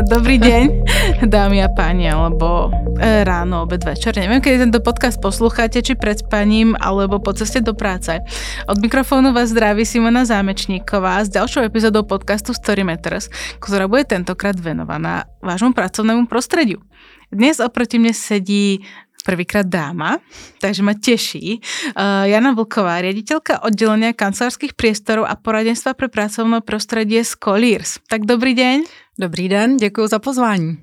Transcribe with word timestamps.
Dobrý 0.00 0.40
deň, 0.40 0.88
dámy 1.28 1.60
a 1.60 1.68
páni, 1.68 2.08
alebo 2.08 2.72
e, 2.96 3.20
ráno, 3.20 3.68
obed, 3.68 3.84
večer. 3.84 4.16
Neviem, 4.16 4.40
keď 4.40 4.64
tento 4.64 4.80
podcast 4.80 5.20
posloucháte, 5.20 5.84
či 5.84 5.92
pred 5.92 6.24
spaním, 6.24 6.72
alebo 6.80 7.20
po 7.20 7.36
ceste 7.36 7.60
do 7.60 7.76
práce. 7.76 8.16
Od 8.64 8.80
mikrofónu 8.80 9.36
vás 9.36 9.52
zdraví 9.52 9.84
Simona 9.84 10.24
Zámečníková 10.24 11.20
s 11.20 11.28
ďalšou 11.28 11.68
epizodou 11.68 12.08
podcastu 12.08 12.56
Story 12.56 12.80
Matters, 12.80 13.28
ktorá 13.60 13.84
bude 13.92 14.08
tentokrát 14.08 14.56
venovaná 14.56 15.28
vášmu 15.44 15.76
pracovnému 15.76 16.32
prostrediu. 16.32 16.80
Dnes 17.28 17.60
oproti 17.60 18.00
mne 18.00 18.16
sedí 18.16 18.80
prvýkrát 19.20 19.68
dáma, 19.68 20.16
takže 20.64 20.80
ma 20.80 20.96
teší. 20.96 21.60
Uh, 21.92 22.24
Jana 22.24 22.56
Vlková, 22.56 23.04
riaditeľka 23.04 23.60
oddelenia 23.68 24.16
kancelárských 24.16 24.72
priestorov 24.72 25.28
a 25.28 25.36
poradenstva 25.36 25.92
pre 25.92 26.08
pracovné 26.08 26.64
prostredie 26.64 27.20
z 27.20 27.36
Colliers. 27.36 28.00
Tak 28.08 28.24
dobrý 28.24 28.56
deň. 28.56 29.09
Dobrý 29.20 29.48
den, 29.48 29.76
děkuji 29.76 30.06
za 30.06 30.18
pozvání. 30.18 30.78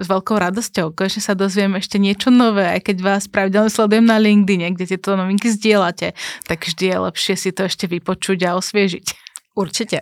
S 0.00 0.08
veľkou 0.08 0.40
radosťou, 0.40 0.96
že 1.04 1.20
sa 1.20 1.36
dozviem 1.36 1.76
ešte 1.76 2.00
niečo 2.00 2.32
nové, 2.32 2.80
keď 2.80 2.96
vás 3.04 3.28
pravidelne 3.28 3.68
sledujem 3.68 4.08
na 4.08 4.16
LinkedIn, 4.16 4.72
kde 4.72 4.96
tieto 4.96 5.20
novinky 5.20 5.52
zdieľate, 5.52 6.16
tak 6.48 6.64
vždy 6.64 6.84
je 6.88 6.96
lepšie 6.96 7.34
si 7.36 7.50
to 7.52 7.68
ešte 7.68 7.92
vypočuť 7.92 8.48
a 8.48 8.56
osviežiť. 8.56 9.06
Určitě. 9.54 10.00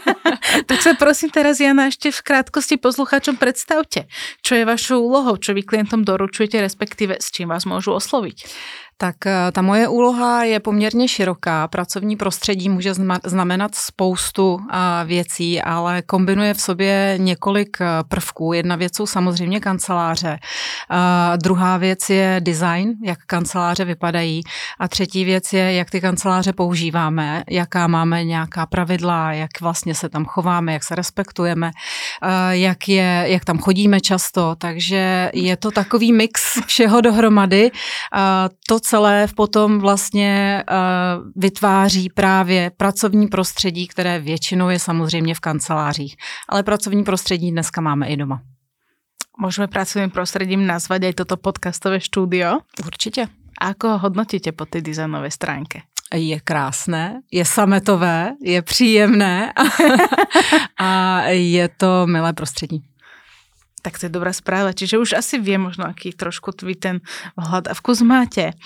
tak 0.66 0.80
sa 0.80 0.96
prosím 0.96 1.28
teraz, 1.28 1.60
Jana, 1.60 1.92
ešte 1.92 2.08
v 2.08 2.24
krátkosti 2.24 2.80
posluchačom 2.80 3.36
predstavte, 3.36 4.08
čo 4.40 4.56
je 4.56 4.64
vašou 4.64 5.04
úlohou, 5.04 5.36
čo 5.36 5.52
vy 5.52 5.60
klientom 5.60 6.08
doručujete, 6.08 6.56
respektíve 6.56 7.20
s 7.20 7.28
čím 7.28 7.52
vás 7.52 7.68
môžu 7.68 7.92
osloviť. 7.92 8.48
Tak 9.00 9.26
eh, 9.26 9.52
ta 9.52 9.62
moje 9.62 9.88
úloha 9.88 10.44
je 10.44 10.60
poměrně 10.60 11.08
široká. 11.08 11.68
Pracovní 11.68 12.16
prostředí 12.16 12.68
může 12.68 12.94
znamenat 13.24 13.74
spoustu 13.74 14.58
eh, 14.60 14.76
věcí, 15.04 15.62
ale 15.62 16.02
kombinuje 16.02 16.54
v 16.54 16.60
sobě 16.60 17.14
několik 17.16 17.76
eh, 17.80 17.86
prvků. 18.08 18.52
Jedna 18.52 18.76
věc 18.76 18.96
jsou 18.96 19.06
samozřejmě 19.06 19.60
kanceláře. 19.60 20.38
Druhá 21.36 21.76
věc 21.76 22.10
je 22.10 22.36
design, 22.40 22.92
jak 23.04 23.18
kanceláře 23.26 23.84
vypadají. 23.84 24.42
A 24.78 24.88
třetí 24.88 25.24
věc 25.24 25.52
je, 25.52 25.72
jak 25.72 25.90
ty 25.90 26.00
kanceláře 26.00 26.52
používáme, 26.52 27.44
jaká 27.50 27.86
máme 27.86 28.24
nějaká 28.24 28.66
pravidla, 28.66 29.32
jak 29.32 29.50
vlastně 29.60 29.94
se 29.94 30.08
tam 30.08 30.24
chováme, 30.24 30.72
jak 30.72 30.84
se 30.84 30.94
respektujeme, 30.94 31.70
jak, 32.50 32.88
je, 32.88 33.24
jak 33.26 33.44
tam 33.44 33.58
chodíme 33.58 34.00
často. 34.00 34.54
Takže 34.58 35.30
je 35.34 35.56
to 35.56 35.70
takový 35.70 36.12
mix 36.12 36.42
všeho 36.66 37.00
dohromady. 37.00 37.70
To, 38.68 38.80
celé 38.88 39.26
potom 39.36 39.78
vlastně 39.78 40.64
uh, 40.70 40.76
vytváří 41.36 42.08
právě 42.08 42.70
pracovní 42.76 43.26
prostředí, 43.26 43.88
které 43.88 44.18
většinou 44.18 44.68
je 44.68 44.78
samozřejmě 44.78 45.34
v 45.34 45.40
kancelářích. 45.40 46.16
Ale 46.48 46.62
pracovní 46.62 47.04
prostředí 47.04 47.50
dneska 47.50 47.80
máme 47.80 48.08
i 48.08 48.16
doma. 48.16 48.40
Můžeme 49.38 49.68
pracovním 49.68 50.10
prostředím 50.10 50.66
nazvat 50.66 51.02
i 51.02 51.12
toto 51.12 51.36
podcastové 51.36 52.00
studio? 52.00 52.58
Určitě. 52.86 53.26
A 53.60 53.68
ako 53.68 53.88
ho 53.88 53.98
hodnotíte 53.98 54.52
po 54.52 54.64
té 54.64 54.80
designové 54.80 55.30
stránke? 55.30 55.82
Je 56.14 56.40
krásné, 56.40 57.20
je 57.32 57.44
sametové, 57.44 58.32
je 58.42 58.62
příjemné 58.62 59.52
a 60.78 61.22
je 61.28 61.68
to 61.68 62.06
milé 62.06 62.32
prostředí. 62.32 62.82
Tak 63.78 63.98
to 63.98 64.06
je 64.06 64.12
dobrá 64.12 64.34
správa. 64.34 64.74
Čiže 64.74 64.98
už 64.98 65.10
asi 65.14 65.38
vie 65.38 65.56
možno, 65.56 65.86
aký 65.86 66.10
trošku 66.10 66.50
vy 66.62 66.74
ten 66.74 66.96
hľad 67.38 67.70
a 67.70 67.74
vkus 67.76 68.02
máte. 68.02 68.56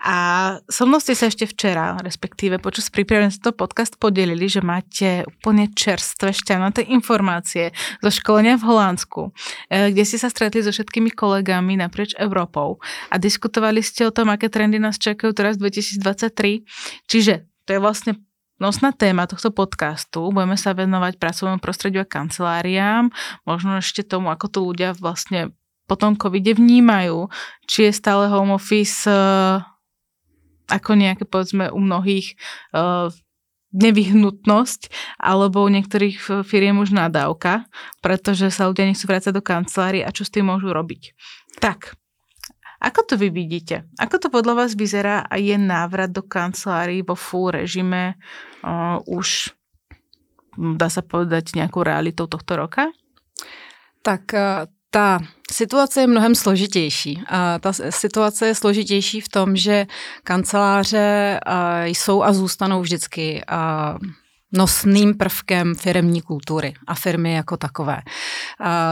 A 0.00 0.16
so 0.64 0.88
mnou 0.88 0.96
ste 0.96 1.12
sa 1.12 1.28
ešte 1.28 1.44
včera, 1.44 2.00
respektíve 2.00 2.56
počas 2.56 2.88
prípravy 2.88 3.28
to 3.36 3.52
podcast 3.52 4.00
podelili, 4.00 4.48
že 4.48 4.64
máte 4.64 5.28
úplne 5.28 5.68
čerstvé 5.68 6.32
šťavnaté 6.32 6.88
informácie 6.88 7.76
zo 8.00 8.08
školenia 8.08 8.56
v 8.56 8.64
Holandsku, 8.64 9.28
e, 9.68 9.92
kde 9.92 10.04
ste 10.08 10.16
sa 10.16 10.32
stretli 10.32 10.64
so 10.64 10.72
všetkými 10.72 11.12
kolegami 11.12 11.76
naprieč 11.76 12.16
Európou 12.16 12.80
a 13.12 13.20
diskutovali 13.20 13.84
ste 13.84 14.08
o 14.08 14.14
tom, 14.14 14.32
aké 14.32 14.48
trendy 14.48 14.80
nás 14.80 14.96
čakajú 14.96 15.36
teraz 15.36 15.60
v 15.60 15.68
2023. 15.68 16.64
Čiže 17.04 17.44
to 17.68 17.76
je 17.76 17.80
vlastne 17.80 18.12
nosná 18.60 18.92
téma 18.92 19.24
tohto 19.24 19.50
podcastu. 19.50 20.28
Budeme 20.28 20.54
sa 20.60 20.76
venovať 20.76 21.16
pracovnému 21.16 21.58
prostrediu 21.64 22.04
a 22.04 22.08
kanceláriám, 22.08 23.08
možno 23.48 23.80
ešte 23.80 24.04
tomu, 24.04 24.28
ako 24.28 24.46
to 24.46 24.58
ľudia 24.60 24.92
vlastne 24.94 25.56
po 25.90 25.98
tom 25.98 26.14
covide 26.14 26.54
vnímajú, 26.54 27.26
či 27.66 27.90
je 27.90 27.92
stále 27.96 28.30
home 28.30 28.54
office 28.54 29.10
uh, 29.10 29.58
ako 30.70 30.94
nejaké, 30.94 31.26
povedzme, 31.26 31.66
u 31.74 31.82
mnohých 31.82 32.38
uh, 32.70 33.10
nevyhnutnosť, 33.74 34.90
alebo 35.18 35.66
u 35.66 35.70
niektorých 35.70 36.46
firiem 36.46 36.78
už 36.78 36.94
nadávka, 36.94 37.66
pretože 38.02 38.50
sa 38.54 38.70
ľudia 38.70 38.86
nechcú 38.86 39.06
vrácať 39.06 39.32
do 39.34 39.42
kancelárie 39.42 40.02
a 40.02 40.14
čo 40.14 40.22
s 40.26 40.30
tým 40.30 40.46
môžu 40.46 40.70
robiť. 40.70 41.14
Tak, 41.58 41.98
ako 42.80 43.00
to 43.04 43.14
vy 43.20 43.28
vidíte? 43.28 43.84
Ako 44.00 44.16
to 44.16 44.28
podľa 44.32 44.64
vás 44.64 44.72
vyzerá 44.72 45.28
a 45.28 45.36
je 45.36 45.60
návrat 45.60 46.08
do 46.08 46.24
kancelárií 46.24 47.04
vo 47.04 47.12
full 47.12 47.52
režime 47.52 48.16
uh, 48.64 48.96
už, 49.04 49.52
dá 50.56 50.88
sa 50.88 51.04
povedať, 51.04 51.52
nejakou 51.60 51.84
realitou 51.84 52.24
tohto 52.24 52.56
roka? 52.56 52.88
Tak 54.00 54.22
uh, 54.32 54.64
ta 54.90 55.20
situace 55.52 56.00
je 56.00 56.06
mnohem 56.06 56.34
složitější. 56.34 57.22
A 57.28 57.58
ta 57.58 57.72
situace 57.72 58.46
je 58.46 58.54
složitější 58.54 59.20
v 59.20 59.28
tom, 59.28 59.56
že 59.56 59.86
kanceláře 60.24 61.40
uh, 61.46 61.84
jsou 61.84 62.22
a 62.22 62.32
zůstanou 62.32 62.80
vždycky 62.80 63.44
nosným 64.52 65.14
prvkem 65.14 65.74
firmní 65.74 66.22
kultury 66.22 66.74
a 66.86 66.94
firmy 66.94 67.32
jako 67.32 67.56
takové. 67.56 68.00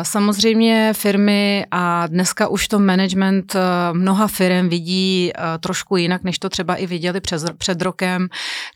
Samozřejmě 0.03 0.93
firmy 0.97 1.67
a 1.71 2.07
dneska 2.07 2.49
už 2.49 2.69
to 2.69 2.79
management 2.79 3.55
eh, 3.55 3.61
mnoha 3.93 4.27
firm 4.27 4.69
vidí 4.69 5.33
eh, 5.35 5.59
trošku 5.59 5.97
jinak, 5.97 6.25
než 6.25 6.39
to 6.39 6.49
třeba 6.49 6.75
i 6.75 6.87
viděli 6.87 7.21
před, 7.21 7.43
před 7.59 7.83
rokem. 7.83 8.29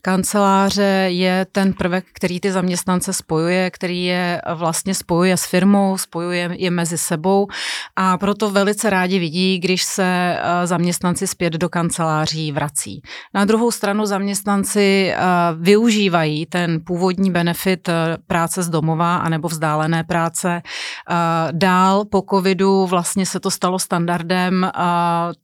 Kanceláře 0.03 1.04
je 1.09 1.47
ten 1.53 1.72
prvek, 1.72 2.04
který 2.12 2.41
ty 2.41 2.53
zaměstnance 2.53 3.12
spojuje, 3.12 3.70
který 3.70 4.04
je 4.04 4.43
vlastně 4.54 4.94
spojuje 4.94 5.37
s 5.37 5.44
firmou, 5.47 5.99
spojuje 5.99 6.50
je 6.53 6.70
mezi 6.70 6.99
sebou 6.99 7.49
a 7.97 8.19
proto 8.19 8.50
velice 8.50 8.91
rádi 8.91 9.19
vidí, 9.19 9.59
když 9.59 9.82
se 9.82 10.04
eh, 10.04 10.66
zaměstnanci 10.66 11.26
zpět 11.26 11.53
do 11.53 11.69
kanceláří 11.69 12.53
vrací. 12.53 13.03
Na 13.34 13.44
druhou 13.44 13.70
stranu 13.70 14.06
zaměstnanci 14.06 15.14
využívají 15.59 16.47
ten 16.47 16.71
ten 16.72 16.80
původní 16.84 17.30
benefit 17.30 17.88
eh, 17.88 18.16
práce 18.26 18.62
z 18.62 18.68
domova 18.68 19.16
anebo 19.16 19.48
vzdálené 19.48 20.04
práce. 20.04 20.62
Eh, 20.62 21.14
dál 21.52 22.04
po 22.04 22.22
covidu 22.30 22.86
vlastně 22.86 23.26
se 23.26 23.40
to 23.40 23.50
stalo 23.50 23.78
standardem, 23.78 24.64
eh, 24.64 24.70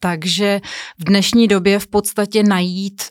takže 0.00 0.60
v 0.98 1.04
dnešní 1.04 1.48
době 1.48 1.78
v 1.78 1.86
podstatě 1.86 2.42
najít 2.42 3.02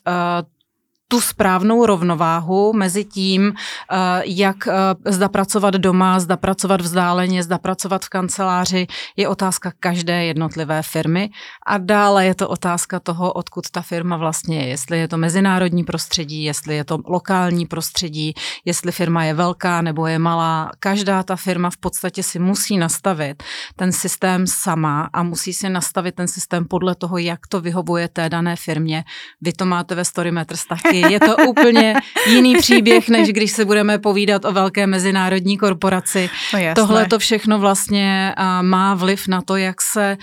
tu 1.08 1.22
správnou 1.22 1.86
rovnováhu 1.86 2.74
mezi 2.74 3.06
tím, 3.06 3.54
eh, 3.54 3.96
jak 4.26 4.68
eh, 4.68 4.72
zda 5.12 5.30
pracovat 5.30 5.74
doma, 5.74 6.20
zda 6.20 6.38
pracovat 6.38 6.82
vzdáleně, 6.82 7.44
zda 7.44 7.58
pracovat 7.58 8.06
v 8.06 8.10
kanceláři, 8.10 8.88
je 9.16 9.28
otázka 9.28 9.72
každé 9.80 10.26
jednotlivé 10.26 10.82
firmy. 10.82 11.30
A 11.66 11.78
dále 11.78 12.26
je 12.26 12.36
to 12.36 12.50
otázka 12.50 13.00
toho, 13.00 13.34
odkud 13.34 13.70
ta 13.72 13.82
firma 13.82 14.18
vlastně 14.18 14.60
je. 14.60 14.68
Jestli 14.68 15.00
je 15.00 15.08
to 15.08 15.18
mezinárodní 15.18 15.84
prostředí, 15.84 16.44
jestli 16.44 16.76
je 16.76 16.84
to 16.84 16.98
lokální 17.06 17.66
prostředí, 17.66 18.34
jestli 18.66 18.92
firma 18.92 19.24
je 19.24 19.34
velká 19.34 19.82
nebo 19.82 20.08
je 20.08 20.20
malá. 20.20 20.72
Každá 20.80 21.24
ta 21.24 21.36
firma 21.36 21.70
v 21.70 21.78
podstatě 21.78 22.24
si 22.24 22.40
musí 22.40 22.78
nastavit 22.78 23.44
ten 23.76 23.92
systém 23.92 24.48
sama 24.48 25.10
a 25.14 25.24
musí 25.24 25.54
si 25.54 25.70
nastavit 25.70 26.16
ten 26.16 26.28
systém 26.28 26.66
podle 26.66 26.96
toho, 26.96 27.18
jak 27.18 27.48
to 27.48 27.62
vyhovuje 27.62 28.08
té 28.08 28.30
dané 28.30 28.56
firmě. 28.56 29.04
Vy 29.42 29.54
to 29.54 29.66
máte 29.66 29.96
ve 29.96 30.06
Storymeters 30.06 30.66
taky 30.66 30.97
taky. 31.02 31.14
Je 31.14 31.20
to 31.20 31.36
úplně 31.48 31.96
jiný 32.30 32.56
příběh, 32.58 33.10
než 33.10 33.30
když 33.30 33.52
se 33.52 33.66
budeme 33.66 34.00
povídat 34.00 34.46
o 34.46 34.52
velké 34.52 34.88
mezinárodní 34.88 35.58
korporaci. 35.58 36.30
No 36.54 36.60
Tohle 36.76 37.06
to 37.06 37.20
všechno 37.20 37.60
vlastně 37.60 38.34
má 38.62 38.94
vliv 38.94 39.28
na 39.28 39.42
to, 39.42 39.56
jak 39.56 39.82
se 39.82 40.18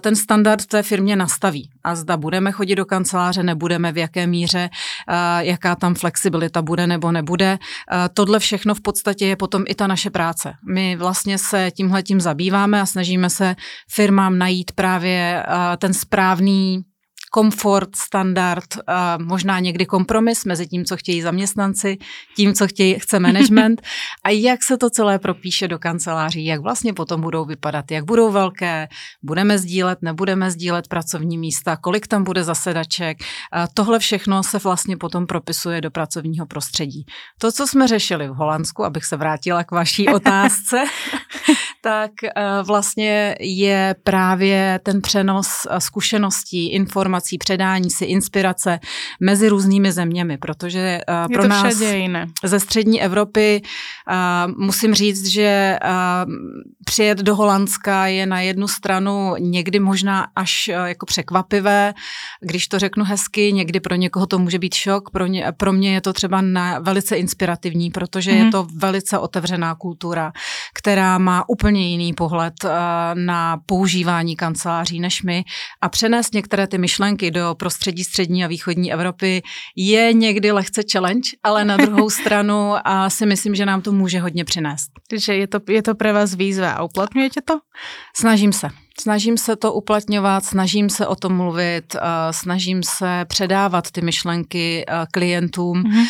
ten 0.00 0.16
standard 0.16 0.62
v 0.62 0.66
té 0.66 0.82
firmě 0.82 1.16
nastaví. 1.16 1.70
A 1.84 1.94
zda 1.94 2.16
budeme 2.16 2.52
chodit 2.52 2.74
do 2.74 2.84
kanceláře, 2.84 3.42
nebudeme, 3.42 3.92
v 3.92 3.98
jaké 3.98 4.26
míře, 4.26 4.70
jaká 5.38 5.76
tam 5.76 5.94
flexibilita 5.94 6.62
bude 6.62 6.86
nebo 6.86 7.12
nebude. 7.12 7.58
Tohle 8.14 8.38
všechno 8.38 8.74
v 8.74 8.80
podstatě 8.80 9.26
je 9.26 9.36
potom 9.36 9.64
i 9.68 9.74
ta 9.74 9.86
naše 9.86 10.10
práce. 10.10 10.54
My 10.68 10.96
vlastně 10.96 11.38
se 11.38 11.70
tímhle 11.70 12.02
tím 12.02 12.20
zabýváme 12.20 12.80
a 12.80 12.86
snažíme 12.86 13.30
se 13.30 13.56
firmám 13.90 14.38
najít 14.38 14.72
právě 14.72 15.42
ten 15.78 15.94
správný 15.94 16.82
komfort, 17.34 17.96
standard, 17.96 18.64
možná 19.18 19.60
někdy 19.60 19.86
kompromis 19.86 20.44
mezi 20.44 20.66
tím, 20.66 20.84
co 20.84 20.96
chtějí 20.96 21.22
zaměstnanci, 21.22 21.98
tím, 22.36 22.54
co 22.54 22.66
chtějí, 22.66 22.98
chce 22.98 23.20
management. 23.20 23.82
A 24.24 24.30
jak 24.30 24.62
se 24.62 24.78
to 24.78 24.90
celé 24.90 25.18
propíše 25.18 25.68
do 25.68 25.78
kanceláří, 25.78 26.44
jak 26.44 26.60
vlastně 26.60 26.92
potom 26.92 27.20
budou 27.20 27.44
vypadat, 27.44 27.90
jak 27.90 28.04
budou 28.04 28.30
velké, 28.30 28.88
budeme 29.22 29.58
sdílet, 29.58 29.98
nebudeme 30.02 30.50
sdílet 30.50 30.88
pracovní 30.88 31.38
místa, 31.38 31.76
kolik 31.76 32.06
tam 32.06 32.24
bude 32.24 32.44
zasedaček. 32.44 33.18
Tohle 33.74 33.98
všechno 33.98 34.42
se 34.42 34.58
vlastně 34.58 34.96
potom 34.96 35.26
propisuje 35.26 35.80
do 35.80 35.90
pracovního 35.90 36.46
prostředí. 36.46 37.06
To, 37.38 37.52
co 37.52 37.66
jsme 37.66 37.88
řešili 37.88 38.28
v 38.28 38.34
Holandsku, 38.34 38.84
abych 38.84 39.04
se 39.04 39.16
vrátila 39.16 39.64
k 39.64 39.70
vaší 39.70 40.08
otázce, 40.14 40.76
tak 41.84 42.10
vlastně 42.62 43.36
je 43.40 43.94
právě 44.04 44.80
ten 44.82 45.00
přenos 45.02 45.48
zkušeností, 45.78 46.72
informací, 46.72 47.38
předání 47.38 47.90
si, 47.90 48.04
inspirace 48.04 48.80
mezi 49.20 49.48
různými 49.48 49.92
zeměmi, 49.92 50.38
protože 50.38 51.00
pro 51.32 51.42
to 51.42 51.48
nás 51.48 51.80
jiné. 51.80 52.26
ze 52.44 52.60
střední 52.60 53.02
Evropy 53.02 53.62
musím 54.56 54.94
říct, 54.94 55.26
že 55.26 55.78
přijet 56.84 57.18
do 57.18 57.36
Holandska 57.36 58.06
je 58.06 58.26
na 58.26 58.40
jednu 58.40 58.68
stranu 58.68 59.34
někdy 59.38 59.80
možná 59.80 60.26
až 60.36 60.68
jako 60.68 61.06
překvapivé, 61.06 61.94
když 62.40 62.68
to 62.68 62.78
řeknu 62.78 63.04
hezky, 63.04 63.52
někdy 63.52 63.80
pro 63.80 63.94
někoho 63.94 64.26
to 64.26 64.38
může 64.38 64.58
být 64.58 64.74
šok, 64.74 65.10
pro, 65.10 65.26
ně, 65.26 65.46
pro 65.56 65.72
mě 65.72 65.94
je 65.94 66.00
to 66.00 66.12
třeba 66.12 66.40
na, 66.40 66.78
velice 66.78 67.16
inspirativní, 67.16 67.90
protože 67.90 68.30
mm-hmm. 68.30 68.36
je 68.36 68.42
mhm. 68.42 68.52
to 68.52 68.66
velice 68.76 69.18
otevřená 69.18 69.74
kultura, 69.74 70.32
která 70.74 71.18
má 71.18 71.48
úplně 71.48 71.73
jiný 71.82 72.12
pohled 72.12 72.54
uh, 72.64 72.70
na 73.14 73.56
používání 73.66 74.36
kanceláří 74.36 75.00
než 75.00 75.22
my 75.22 75.44
a 75.80 75.88
přenést 75.88 76.34
některé 76.34 76.66
ty 76.66 76.78
myšlenky 76.78 77.30
do 77.30 77.54
prostředí 77.58 78.04
střední 78.04 78.44
a 78.44 78.48
východní 78.48 78.92
Evropy 78.92 79.42
je 79.76 80.12
někdy 80.12 80.52
lehce 80.52 80.82
challenge, 80.92 81.30
ale 81.42 81.64
na 81.64 81.76
druhou 81.76 82.10
stranu 82.20 82.72
a 82.84 83.10
si 83.10 83.26
myslím, 83.26 83.54
že 83.54 83.66
nám 83.66 83.82
to 83.82 83.92
může 83.92 84.20
hodně 84.20 84.44
přinést. 84.44 84.90
Takže 85.08 85.34
je 85.34 85.46
to, 85.46 85.58
je 85.68 85.82
to 85.82 85.94
pro 85.94 86.14
vás 86.14 86.34
výzva 86.34 86.72
a 86.72 86.82
uplatňujete 86.82 87.40
to? 87.42 87.54
Snažím 88.16 88.52
se. 88.52 88.83
Snažím 89.00 89.38
se 89.38 89.56
to 89.56 89.72
uplatňovat, 89.72 90.44
snažím 90.44 90.90
se 90.90 91.06
o 91.06 91.16
tom 91.16 91.36
mluvit, 91.36 91.96
snažím 92.30 92.82
se 92.82 93.24
předávat 93.28 93.90
ty 93.90 94.00
myšlenky 94.00 94.84
klientům, 95.12 95.82
mm-hmm. 95.82 96.04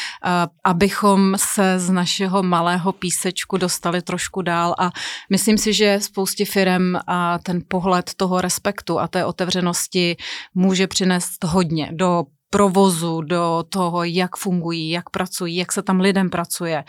abychom 0.64 1.34
se 1.36 1.78
z 1.78 1.90
našeho 1.90 2.42
malého 2.42 2.92
písečku 2.92 3.56
dostali 3.56 4.02
trošku 4.02 4.42
dál 4.42 4.74
a 4.78 4.90
myslím 5.30 5.58
si, 5.58 5.72
že 5.72 6.00
spoustě 6.00 6.44
firem 6.44 6.98
ten 7.42 7.62
pohled 7.68 8.10
toho 8.16 8.40
respektu 8.40 9.00
a 9.00 9.08
té 9.08 9.24
otevřenosti 9.24 10.16
může 10.54 10.86
přinést 10.86 11.44
hodně 11.44 11.90
do 11.92 12.24
provozu, 12.50 13.20
do 13.20 13.64
toho, 13.68 14.04
jak 14.04 14.36
fungují, 14.36 14.90
jak 14.90 15.10
pracují, 15.10 15.56
jak 15.56 15.72
se 15.72 15.82
tam 15.82 16.00
lidem 16.00 16.30
pracuje, 16.30 16.84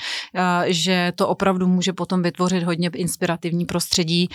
že 0.66 1.12
to 1.16 1.28
opravdu 1.28 1.68
může 1.68 1.94
potom 1.94 2.22
vytvořit 2.22 2.64
hodně 2.64 2.90
inspirativní 2.96 3.66
prostředí, 3.66 4.30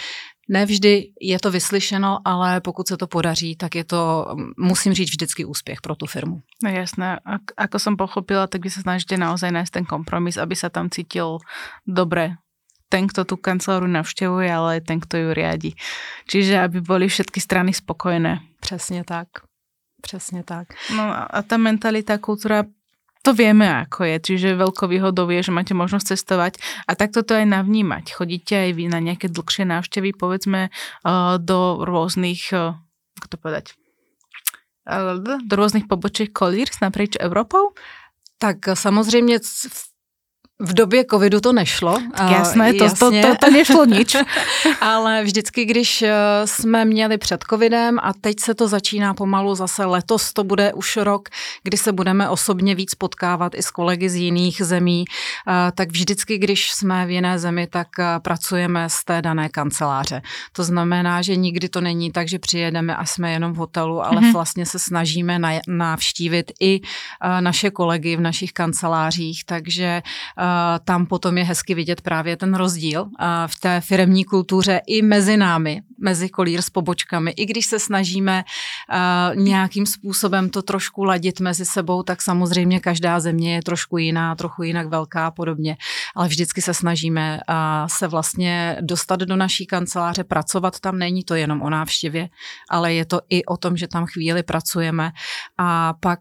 Nevždy 0.50 1.14
je 1.14 1.38
to 1.38 1.50
vyslyšeno, 1.50 2.26
ale 2.26 2.60
pokud 2.60 2.88
se 2.88 2.96
to 2.96 3.06
podaří, 3.06 3.56
tak 3.56 3.74
je 3.74 3.84
to, 3.84 4.26
musím 4.58 4.92
říct, 4.92 5.10
vždycky 5.10 5.44
úspěch 5.44 5.78
pro 5.80 5.94
tu 5.94 6.06
firmu. 6.06 6.42
No 6.62 6.70
jasné. 6.70 7.22
Ak, 7.22 7.54
ako 7.56 7.78
som 7.78 7.94
pochopila, 7.94 8.50
tak 8.50 8.66
vy 8.66 8.70
sa 8.74 8.82
snažíte 8.82 9.14
naozaj 9.14 9.54
nájsť 9.54 9.72
ten 9.72 9.86
kompromis, 9.86 10.34
aby 10.34 10.58
sa 10.58 10.66
tam 10.66 10.90
cítil 10.90 11.38
dobre 11.86 12.42
ten, 12.90 13.06
kto 13.06 13.22
tú 13.22 13.38
kanceláru 13.38 13.86
navštevuje, 13.86 14.50
ale 14.50 14.68
aj 14.76 14.90
ten, 14.90 14.98
kto 14.98 15.14
ju 15.16 15.28
riadi. 15.30 15.70
Čiže 16.26 16.58
aby 16.58 16.82
boli 16.82 17.06
všetky 17.06 17.38
strany 17.38 17.70
spokojné. 17.70 18.42
Přesně 18.60 19.04
tak. 19.04 19.28
Přesně 20.02 20.42
tak. 20.42 20.68
No 20.96 21.14
a 21.36 21.42
ta 21.42 21.56
mentalita, 21.56 22.18
kultúra 22.18 22.64
to 23.20 23.36
vieme, 23.36 23.68
ako 23.68 24.08
je, 24.08 24.16
čiže 24.32 24.56
veľkou 24.56 24.88
výhodou 24.88 25.28
je, 25.28 25.44
že 25.44 25.52
máte 25.52 25.76
možnosť 25.76 26.16
cestovať 26.16 26.56
a 26.88 26.96
takto 26.96 27.20
to 27.20 27.36
aj 27.36 27.44
navnímať. 27.52 28.16
Chodíte 28.16 28.56
aj 28.56 28.70
vy 28.72 28.84
na 28.88 28.96
nejaké 28.96 29.28
dlhšie 29.28 29.68
návštevy, 29.68 30.16
povedzme, 30.16 30.72
eh, 30.72 31.34
do 31.36 31.84
rôznych, 31.84 32.52
eh, 32.56 32.72
ako 33.20 33.26
to 33.28 33.36
povedať, 33.36 33.64
eh, 34.88 35.20
do 35.20 35.54
rôznych 35.54 35.84
pobočiek 35.84 36.32
Colliers 36.32 36.80
naprieč 36.80 37.20
Evropou? 37.20 37.76
Tak 38.40 38.72
samozřejmě 38.72 39.38
v 40.60 40.74
době 40.74 41.04
covidu 41.10 41.40
to 41.40 41.52
nešlo. 41.52 41.98
Tak 42.16 42.30
jasné, 42.30 42.74
to, 42.74 42.84
jasně. 42.84 43.22
to, 43.22 43.28
to, 43.28 43.34
to 43.40 43.50
nešlo 43.52 43.84
nič. 43.84 44.16
Ale 44.80 45.22
vždycky, 45.24 45.64
když 45.64 46.02
eh, 46.02 46.12
jsme 46.44 46.84
měli 46.84 47.18
před 47.18 47.44
covidem 47.50 47.98
a 48.02 48.12
teď 48.12 48.40
se 48.40 48.54
to 48.54 48.68
začíná 48.68 49.14
pomalu 49.14 49.54
zase 49.54 49.84
letos, 49.84 50.32
to 50.32 50.44
bude 50.44 50.72
už 50.72 50.96
rok, 50.96 51.28
kdy 51.62 51.76
se 51.76 51.92
budeme 51.92 52.28
osobně 52.28 52.74
víc 52.74 52.94
potkávat 52.94 53.54
i 53.54 53.62
s 53.62 53.70
kolegy 53.70 54.08
z 54.08 54.16
jiných 54.16 54.62
zemí, 54.62 55.04
eh, 55.08 55.72
tak 55.72 55.90
vždycky, 55.90 56.38
když 56.38 56.70
jsme 56.70 57.06
v 57.06 57.10
jiné 57.10 57.38
zemi, 57.38 57.66
tak 57.66 57.88
eh, 57.98 58.04
pracujeme 58.22 58.88
z 58.88 59.04
té 59.04 59.22
dané 59.22 59.48
kanceláře. 59.48 60.22
To 60.52 60.64
znamená, 60.64 61.22
že 61.22 61.36
nikdy 61.36 61.68
to 61.68 61.80
není 61.80 62.12
tak, 62.12 62.28
že 62.28 62.38
přijedeme 62.38 62.96
a 62.96 63.04
jsme 63.04 63.32
jenom 63.32 63.52
v 63.52 63.56
hotelu, 63.56 64.06
ale 64.06 64.20
mm-hmm. 64.20 64.32
vlastně 64.32 64.66
se 64.66 64.78
snažíme 64.78 65.38
navštívit 65.68 66.52
i 66.60 66.80
naše 67.40 67.70
kolegy 67.70 68.16
v 68.16 68.20
našich 68.20 68.52
kancelářích, 68.52 69.44
takže 69.44 70.02
tam 70.84 71.06
potom 71.06 71.38
je 71.38 71.44
hezky 71.44 71.74
vidět 71.74 72.00
právě 72.00 72.36
ten 72.36 72.54
rozdíl 72.54 73.06
v 73.46 73.60
té 73.60 73.80
firemní 73.80 74.24
kultuře 74.24 74.80
i 74.86 75.02
mezi 75.02 75.36
námi, 75.36 75.82
mezi 75.98 76.28
kolír 76.28 76.62
s 76.62 76.70
pobočkami. 76.70 77.30
I 77.30 77.46
když 77.46 77.66
se 77.66 77.78
snažíme 77.78 78.44
nějakým 79.34 79.86
způsobem 79.86 80.50
to 80.50 80.62
trošku 80.62 81.04
ladit 81.04 81.40
mezi 81.40 81.64
sebou, 81.64 82.02
tak 82.02 82.22
samozřejmě 82.22 82.80
každá 82.80 83.20
země 83.20 83.54
je 83.54 83.62
trošku 83.62 83.98
jiná, 83.98 84.34
trochu 84.34 84.62
jinak 84.62 84.86
velká 84.86 85.26
a 85.26 85.30
podobně. 85.30 85.76
Ale 86.16 86.28
vždycky 86.28 86.62
se 86.62 86.74
snažíme 86.74 87.40
se 87.86 88.08
vlastně 88.08 88.76
dostat 88.80 89.20
do 89.20 89.36
naší 89.36 89.66
kanceláře, 89.66 90.24
pracovat 90.24 90.80
tam. 90.80 90.98
Není 90.98 91.24
to 91.24 91.34
jenom 91.34 91.62
o 91.62 91.70
návštěvě, 91.70 92.28
ale 92.70 92.94
je 92.94 93.04
to 93.04 93.20
i 93.28 93.44
o 93.44 93.56
tom, 93.56 93.76
že 93.76 93.88
tam 93.88 94.06
chvíli 94.06 94.42
pracujeme 94.42 95.12
a 95.58 95.94
pak 96.00 96.20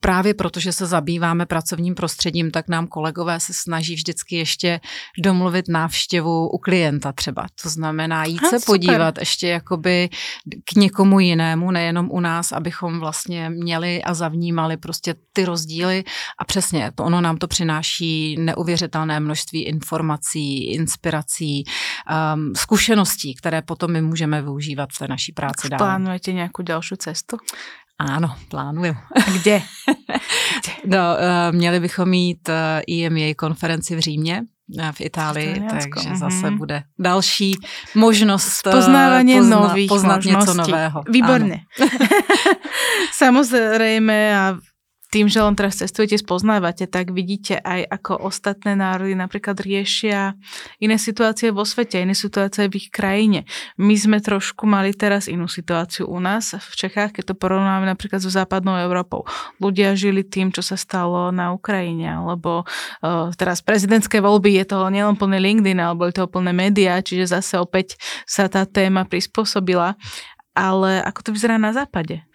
právě 0.00 0.34
protože 0.34 0.72
se 0.72 0.86
zabýváme 0.86 1.46
pracovním 1.46 1.94
prostředím, 1.94 2.50
tak 2.50 2.68
nám 2.68 2.86
kolegové 2.86 3.40
se 3.40 3.52
snaží 3.54 3.94
vždycky 3.94 4.36
ještě 4.36 4.80
domluvit 5.22 5.68
návštěvu 5.68 6.48
u 6.48 6.58
klienta 6.58 7.12
třeba. 7.12 7.46
To 7.62 7.68
znamená 7.68 8.24
jít 8.24 8.42
ha, 8.42 8.50
se 8.50 8.60
super. 8.60 8.66
podívat 8.66 9.18
ještě 9.18 9.48
jakoby 9.48 10.08
k 10.64 10.76
někomu 10.76 11.20
jinému, 11.20 11.70
nejenom 11.70 12.10
u 12.10 12.20
nás, 12.20 12.52
abychom 12.52 13.00
vlastně 13.00 13.50
měli 13.50 14.02
a 14.02 14.14
zavnímali 14.14 14.76
prostě 14.76 15.14
ty 15.32 15.44
rozdíly 15.44 16.04
a 16.38 16.44
přesně 16.44 16.92
to 16.94 17.04
ono 17.04 17.20
nám 17.20 17.36
to 17.36 17.48
přináší 17.48 18.36
neuvěřitelné 18.38 19.20
množství 19.20 19.64
informací, 19.64 20.72
inspirací, 20.72 21.64
um, 22.34 22.52
zkušeností, 22.56 23.34
které 23.34 23.62
potom 23.62 23.92
my 23.92 24.02
můžeme 24.02 24.42
využívat 24.42 24.88
v 24.92 24.98
té 24.98 25.08
naší 25.08 25.32
práci 25.32 25.68
dál. 25.68 25.78
Plánujete 25.78 26.32
nějakou 26.32 26.62
další 26.62 26.96
cestu? 26.96 27.36
Ano, 27.98 28.34
plánuju. 28.48 28.94
Kde? 29.40 29.62
no, 30.86 30.98
uh, 30.98 31.56
měli 31.56 31.80
bychom 31.80 32.08
mít 32.08 32.48
uh, 32.48 32.54
eh, 32.54 33.06
EMA 33.06 33.34
konferenci 33.36 33.96
v 33.96 33.98
Římě, 33.98 34.42
eh, 34.78 34.92
v 34.92 35.00
Itálii, 35.00 35.62
takže 35.70 36.08
mm-hmm. 36.08 36.18
zase 36.18 36.50
bude 36.50 36.82
další 36.98 37.54
možnost 37.94 38.62
poznávání 38.62 39.36
pozna, 39.36 39.60
nových 39.60 39.88
poznat 39.88 40.14
možností. 40.14 40.50
něco 40.50 40.54
nového. 40.54 41.02
Výborně. 41.10 41.60
Samozřejmě 43.12 44.38
a 44.38 44.56
tým, 45.08 45.24
že 45.24 45.40
len 45.40 45.56
teraz 45.56 45.80
cestujete, 45.80 46.20
spoznávate, 46.20 46.84
tak 46.84 47.16
vidíte 47.16 47.56
aj 47.56 47.80
ako 47.88 48.28
ostatné 48.28 48.76
národy 48.76 49.16
napríklad 49.16 49.56
riešia 49.56 50.36
iné 50.84 51.00
situácie 51.00 51.48
vo 51.48 51.64
svete, 51.64 52.04
iné 52.04 52.12
situácie 52.12 52.68
v 52.68 52.76
ich 52.76 52.88
krajine. 52.92 53.48
My 53.80 53.96
sme 53.96 54.20
trošku 54.20 54.68
mali 54.68 54.92
teraz 54.92 55.24
inú 55.24 55.48
situáciu 55.48 56.04
u 56.04 56.20
nás 56.20 56.52
v 56.52 56.74
Čechách, 56.76 57.16
keď 57.16 57.32
to 57.32 57.34
porovnáme 57.40 57.88
napríklad 57.88 58.20
so 58.20 58.28
západnou 58.28 58.76
Európou. 58.76 59.24
Ľudia 59.56 59.96
žili 59.96 60.28
tým, 60.28 60.52
čo 60.52 60.60
sa 60.60 60.76
stalo 60.76 61.32
na 61.32 61.56
Ukrajine, 61.56 62.20
alebo 62.20 62.68
uh, 62.68 63.32
teraz 63.32 63.64
prezidentské 63.64 64.20
voľby 64.20 64.60
je 64.60 64.64
toho 64.68 64.92
nielen 64.92 65.16
plné 65.16 65.40
LinkedIn, 65.40 65.80
ale 65.80 65.96
boli 65.96 66.12
toho 66.12 66.28
plné 66.28 66.52
médiá, 66.52 67.00
čiže 67.00 67.32
zase 67.32 67.56
opäť 67.56 67.96
sa 68.28 68.44
tá 68.52 68.68
téma 68.68 69.08
prispôsobila. 69.08 69.96
Ale 70.58 70.98
ako 71.06 71.20
to 71.22 71.30
vyzerá 71.32 71.54
na 71.54 71.70
západe? 71.70 72.27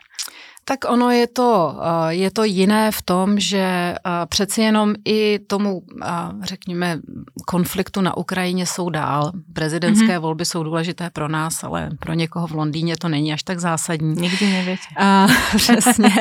Tak 0.66 0.80
ono 0.88 1.12
je 1.12 1.28
to, 1.28 1.76
eh, 1.82 2.14
je 2.14 2.32
to 2.32 2.44
jiné 2.44 2.92
v 2.92 3.02
tom, 3.02 3.40
že 3.40 3.60
eh, 3.60 3.98
přeci 4.26 4.62
jenom 4.62 4.94
i 5.06 5.40
tomu, 5.40 5.82
eh, 6.02 6.08
řekněme, 6.44 7.00
konfliktu 7.46 8.02
na 8.02 8.18
Ukrajině 8.18 8.66
jsou 8.66 8.90
dál. 8.90 9.32
Prezidentské 9.54 10.08
mm-hmm. 10.08 10.22
volby 10.22 10.46
jsou 10.46 10.64
důležité 10.64 11.10
pro 11.10 11.28
nás, 11.28 11.64
ale 11.64 11.90
pro 12.00 12.14
někoho 12.14 12.48
v 12.48 12.52
Londýně 12.52 12.98
to 12.98 13.10
není 13.10 13.34
až 13.34 13.44
tak 13.44 13.60
zásadní. 13.60 14.16
Nikdy 14.22 14.52
nevíte. 14.52 14.84
A, 14.98 15.28
přesně. 15.56 16.16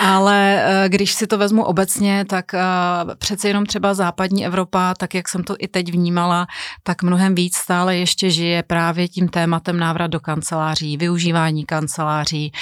ale 0.00 0.64
když 0.88 1.12
si 1.12 1.26
to 1.26 1.38
vezmu 1.38 1.64
obecně, 1.64 2.24
tak 2.28 2.52
přeci 3.18 3.48
jenom 3.48 3.66
třeba 3.66 3.94
západní 3.94 4.46
Evropa, 4.46 4.94
tak 4.94 5.14
jak 5.14 5.28
jsem 5.28 5.44
to 5.44 5.56
i 5.58 5.68
teď 5.68 5.92
vnímala, 5.92 6.46
tak 6.82 7.02
mnohem 7.02 7.34
víc 7.34 7.56
stále 7.56 7.96
ještě 7.96 8.30
žije 8.30 8.62
právě 8.62 9.08
tím 9.08 9.28
tématem 9.28 9.78
návrat 9.78 10.06
do 10.06 10.20
kanceláří, 10.20 10.96
využívání 10.96 11.64
kanceláří, 11.64 12.52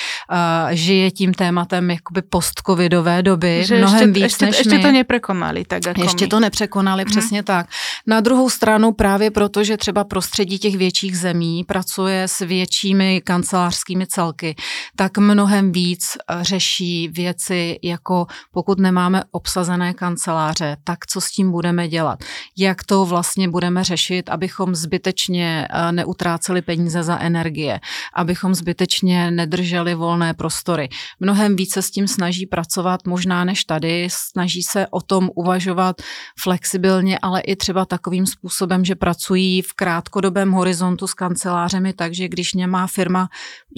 žije 0.71 1.11
tím 1.11 1.35
tématem 1.35 1.91
jakoby 1.91 2.23
post-covidové 2.23 3.23
doby, 3.23 3.65
že 3.65 3.79
mnohem 3.79 4.09
ještě, 4.09 4.13
víc 4.13 4.23
ještě, 4.23 4.47
než 4.47 4.59
ještě 4.59 4.77
my. 4.77 4.83
to 4.83 4.93
neprekonali. 4.93 5.65
Tak 5.65 5.87
jako 5.87 6.03
ještě 6.03 6.25
my. 6.25 6.29
to 6.29 6.41
nepřekonali, 6.41 7.03
hmm. 7.03 7.11
přesně 7.11 7.43
tak. 7.43 7.67
Na 8.07 8.21
druhou 8.21 8.51
stranu 8.51 8.93
právě 8.93 9.31
proto, 9.31 9.65
že 9.65 9.77
třeba 9.77 10.05
prostředí 10.05 10.59
těch 10.59 10.77
větších 10.77 11.19
zemí 11.19 11.65
pracuje 11.65 12.23
s 12.29 12.39
většími 12.39 13.21
kancelářskými 13.25 14.07
celky, 14.07 14.55
tak 14.97 15.19
mnohem 15.19 15.73
víc 15.73 16.17
eh, 16.17 16.45
řeší 16.45 17.09
věci 17.09 17.79
jako 17.83 18.27
pokud 18.53 18.79
nemáme 18.79 19.23
obsazené 19.31 19.95
kanceláře, 19.95 20.77
tak 20.85 21.07
co 21.07 21.21
s 21.21 21.31
tím 21.31 21.51
budeme 21.51 21.89
dělat? 21.89 22.19
Jak 22.57 22.85
to 22.85 23.05
vlastně 23.05 23.49
budeme 23.49 23.85
řešit, 23.85 24.31
abychom 24.31 24.75
zbytečně 24.75 25.69
eh, 25.71 25.93
neutráceli 25.93 26.63
peníze 26.63 27.03
za 27.03 27.19
energie, 27.19 27.81
abychom 28.15 28.55
zbytečně 28.55 29.31
nedrželi 29.31 29.95
volné 29.95 30.22
prostory. 30.35 30.89
Mnohem 31.21 31.57
více 31.57 31.83
s 31.83 31.91
tím 31.91 32.09
snaží 32.09 32.47
pracovat 32.47 33.07
možná 33.07 33.45
než 33.45 33.65
tady, 33.65 34.09
snaží 34.11 34.63
se 34.63 34.87
o 34.91 35.01
tom 35.01 35.31
uvažovat 35.35 36.03
flexibilně, 36.41 37.19
ale 37.19 37.41
i 37.41 37.57
třeba 37.57 37.85
takovým 37.85 38.27
způsobem, 38.27 38.85
že 38.85 38.95
pracují 38.95 39.63
v 39.63 39.73
krátkodobém 39.73 40.53
horizontu 40.53 41.07
s 41.07 41.15
kancelářemi, 41.15 41.93
takže 41.93 42.29
když 42.29 42.55
nemá 42.55 42.87
firma, 42.87 43.29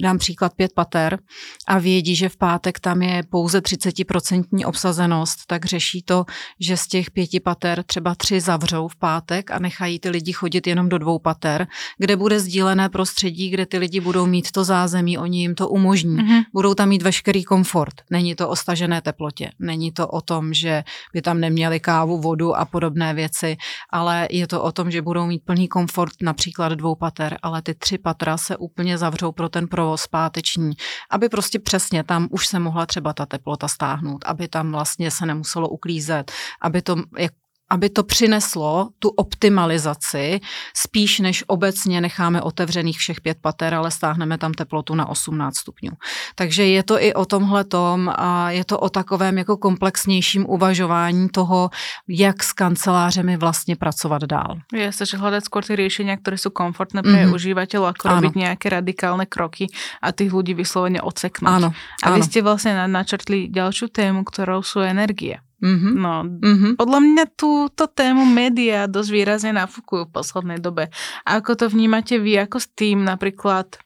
dám 0.01 0.17
příklad 0.17 0.53
pět 0.53 0.71
pater 0.75 1.19
a 1.67 1.79
vědí, 1.79 2.15
že 2.15 2.29
v 2.29 2.37
pátek 2.37 2.79
tam 2.79 3.01
je 3.01 3.23
pouze 3.29 3.59
30% 3.59 4.67
obsazenost, 4.67 5.39
tak 5.47 5.65
řeší 5.65 6.01
to, 6.01 6.25
že 6.59 6.77
z 6.77 6.87
těch 6.87 7.11
pěti 7.11 7.39
pater 7.39 7.83
třeba 7.83 8.15
tři 8.15 8.41
zavřou 8.41 8.87
v 8.87 8.95
pátek 8.95 9.51
a 9.51 9.59
nechají 9.59 9.99
ty 9.99 10.09
lidi 10.09 10.33
chodit 10.33 10.67
jenom 10.67 10.89
do 10.89 10.97
dvou 10.97 11.19
pater, 11.19 11.67
kde 11.97 12.15
bude 12.15 12.39
sdílené 12.39 12.89
prostředí, 12.89 13.49
kde 13.49 13.65
ty 13.65 13.77
lidi 13.77 13.99
budou 13.99 14.25
mít 14.25 14.51
to 14.51 14.63
zázemí, 14.63 15.17
oni 15.17 15.39
jim 15.39 15.55
to 15.55 15.69
umožní. 15.69 16.17
Mm-hmm. 16.25 16.43
Budou 16.53 16.73
tam 16.73 16.89
mít 16.89 17.01
veškerý 17.01 17.43
komfort. 17.43 17.93
Není 18.09 18.35
to 18.35 18.49
o 18.49 18.55
stažené 18.55 19.01
teplotě, 19.01 19.51
není 19.59 19.91
to 19.91 20.07
o 20.07 20.21
tom, 20.21 20.53
že 20.53 20.83
by 21.13 21.21
tam 21.21 21.39
neměli 21.39 21.79
kávu, 21.79 22.21
vodu 22.21 22.55
a 22.55 22.65
podobné 22.65 23.13
věci, 23.13 23.57
ale 23.91 24.27
je 24.31 24.47
to 24.47 24.63
o 24.63 24.71
tom, 24.71 24.91
že 24.91 25.01
budou 25.01 25.25
mít 25.25 25.45
plný 25.45 25.67
komfort 25.67 26.13
například 26.21 26.73
dvou 26.73 26.95
pater, 26.95 27.37
ale 27.43 27.61
ty 27.61 27.73
tři 27.73 27.97
patra 27.97 28.37
se 28.37 28.57
úplně 28.57 28.97
zavřou 28.97 29.31
pro 29.31 29.49
ten 29.49 29.67
provoz 29.67 30.07
páteční, 30.07 30.71
aby 31.11 31.29
prostě 31.29 31.59
přesně 31.59 32.03
tam 32.03 32.27
už 32.31 32.47
se 32.47 32.59
mohla 32.59 32.85
třeba 32.85 33.13
ta 33.13 33.25
teplota 33.25 33.67
stáhnout, 33.67 34.25
aby 34.25 34.47
tam 34.47 34.71
vlastně 34.71 35.11
se 35.11 35.25
nemuselo 35.25 35.69
uklízet, 35.69 36.31
aby 36.61 36.81
to 36.81 36.95
jak 37.17 37.31
aby 37.69 37.89
to 37.89 38.03
přineslo 38.03 38.89
tu 38.99 39.09
optimalizaci, 39.09 40.39
spíš 40.75 41.19
než 41.19 41.43
obecně 41.47 42.01
necháme 42.01 42.41
otevřených 42.41 42.97
všech 42.97 43.21
pět 43.21 43.37
pater, 43.41 43.73
ale 43.73 43.91
stáhneme 43.91 44.37
tam 44.37 44.53
teplotu 44.53 44.95
na 44.95 45.09
18 45.09 45.57
stupňů. 45.57 45.91
Takže 46.35 46.65
je 46.65 46.83
to 46.83 47.03
i 47.03 47.13
o 47.13 47.25
tomhle 47.25 47.63
tom 47.63 48.11
a 48.15 48.51
je 48.51 48.65
to 48.65 48.79
o 48.79 48.89
takovém 48.89 49.37
jako 49.37 49.57
komplexnějším 49.57 50.45
uvažování 50.49 51.29
toho, 51.29 51.69
jak 52.07 52.43
s 52.43 52.53
kancelářemi 52.53 53.37
vlastně 53.37 53.75
pracovat 53.75 54.23
dál. 54.23 54.57
Je 54.73 54.91
se, 54.91 55.05
že 55.05 55.17
hledat 55.17 55.43
skôr 55.43 55.63
ty 55.63 55.75
řešení, 55.75 56.17
které 56.17 56.37
jsou 56.37 56.49
komfortné 56.49 57.01
pro 57.01 57.11
mm-hmm. 57.11 57.33
uživatelů, 57.33 57.85
jako 57.85 58.09
robiť 58.09 58.35
nějaké 58.35 58.69
radikální 58.69 59.25
kroky 59.25 59.67
a 60.01 60.11
těch 60.11 60.33
lidí 60.33 60.53
vysloveně 60.53 61.01
odseknout. 61.01 61.53
Ano, 61.53 61.73
a 62.03 62.11
vy 62.11 62.23
jste 62.23 62.41
vlastně 62.41 62.87
načrtli 62.87 63.47
další 63.47 63.85
tému, 63.87 64.23
kterou 64.23 64.63
jsou 64.63 64.79
energie. 64.79 65.44
Mm-hmm. 65.55 65.93
No, 65.95 66.27
mm-hmm. 66.27 66.71
podľa 66.75 66.99
mňa 66.99 67.25
túto 67.39 67.87
tému 67.87 68.27
média 68.27 68.91
dosť 68.91 69.09
výrazne 69.09 69.51
nafúkujú 69.55 70.11
v 70.11 70.13
poslednej 70.13 70.59
dobe. 70.59 70.91
A 71.23 71.39
ako 71.39 71.55
to 71.55 71.65
vnímate 71.71 72.19
vy, 72.19 72.35
ako 72.43 72.59
s 72.59 72.67
tým 72.75 73.07
napríklad 73.07 73.79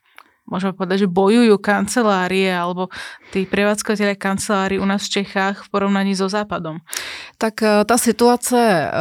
môžeme 0.50 0.74
povedať, 0.74 1.06
že 1.06 1.08
bojujú 1.08 1.56
kancelárie 1.62 2.50
alebo 2.50 2.90
tí 3.30 3.46
prevádzkovateľe 3.46 4.18
kancelárií 4.18 4.82
u 4.82 4.86
nás 4.90 5.06
v 5.06 5.22
Čechách 5.22 5.64
v 5.64 5.70
porovnaní 5.70 6.18
so 6.18 6.30
Západom? 6.30 6.82
Tak 7.38 7.64
eh, 7.64 7.86
ta 7.86 7.98
situace 7.98 8.58
eh, 8.58 8.92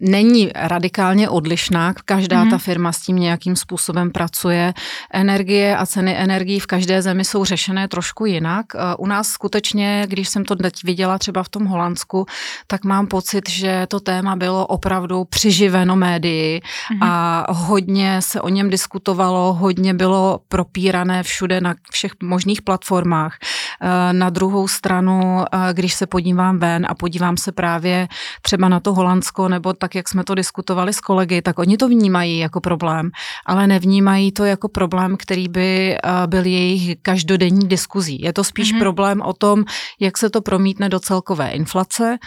není 0.00 0.50
radikálně 0.54 1.28
odlišná. 1.28 1.94
Každá 2.04 2.44
mm-hmm. 2.44 2.50
ta 2.50 2.58
firma 2.58 2.92
s 2.92 3.00
tím 3.00 3.16
nějakým 3.16 3.56
způsobem 3.56 4.10
pracuje. 4.10 4.74
Energie 5.12 5.76
a 5.76 5.86
ceny 5.86 6.16
energií 6.16 6.60
v 6.60 6.66
každé 6.66 7.02
zemi 7.02 7.24
jsou 7.24 7.44
řešené 7.44 7.88
trošku 7.88 8.26
jinak. 8.26 8.66
Eh, 8.74 8.78
u 8.98 9.06
nás 9.06 9.28
skutečně, 9.28 10.06
když 10.08 10.28
jsem 10.28 10.44
to 10.44 10.56
teď 10.56 10.74
viděla 10.84 11.18
třeba 11.18 11.42
v 11.42 11.48
tom 11.48 11.64
Holandsku, 11.64 12.26
tak 12.66 12.84
mám 12.84 13.06
pocit, 13.06 13.48
že 13.50 13.86
to 13.88 14.00
téma 14.00 14.36
bylo 14.36 14.66
opravdu 14.66 15.24
přiživeno 15.24 15.96
médii 15.96 16.60
mm-hmm. 16.60 16.98
a 17.02 17.44
hodně 17.52 18.22
se 18.22 18.40
o 18.40 18.48
něm 18.48 18.70
diskutovalo, 18.70 19.52
hodně 19.52 19.94
bylo 19.94 20.40
pro 20.48 20.64
propírané 20.68 21.24
všude 21.24 21.64
na 21.64 21.74
všech 21.90 22.20
možných 22.20 22.60
platformách. 22.62 23.40
Eh, 23.82 24.12
na 24.12 24.30
druhou 24.30 24.68
stranu, 24.68 25.44
eh, 25.52 25.58
když 25.72 25.94
se 25.94 26.06
podívám 26.06 26.58
ven 26.58 26.86
a 26.88 26.94
podívám 26.94 27.36
se 27.36 27.52
právě 27.52 28.08
třeba 28.42 28.68
na 28.68 28.80
to 28.80 28.94
Holandsko, 28.94 29.48
nebo 29.48 29.72
tak, 29.72 29.94
jak 29.94 30.08
jsme 30.08 30.24
to 30.24 30.34
diskutovali 30.34 30.92
s 30.92 31.00
kolegy, 31.00 31.42
tak 31.42 31.58
oni 31.58 31.76
to 31.76 31.88
vnímají 31.88 32.38
jako 32.38 32.60
problém, 32.60 33.10
ale 33.46 33.66
nevnímají 33.66 34.32
to 34.32 34.44
jako 34.44 34.68
problém, 34.68 35.16
který 35.16 35.48
by 35.48 35.94
eh, 35.94 36.26
byl 36.26 36.46
jejich 36.46 36.96
každodenní 37.02 37.68
diskuzí. 37.68 38.20
Je 38.22 38.32
to 38.32 38.44
spíš 38.44 38.74
mm-hmm. 38.74 38.78
problém 38.78 39.20
o 39.20 39.32
tom, 39.32 39.64
jak 40.00 40.18
se 40.18 40.30
to 40.30 40.40
promítne 40.40 40.88
do 40.88 41.00
celkové 41.00 41.50
inflace, 41.50 42.18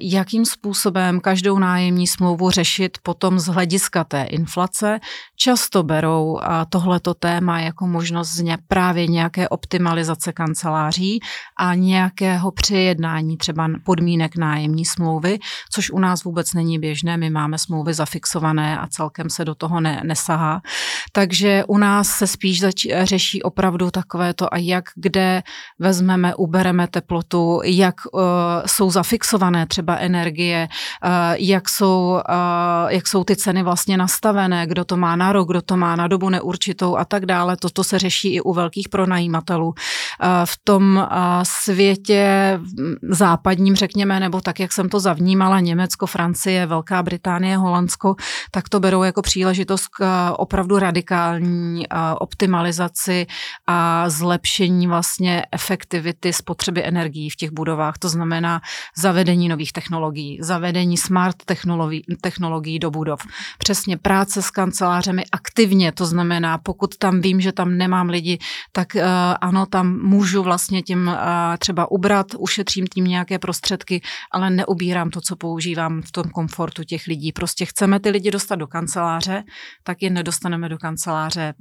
jakým 0.00 0.44
způsobem 0.44 1.20
každou 1.20 1.58
nájemní 1.58 2.06
smlouvu 2.06 2.50
řešit 2.50 2.98
potom 3.02 3.38
z 3.38 3.46
hlediska 3.46 4.04
té 4.04 4.22
inflace. 4.22 5.00
Často 5.36 5.82
berou 5.82 6.40
tohleto 6.68 7.14
téma 7.14 7.60
jako 7.60 7.86
možnost 7.86 8.28
z 8.28 8.40
ně 8.40 8.58
právě 8.68 9.06
nějaké 9.06 9.48
optimalizace 9.48 10.32
kanceláří 10.74 11.20
a 11.58 11.74
nějakého 11.74 12.50
přejednání 12.50 13.36
třeba 13.36 13.68
podmínek 13.84 14.36
nájemní 14.36 14.84
smlouvy, 14.84 15.38
což 15.72 15.90
u 15.90 15.98
nás 15.98 16.24
vůbec 16.24 16.54
není 16.54 16.78
běžné. 16.78 17.16
My 17.16 17.30
máme 17.30 17.58
smlouvy 17.58 17.94
zafixované 17.94 18.78
a 18.78 18.86
celkem 18.86 19.30
se 19.30 19.44
do 19.44 19.54
toho 19.54 19.80
ne, 19.80 20.00
nesahá. 20.04 20.60
Takže 21.12 21.64
u 21.68 21.78
nás 21.78 22.08
se 22.08 22.26
spíš 22.26 22.60
zač- 22.60 22.86
řeší 23.02 23.42
opravdu 23.42 23.90
takové 23.90 24.34
to, 24.34 24.54
a 24.54 24.58
jak 24.58 24.84
kde 24.96 25.42
vezmeme, 25.78 26.34
ubereme 26.34 26.86
teplotu, 26.86 27.60
jak 27.64 27.94
uh, 28.12 28.22
jsou 28.66 28.90
zafixované 28.90 29.66
třeba 29.66 29.96
energie, 29.96 30.68
uh, 30.68 31.10
jak, 31.38 31.68
jsou, 31.68 32.20
uh, 32.28 32.90
jak 32.90 33.08
jsou 33.08 33.24
ty 33.24 33.36
ceny 33.36 33.62
vlastně 33.62 33.96
nastavené, 33.96 34.66
kdo 34.66 34.84
to 34.84 34.96
má 34.96 35.16
na 35.16 35.32
rok, 35.32 35.48
kdo 35.48 35.62
to 35.62 35.76
má 35.76 35.96
na 35.96 36.08
dobu 36.08 36.30
neurčitou 36.30 36.96
a 36.96 37.04
tak 37.04 37.26
dále 37.26 37.56
toto 37.56 37.84
se 37.84 37.98
řeší 37.98 38.34
i 38.34 38.40
u 38.40 38.52
velkých 38.52 38.88
pronajímatelů. 38.88 39.74
V 40.44 40.58
tom 40.64 41.08
světě 41.42 42.60
západním, 43.02 43.76
řekněme, 43.76 44.20
nebo 44.20 44.40
tak, 44.40 44.60
jak 44.60 44.72
jsem 44.72 44.88
to 44.88 45.00
zavnímala, 45.00 45.60
Německo, 45.60 46.06
Francie, 46.06 46.66
Velká 46.66 47.02
Británie, 47.02 47.56
Holandsko, 47.56 48.14
tak 48.50 48.68
to 48.68 48.80
berou 48.80 49.02
jako 49.02 49.22
příležitost 49.22 49.88
k 49.88 50.30
opravdu 50.32 50.78
radikální 50.78 51.86
optimalizaci 52.18 53.26
a 53.66 54.10
zlepšení 54.10 54.86
vlastně 54.86 55.42
efektivity 55.52 56.32
spotřeby 56.32 56.86
energií 56.86 57.30
v 57.30 57.36
těch 57.36 57.50
budovách. 57.52 57.98
To 57.98 58.08
znamená 58.08 58.60
zavedení 58.96 59.48
nových 59.48 59.72
technologií, 59.72 60.38
zavedení 60.42 60.96
smart 60.96 61.36
technologií, 61.44 62.04
technologií 62.20 62.78
do 62.78 62.90
budov. 62.90 63.20
Přesně 63.58 63.96
práce 63.96 64.42
s 64.42 64.50
kancelářemi 64.50 65.24
aktivně, 65.32 65.92
to 65.92 66.06
znamená, 66.06 66.58
pokud 66.58 66.96
tam 66.98 67.20
vím, 67.20 67.40
že 67.40 67.52
tam 67.52 67.76
nemám 67.78 68.08
lidi, 68.08 68.38
tak 68.72 68.96
ano, 69.40 69.66
tam 69.66 69.98
můžu 70.02 70.42
vlastně 70.42 70.53
tím 70.58 71.08
uh, 71.08 71.14
třeba 71.58 71.90
ubrat, 71.90 72.26
ušetřím 72.38 72.86
tím 72.86 73.04
nějaké 73.04 73.38
prostředky, 73.38 74.00
ale 74.32 74.50
neubírám 74.50 75.10
to, 75.10 75.20
co 75.20 75.36
používám 75.36 76.02
v 76.02 76.12
tom 76.12 76.24
komfortu 76.24 76.84
těch 76.84 77.06
lidí. 77.06 77.32
Prostě 77.32 77.64
chceme 77.64 78.00
ty 78.00 78.10
lidi 78.10 78.30
dostat 78.30 78.56
do 78.56 78.66
kanceláře, 78.66 79.44
tak 79.82 80.02
je 80.02 80.10
nedostaneme 80.10 80.68
do 80.68 80.78
kanceláře, 80.78 81.54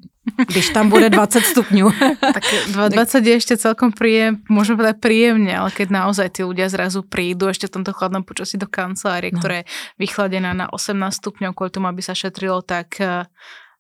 když 0.47 0.69
tam 0.69 0.89
bude 0.89 1.09
20 1.13 1.41
stupňů. 1.41 1.91
tak 2.33 2.43
20 2.89 3.25
je 3.25 3.33
ještě 3.33 3.57
celkom 3.57 3.91
príjem, 3.91 4.37
možno 4.49 4.75
povedať 4.75 4.99
príjemne, 4.99 5.51
ale 5.55 5.71
keď 5.71 5.87
naozaj 5.89 6.27
tí 6.29 6.41
ľudia 6.43 6.67
zrazu 6.69 7.03
prídu 7.03 7.47
ešte 7.47 7.67
v 7.67 7.79
tomto 7.79 7.91
chladnom 7.93 8.23
počasí 8.23 8.57
do 8.57 8.67
kancelárie, 8.67 9.31
no. 9.31 9.39
ktorá 9.39 9.63
je 9.63 9.69
vychladená 9.99 10.51
na 10.51 10.67
18 10.71 11.11
stupňov 11.11 11.51
kvôli 11.55 11.71
tomu, 11.71 11.87
aby 11.87 12.01
sa 12.01 12.15
šetrilo, 12.17 12.59
tak 12.63 12.99
uh, 12.99 13.27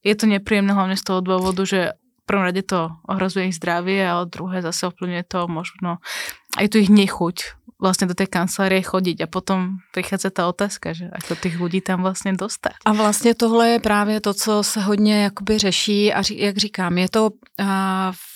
je 0.03 0.13
to 0.15 0.27
nepríjemné 0.27 0.75
hlavne 0.75 0.99
z 0.99 1.03
toho 1.03 1.23
dôvodu, 1.23 1.63
že 1.63 1.95
prvom 2.25 2.43
rade 2.43 2.63
to 2.63 2.91
ohrozuje 3.07 3.47
ich 3.47 3.55
zdravie, 3.55 3.99
ale 4.09 4.25
druhé 4.25 4.61
zase 4.61 4.87
ovplyvňuje 4.87 5.23
to 5.27 5.47
možno 5.47 5.97
aj 6.57 6.69
tu 6.69 6.77
ich 6.77 6.89
nechuť 6.89 7.63
vlastně 7.83 8.07
do 8.07 8.13
té 8.13 8.25
kancelárie 8.25 8.81
chodit 8.81 9.21
a 9.21 9.27
potom 9.27 9.77
přichází 9.91 10.29
ta 10.31 10.47
otázka, 10.47 10.93
že 10.93 11.11
ako 11.11 11.35
těch 11.35 11.59
lidí 11.59 11.81
tam 11.81 12.01
vlastně 12.01 12.33
dostat. 12.33 12.73
A 12.85 12.93
vlastně 12.93 13.35
tohle 13.35 13.69
je 13.69 13.79
právě 13.79 14.21
to, 14.21 14.33
co 14.33 14.63
se 14.63 14.79
hodně 14.81 15.23
jakoby 15.23 15.59
řeší 15.59 16.13
a 16.13 16.23
jak 16.31 16.57
říkám, 16.57 16.97
je 16.97 17.09
to 17.09 17.29
uh, 17.29 17.67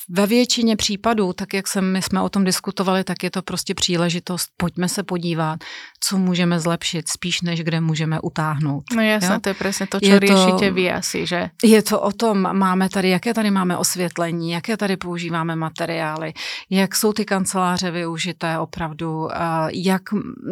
ve 0.10 0.28
většině 0.28 0.76
případů, 0.76 1.34
tak 1.34 1.54
jak 1.54 1.68
jsem, 1.68 1.94
my 1.94 2.02
jsme 2.02 2.22
o 2.22 2.30
tom 2.30 2.44
diskutovali, 2.44 3.04
tak 3.04 3.24
je 3.24 3.32
to 3.32 3.42
prostě 3.42 3.74
příležitost, 3.74 4.50
pojďme 4.58 4.90
se 4.90 5.04
podívat, 5.04 5.60
co 6.00 6.18
můžeme 6.18 6.60
zlepšit, 6.60 7.10
spíš 7.10 7.42
než 7.42 7.64
kde 7.64 7.82
můžeme 7.82 8.20
utáhnout. 8.22 8.84
No 8.96 9.02
jasné, 9.02 9.34
jo? 9.34 9.40
to 9.40 9.50
je 9.50 9.54
přesně 9.54 9.88
to, 9.88 10.00
co 10.00 10.12
je 10.12 10.20
řešíte 10.20 10.72
vy 10.72 10.92
asi, 10.92 11.26
že? 11.26 11.50
Je 11.64 11.82
to 11.82 12.02
o 12.02 12.12
tom, 12.12 12.58
máme 12.58 12.90
tady, 12.90 13.10
jaké 13.10 13.34
tady 13.34 13.52
máme 13.52 13.78
osvětlení, 13.78 14.52
jaké 14.52 14.78
tady 14.78 14.98
používáme 14.98 15.56
materiály, 15.56 16.34
jak 16.70 16.96
jsou 16.96 17.14
ty 17.14 17.26
kanceláře 17.26 17.92
využité 17.92 18.60
opravdu, 18.60 19.28
jak, 19.74 20.02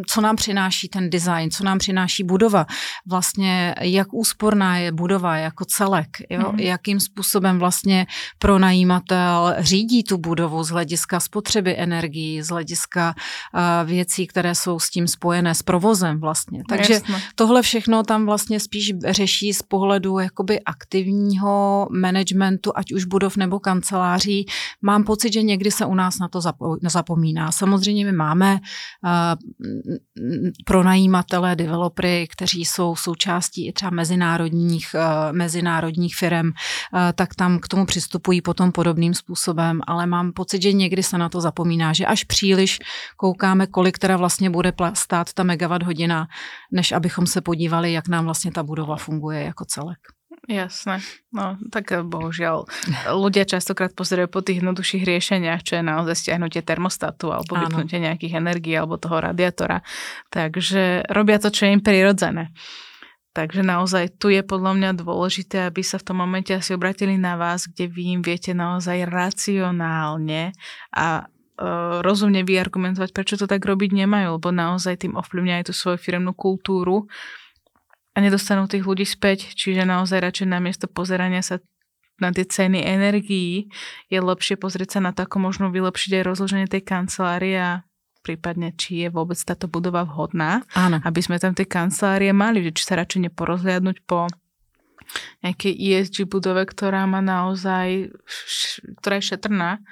co 0.10 0.22
nám 0.22 0.36
přináší 0.36 0.90
ten 0.90 1.10
design, 1.10 1.52
co 1.52 1.64
nám 1.64 1.78
přináší 1.78 2.24
budova, 2.24 2.66
vlastně 3.08 3.76
jak 3.82 4.14
úsporná 4.14 4.78
je 4.78 4.92
budova 4.92 5.38
jako 5.38 5.66
celek, 5.66 6.08
jo? 6.30 6.40
Mm-hmm. 6.40 6.60
jakým 6.60 7.00
způsobem 7.00 7.60
vlastně 7.60 8.08
pronajímatel 8.40 9.45
řídí 9.58 10.04
tu 10.04 10.18
budovu 10.18 10.64
z 10.64 10.70
hlediska 10.70 11.20
spotřeby 11.20 11.76
energií, 11.78 12.42
z 12.42 12.48
hlediska 12.48 13.16
věcí, 13.86 14.28
které 14.28 14.56
jsou 14.56 14.80
s 14.80 14.90
tím 14.90 15.08
spojené 15.08 15.56
s 15.56 15.64
provozem 15.64 16.20
vlastně. 16.20 16.64
Takže 16.70 16.94
Jasne. 16.94 17.22
tohle 17.36 17.62
všechno 17.62 18.04
tam 18.04 18.26
vlastně 18.26 18.60
spíš 18.60 18.94
řeší 19.10 19.54
z 19.54 19.62
pohledu 19.62 20.20
jakoby 20.20 20.60
aktivního 20.60 21.88
managementu, 21.92 22.72
ať 22.76 22.94
už 22.94 23.06
budov 23.06 23.38
nebo 23.38 23.60
kanceláří. 23.60 24.46
Mám 24.82 25.04
pocit, 25.04 25.34
že 25.34 25.44
někdy 25.44 25.72
se 25.72 25.86
u 25.86 25.96
nás 25.96 26.20
na 26.20 26.28
to 26.28 26.40
zapomíná. 26.82 27.52
Samozřejmě 27.52 28.06
my 28.06 28.12
máme 28.12 28.54
uh, 28.54 28.60
pronajímatele, 30.66 31.56
developery, 31.56 32.28
kteří 32.32 32.66
jsou 32.66 32.96
součástí 32.96 33.68
i 33.68 33.74
třeba 33.74 33.92
mezinárodních, 33.92 34.96
uh, 34.96 35.36
mezinárodních 35.36 36.16
firm, 36.16 36.52
tak 37.16 37.36
tam 37.36 37.60
k 37.60 37.68
tomu 37.68 37.86
přistupují 37.86 38.42
potom 38.42 38.72
podobným 38.72 39.14
způsobem, 39.14 39.35
ale 39.88 40.06
mám 40.06 40.34
pocit, 40.34 40.62
že 40.62 40.74
někdy 40.74 41.04
se 41.04 41.18
na 41.18 41.30
to 41.30 41.42
zapomíná, 41.42 41.94
že 41.94 42.06
až 42.06 42.24
příliš 42.24 42.80
koukáme, 43.18 43.68
kolik 43.68 44.00
teda 44.00 44.18
vlastně 44.18 44.50
bude 44.50 44.74
stát 44.94 45.34
ta 45.34 45.44
megawatt 45.44 45.84
hodina, 45.84 46.28
než 46.72 46.92
abychom 46.92 47.28
se 47.28 47.42
podívali, 47.42 47.94
jak 47.94 48.08
nám 48.08 48.26
vlastně 48.26 48.52
ta 48.52 48.64
budova 48.64 48.96
funguje 48.96 49.44
jako 49.44 49.66
celek. 49.66 50.00
Jasné. 50.50 51.02
No, 51.34 51.58
tak 51.74 51.90
eh, 51.92 52.06
bohužiaľ. 52.06 52.70
Ľudia 53.10 53.50
častokrát 53.50 53.98
pozerajú 53.98 54.30
po 54.30 54.46
tých 54.46 54.62
jednodušších 54.62 55.04
riešeniach, 55.04 55.66
čo 55.66 55.82
je 55.82 55.84
naozaj 55.84 56.16
stiahnutie 56.22 56.62
termostatu 56.62 57.34
alebo 57.34 57.58
vypnutie 57.58 57.98
nejakých 57.98 58.38
energií 58.38 58.78
alebo 58.78 59.02
toho 59.02 59.18
radiátora. 59.26 59.82
Takže 60.30 61.10
robia 61.10 61.42
to, 61.42 61.50
čo 61.50 61.66
je 61.66 61.74
im 61.74 61.82
prirodzené. 61.82 62.54
Takže 63.36 63.68
naozaj 63.68 64.16
tu 64.16 64.32
je 64.32 64.40
podľa 64.40 64.80
mňa 64.80 64.90
dôležité, 65.04 65.68
aby 65.68 65.84
sa 65.84 66.00
v 66.00 66.08
tom 66.08 66.24
momente 66.24 66.56
asi 66.56 66.72
obratili 66.72 67.20
na 67.20 67.36
vás, 67.36 67.68
kde 67.68 67.92
vy 67.92 68.16
im 68.16 68.22
viete 68.24 68.56
naozaj 68.56 69.12
racionálne 69.12 70.56
a 70.96 71.28
uh, 71.28 72.00
rozumne 72.00 72.48
vyargumentovať, 72.48 73.12
prečo 73.12 73.36
to 73.36 73.44
tak 73.44 73.60
robiť 73.60 73.92
nemajú, 73.92 74.40
lebo 74.40 74.56
naozaj 74.56 75.04
tým 75.04 75.20
ovplyvňajú 75.20 75.64
tú 75.68 75.74
svoju 75.76 76.00
firmnú 76.00 76.32
kultúru 76.32 77.12
a 78.16 78.24
nedostanú 78.24 78.72
tých 78.72 78.88
ľudí 78.88 79.04
späť. 79.04 79.52
Čiže 79.52 79.84
naozaj 79.84 80.24
radšej 80.24 80.48
namiesto 80.48 80.88
pozerania 80.88 81.44
sa 81.44 81.60
na 82.16 82.32
tie 82.32 82.48
ceny 82.48 82.88
energií 82.88 83.68
je 84.08 84.20
lepšie 84.24 84.56
pozrieť 84.56 84.96
sa 84.96 85.00
na 85.04 85.12
to, 85.12 85.28
ako 85.28 85.44
možno 85.44 85.68
vylepšiť 85.76 86.24
aj 86.24 86.24
rozloženie 86.24 86.68
tej 86.72 86.88
kancelárie 86.88 87.60
a 87.60 87.84
prípadne, 88.26 88.74
či 88.74 89.06
je 89.06 89.14
vôbec 89.14 89.38
táto 89.38 89.70
budova 89.70 90.02
vhodná, 90.02 90.66
Áno. 90.74 90.98
aby 91.06 91.22
sme 91.22 91.38
tam 91.38 91.54
tie 91.54 91.70
kancelárie 91.70 92.34
mali, 92.34 92.66
že 92.66 92.74
či 92.74 92.82
sa 92.82 92.98
radšej 92.98 93.30
neporozhliadnúť 93.30 94.02
po 94.10 94.26
nejakej 95.46 95.74
ESG 95.78 96.26
budove, 96.26 96.66
ktorá 96.66 97.06
má 97.06 97.22
naozaj, 97.22 98.10
ktorá 98.98 99.22
je 99.22 99.30
šetrná 99.30 99.86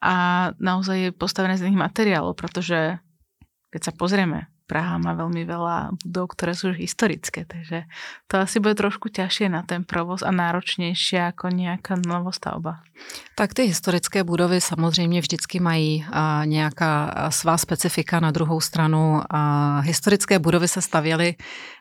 a 0.00 0.14
naozaj 0.56 0.96
je 0.96 1.10
postavené 1.12 1.60
z 1.60 1.68
nich 1.68 1.76
materiálov, 1.76 2.32
pretože 2.32 2.96
keď 3.68 3.80
sa 3.84 3.92
pozrieme 3.92 4.48
Praha 4.66 4.96
má 4.98 5.12
veľmi 5.12 5.44
veľa 5.44 5.92
budov, 6.08 6.32
ktoré 6.32 6.56
sú 6.56 6.72
historické, 6.72 7.44
takže 7.44 7.84
to 8.26 8.40
asi 8.40 8.60
bude 8.64 8.80
trošku 8.80 9.12
ťažšie 9.12 9.52
na 9.52 9.60
ten 9.60 9.84
provoz 9.84 10.24
a 10.24 10.32
náročnější 10.32 11.16
jako 11.16 11.48
nějaká 11.48 11.94
novostavba. 12.06 12.80
Tak 13.36 13.54
ty 13.54 13.62
historické 13.62 14.24
budovy 14.24 14.60
samozřejmě 14.60 15.20
vždycky 15.20 15.60
mají 15.60 16.06
nějaká 16.44 17.14
svá 17.28 17.58
specifika. 17.58 18.20
Na 18.20 18.30
druhou 18.30 18.60
stranu 18.60 19.20
a, 19.30 19.80
historické 19.80 20.38
budovy 20.38 20.68
se 20.68 20.80
stavěly 20.82 21.34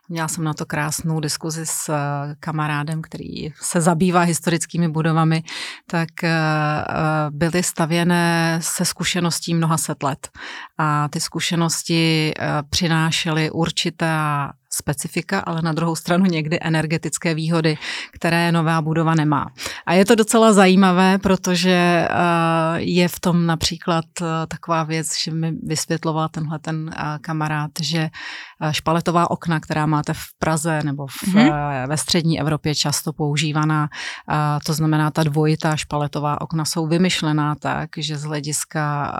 Měla 0.09 0.27
jsem 0.27 0.43
na 0.43 0.53
to 0.53 0.65
krásnou 0.65 1.19
diskuzi 1.19 1.65
s 1.65 1.89
eh, 1.89 2.35
kamarádem, 2.39 3.01
který 3.01 3.49
se 3.61 3.81
zabývá 3.81 4.21
historickými 4.21 4.89
budovami, 4.89 5.43
tak 5.89 6.23
eh, 6.23 6.29
eh, 6.29 6.93
byly 7.29 7.63
stavěné 7.63 8.59
se 8.61 8.85
zkušeností 8.85 9.53
mnoha 9.53 9.77
set 9.77 10.03
let. 10.03 10.29
A 10.77 11.07
ty 11.07 11.19
zkušenosti 11.19 12.33
přinášely 12.69 13.51
určitá 13.51 14.51
specifika, 14.69 15.39
ale 15.39 15.61
na 15.61 15.73
druhou 15.73 15.95
stranu 15.95 16.25
někdy 16.25 16.59
energetické 16.61 17.33
výhody, 17.33 17.77
které 18.11 18.51
nová 18.51 18.81
budova 18.81 19.15
nemá. 19.15 19.47
A 19.85 19.93
je 19.93 20.05
to 20.05 20.15
docela 20.15 20.53
zajímavé, 20.53 21.17
protože 21.17 22.07
je 22.75 23.07
v 23.07 23.19
tom 23.19 23.45
například 23.45 24.05
taková 24.47 24.83
věc, 24.83 25.07
že 25.23 25.31
mi 25.31 25.51
vysvětloval 25.63 26.29
tenhle 26.29 26.59
ten 26.59 26.91
kamarád, 27.21 27.71
že 27.81 28.09
špaletová 28.71 29.31
okna, 29.31 29.59
která 29.59 29.85
máte 29.85 30.13
v 30.13 30.23
Praze 30.39 30.79
nebo 30.83 31.07
v, 31.07 31.11
mm-hmm. 31.11 31.87
ve 31.87 31.97
střední 31.97 32.39
Evropě 32.39 32.75
často 32.75 33.13
používaná, 33.13 33.89
to 34.65 34.73
znamená 34.73 35.11
ta 35.11 35.23
dvojitá 35.23 35.75
špaletová 35.75 36.41
okna 36.41 36.65
jsou 36.65 36.87
vymyšlená 36.87 37.55
tak, 37.55 37.89
že 37.97 38.17
z 38.17 38.23
hlediska, 38.23 39.13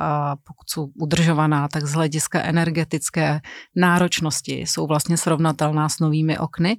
pokud 0.44 0.70
jsou 0.70 0.88
udržovaná, 1.02 1.68
tak 1.68 1.86
z 1.86 1.94
hlediska 1.94 2.42
energetické 2.42 3.42
náročnosti 3.76 4.54
jsou 4.54 4.88
vlastně 4.88 5.18
srovnatelná 5.18 5.90
s 5.90 6.00
novými 6.00 6.38
okny, 6.38 6.78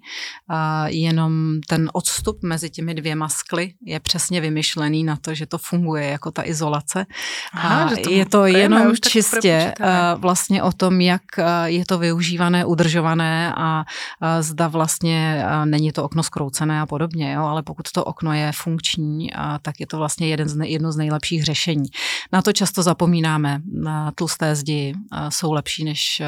jenom 0.87 1.61
ten 1.69 1.91
odstup 1.93 2.43
mezi 2.43 2.71
těmi 2.71 2.95
dvěma 2.95 3.29
skly 3.29 3.73
je 3.87 4.01
přesně 4.01 4.41
vymyšlený 4.41 5.05
na 5.05 5.17
to, 5.17 5.35
že 5.35 5.47
to 5.47 5.59
funguje 5.59 6.07
jako 6.07 6.31
ta 6.31 6.43
izolace. 6.45 7.07
Aha, 7.53 7.85
a 7.85 7.97
to 8.05 8.11
je 8.11 8.27
to 8.27 8.47
jenom 8.47 8.93
čistě 9.11 9.75
vlastně 10.17 10.63
o 10.63 10.73
tom, 10.73 11.01
jak 11.01 11.23
je 11.65 11.87
to 11.87 11.99
využívané, 11.99 12.54
udržované 12.65 13.55
a 13.57 13.85
zda 14.41 14.69
vlastně 14.69 15.45
není 15.65 15.93
to 15.93 16.05
okno 16.05 16.23
skroucené 16.23 16.81
a 16.81 16.87
podobně, 16.87 17.33
jo? 17.33 17.43
ale 17.43 17.63
pokud 17.63 17.93
to 17.93 18.05
okno 18.05 18.33
je 18.33 18.51
funkční, 18.55 19.31
tak 19.63 19.81
je 19.81 19.87
to 19.87 19.99
vlastně 19.99 20.29
jeden 20.29 20.49
z, 20.49 20.57
jedno 20.65 20.93
z 20.93 20.97
nejlepších 20.97 21.45
řešení. 21.45 21.89
Na 22.33 22.43
to 22.43 22.53
často 22.53 22.83
zapomínáme. 22.83 23.61
Tlusté 24.15 24.57
zdi 24.57 24.95
jsou 25.29 25.53
lepší 25.53 25.85
než 25.85 26.23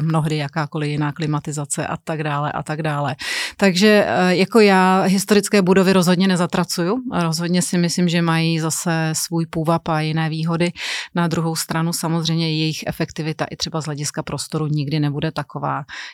mnohdy 0.00 0.36
jakákoliv 0.36 0.90
jiná 0.90 1.12
klimatizace 1.12 1.86
a 1.86 1.96
tak 1.96 2.22
dále 2.22 2.52
a 2.52 2.62
tak 2.62 2.82
dále. 2.82 3.16
Takže 3.56 4.06
jako 4.28 4.60
já 4.60 5.02
historické 5.02 5.62
budovy 5.62 5.92
rozhodně 5.92 6.28
nezatracuju. 6.28 6.96
Rozhodně 7.12 7.62
si 7.62 7.78
myslím, 7.78 8.08
že 8.08 8.22
mají 8.22 8.60
zase 8.60 9.10
svůj 9.12 9.46
půvab 9.46 9.88
a 9.88 10.00
jiné 10.00 10.28
výhody. 10.28 10.72
Na 11.14 11.28
druhou 11.28 11.56
stranu 11.56 11.92
samozřejmě 11.92 12.58
jejich 12.58 12.84
efektivita 12.86 13.44
i 13.50 13.56
třeba 13.56 13.80
z 13.80 13.84
hlediska 13.84 14.22
prostoru 14.22 14.66
nikdy 14.66 15.00
nebude 15.00 15.32
taková 15.32 15.53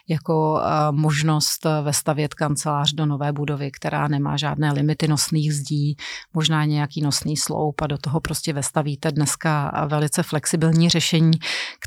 jako 0.09 0.61
eh, 0.63 0.93
možnost 0.93 1.67
eh, 1.67 1.83
vestavět 1.83 2.35
kancelář 2.35 2.93
do 2.93 3.07
nové 3.07 3.33
budovy, 3.33 3.71
která 3.71 4.09
nemá 4.09 4.37
žádné 4.37 4.73
limity 4.73 5.09
nosných 5.09 5.55
zdí, 5.55 5.97
možná 6.35 6.65
nějaký 6.65 7.03
nosný 7.03 7.37
sloup 7.37 7.83
a 7.83 7.87
do 7.87 7.99
toho 7.99 8.21
prostě 8.21 8.53
vestavíte 8.53 9.13
dneska 9.13 9.87
velice 9.87 10.23
flexibilní 10.23 10.89
řešení, 10.89 11.39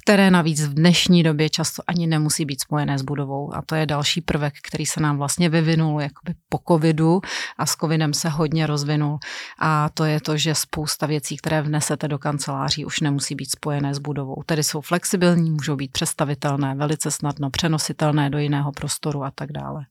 které 0.02 0.32
navíc 0.32 0.68
v 0.68 0.74
dnešní 0.74 1.24
době 1.24 1.50
často 1.50 1.84
ani 1.88 2.08
nemusí 2.08 2.46
být 2.46 2.62
spojené 2.62 3.00
s 3.00 3.02
budovou 3.02 3.56
a 3.56 3.62
to 3.66 3.76
je 3.76 3.86
další 3.86 4.22
prvek, 4.22 4.54
který 4.68 4.86
se 4.86 5.02
nám 5.02 5.18
vlastně 5.18 5.50
vyvinul 5.50 6.02
jakoby 6.02 6.34
po 6.50 6.60
covidu 6.68 7.22
a 7.58 7.66
s 7.66 7.76
covidem 7.76 8.14
se 8.14 8.30
hodně 8.30 8.68
rozvinul. 8.68 9.18
A 9.60 9.90
to 9.94 10.06
je 10.06 10.22
to, 10.22 10.38
že 10.38 10.56
spousta 10.56 11.06
věcí, 11.06 11.38
které 11.38 11.62
vnesete 11.62 12.08
do 12.08 12.20
kanceláří, 12.20 12.86
už 12.86 13.00
nemusí 13.00 13.36
být 13.36 13.52
spojené 13.52 13.94
s 13.94 14.00
budovou. 14.00 14.44
Tedy 14.46 14.64
jsou 14.64 14.82
flexibilní, 14.82 15.52
můžou 15.52 15.76
být 15.76 15.92
přestavitelné, 15.92 16.76
velice 16.76 17.12
snadno 17.34 17.50
přenositelné 17.50 18.30
do 18.30 18.38
jiného 18.38 18.72
prostoru 18.72 19.24
a 19.24 19.32
tak 19.32 19.52
dále. 19.52 19.86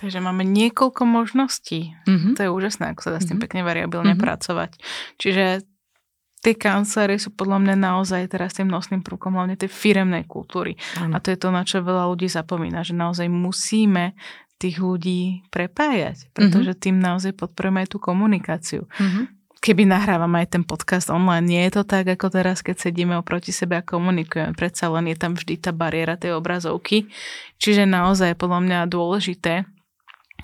Takže 0.00 0.20
máme 0.20 0.44
několik 0.44 1.00
možností. 1.00 1.96
Mm-hmm. 2.08 2.34
To 2.36 2.42
je 2.42 2.50
úžasné, 2.50 2.86
jak 2.86 3.02
se 3.02 3.10
dá 3.10 3.20
s 3.20 3.24
tím 3.24 3.36
mm-hmm. 3.36 3.40
pěkně 3.40 3.62
variabilně 3.64 4.14
mm-hmm. 4.14 4.20
pracovat. 4.20 4.70
Čiže 5.18 5.60
tie 6.42 6.58
kancelárie 6.58 7.22
sú 7.22 7.30
podľa 7.30 7.62
mňa 7.62 7.74
naozaj 7.78 8.26
teraz 8.26 8.58
tým 8.58 8.66
nosným 8.66 9.06
prvkom 9.06 9.38
hlavne 9.38 9.54
tej 9.54 9.70
firemnej 9.70 10.26
kultúry. 10.26 10.74
Ano. 10.98 11.14
A 11.14 11.22
to 11.22 11.30
je 11.30 11.38
to, 11.38 11.54
na 11.54 11.62
čo 11.62 11.86
veľa 11.86 12.10
ľudí 12.10 12.26
zapomína, 12.26 12.82
že 12.82 12.98
naozaj 12.98 13.30
musíme 13.30 14.18
tých 14.58 14.82
ľudí 14.82 15.46
prepájať, 15.54 16.34
pretože 16.34 16.74
mm-hmm. 16.74 16.82
tým 16.82 16.96
naozaj 16.98 17.32
podporujeme 17.38 17.86
aj 17.86 17.88
tú 17.94 17.98
komunikáciu. 18.02 18.90
Mm-hmm. 18.90 19.24
Keby 19.62 19.86
nahrávame 19.86 20.42
aj 20.42 20.58
ten 20.58 20.66
podcast 20.66 21.06
online, 21.06 21.46
nie 21.46 21.62
je 21.70 21.78
to 21.78 21.82
tak, 21.86 22.10
ako 22.10 22.34
teraz, 22.34 22.66
keď 22.66 22.82
sedíme 22.82 23.14
oproti 23.14 23.54
sebe 23.54 23.78
a 23.78 23.86
komunikujeme. 23.86 24.58
Predsa 24.58 24.90
len 24.90 25.06
je 25.06 25.14
tam 25.14 25.38
vždy 25.38 25.54
tá 25.62 25.70
bariéra 25.70 26.18
tej 26.18 26.34
obrazovky. 26.34 27.06
Čiže 27.62 27.86
naozaj 27.86 28.34
je 28.34 28.40
podľa 28.42 28.58
mňa 28.58 28.78
dôležité 28.90 29.62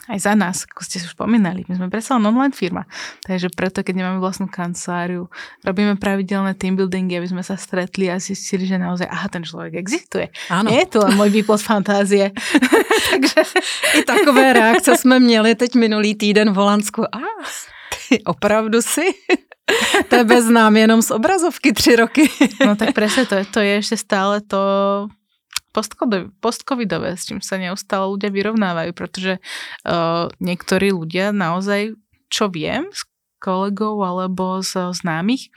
aj 0.06 0.18
za 0.22 0.38
nás, 0.38 0.62
ako 0.70 0.86
ste 0.86 1.02
už 1.02 1.18
spomínali. 1.18 1.66
My 1.66 1.74
sme 1.74 1.90
predsa 1.90 2.14
len 2.14 2.30
online 2.30 2.54
firma, 2.54 2.86
takže 3.26 3.50
preto, 3.50 3.82
keď 3.82 3.98
nemáme 3.98 4.22
vlastnú 4.22 4.46
kanceláriu, 4.46 5.26
robíme 5.66 5.98
pravidelné 5.98 6.54
team 6.54 6.78
buildingy, 6.78 7.18
aby 7.18 7.26
sme 7.26 7.42
sa 7.42 7.58
stretli 7.58 8.06
a 8.06 8.22
zistili, 8.22 8.70
že 8.70 8.78
naozaj, 8.78 9.10
aha, 9.10 9.26
ten 9.26 9.42
človek 9.42 9.74
existuje. 9.74 10.30
Ano. 10.46 10.70
Je 10.70 10.86
to 10.86 11.02
len 11.02 11.18
môj 11.18 11.34
výplod 11.34 11.58
fantázie. 11.58 12.30
takže 13.10 13.40
i 13.98 14.06
takové 14.06 14.52
reakce 14.52 14.96
jsme 14.96 15.18
měli 15.18 15.54
teď 15.54 15.74
minulý 15.74 16.14
týden 16.14 16.52
v 16.52 16.56
Holandsku. 16.56 17.02
A 17.02 17.18
ty 17.18 17.77
opravdu 18.32 18.82
si 18.82 19.14
tebe 20.08 20.42
znám 20.42 20.76
jenom 20.76 21.02
z 21.02 21.10
obrazovky 21.10 21.72
tři 21.72 21.96
roky. 21.96 22.30
no 22.66 22.76
tak 22.76 22.94
presne 22.94 23.26
to, 23.26 23.36
to 23.44 23.60
je 23.60 23.72
ešte 23.84 23.96
stále 23.96 24.40
to 24.40 24.60
postcovidové, 26.40 27.14
s 27.14 27.28
čím 27.28 27.38
sa 27.38 27.60
neustále 27.60 28.10
ľudia 28.10 28.34
vyrovnávajú, 28.34 28.90
pretože 28.96 29.38
uh, 29.38 30.26
niektorí 30.42 30.90
ľudia 30.90 31.30
naozaj, 31.30 31.94
čo 32.32 32.50
viem 32.50 32.90
s 32.90 33.06
kolegov 33.38 34.02
alebo 34.02 34.58
z 34.64 34.90
známych, 34.90 35.54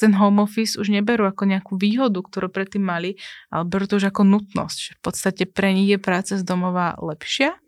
ten 0.00 0.16
home 0.16 0.40
office 0.40 0.80
už 0.80 0.88
neberú 0.88 1.28
ako 1.28 1.44
nejakú 1.44 1.76
výhodu, 1.76 2.24
ktorú 2.24 2.48
predtým 2.48 2.80
mali, 2.80 3.20
ale 3.52 3.68
berú 3.68 3.84
to 3.84 4.00
už 4.00 4.08
ako 4.08 4.24
nutnosť. 4.24 4.96
V 4.96 5.00
podstate 5.04 5.44
pre 5.44 5.76
nich 5.76 5.92
je 5.92 6.00
práca 6.00 6.40
z 6.40 6.42
domova 6.42 6.96
lepšia 6.96 7.60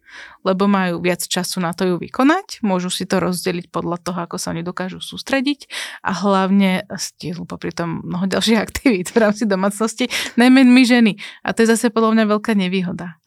lebo 0.43 0.67
majú 0.67 1.01
viac 1.01 1.23
času 1.25 1.63
na 1.63 1.73
to 1.77 1.87
ju 1.87 1.97
vykonať, 1.99 2.61
môžu 2.67 2.91
si 2.91 3.09
to 3.09 3.23
rozdeliť 3.23 3.71
podľa 3.71 3.99
toho, 4.03 4.19
ako 4.25 4.37
sa 4.37 4.51
oni 4.53 4.67
dokážu 4.67 4.99
sústrediť 4.99 5.71
a 6.05 6.13
hlavne 6.13 6.87
stihnú 6.91 7.47
popri 7.49 7.73
tom 7.73 8.03
mnoho 8.05 8.29
ďalších 8.29 8.59
aktivít 8.59 9.11
v 9.11 9.21
rámci 9.23 9.45
domácnosti, 9.49 10.11
najmä 10.37 10.67
my 10.67 10.83
ženy. 10.85 11.13
A 11.43 11.57
to 11.57 11.65
je 11.65 11.73
zase 11.73 11.91
podľa 11.91 12.19
mňa 12.19 12.25
veľká 12.39 12.53
nevýhoda. 12.55 13.19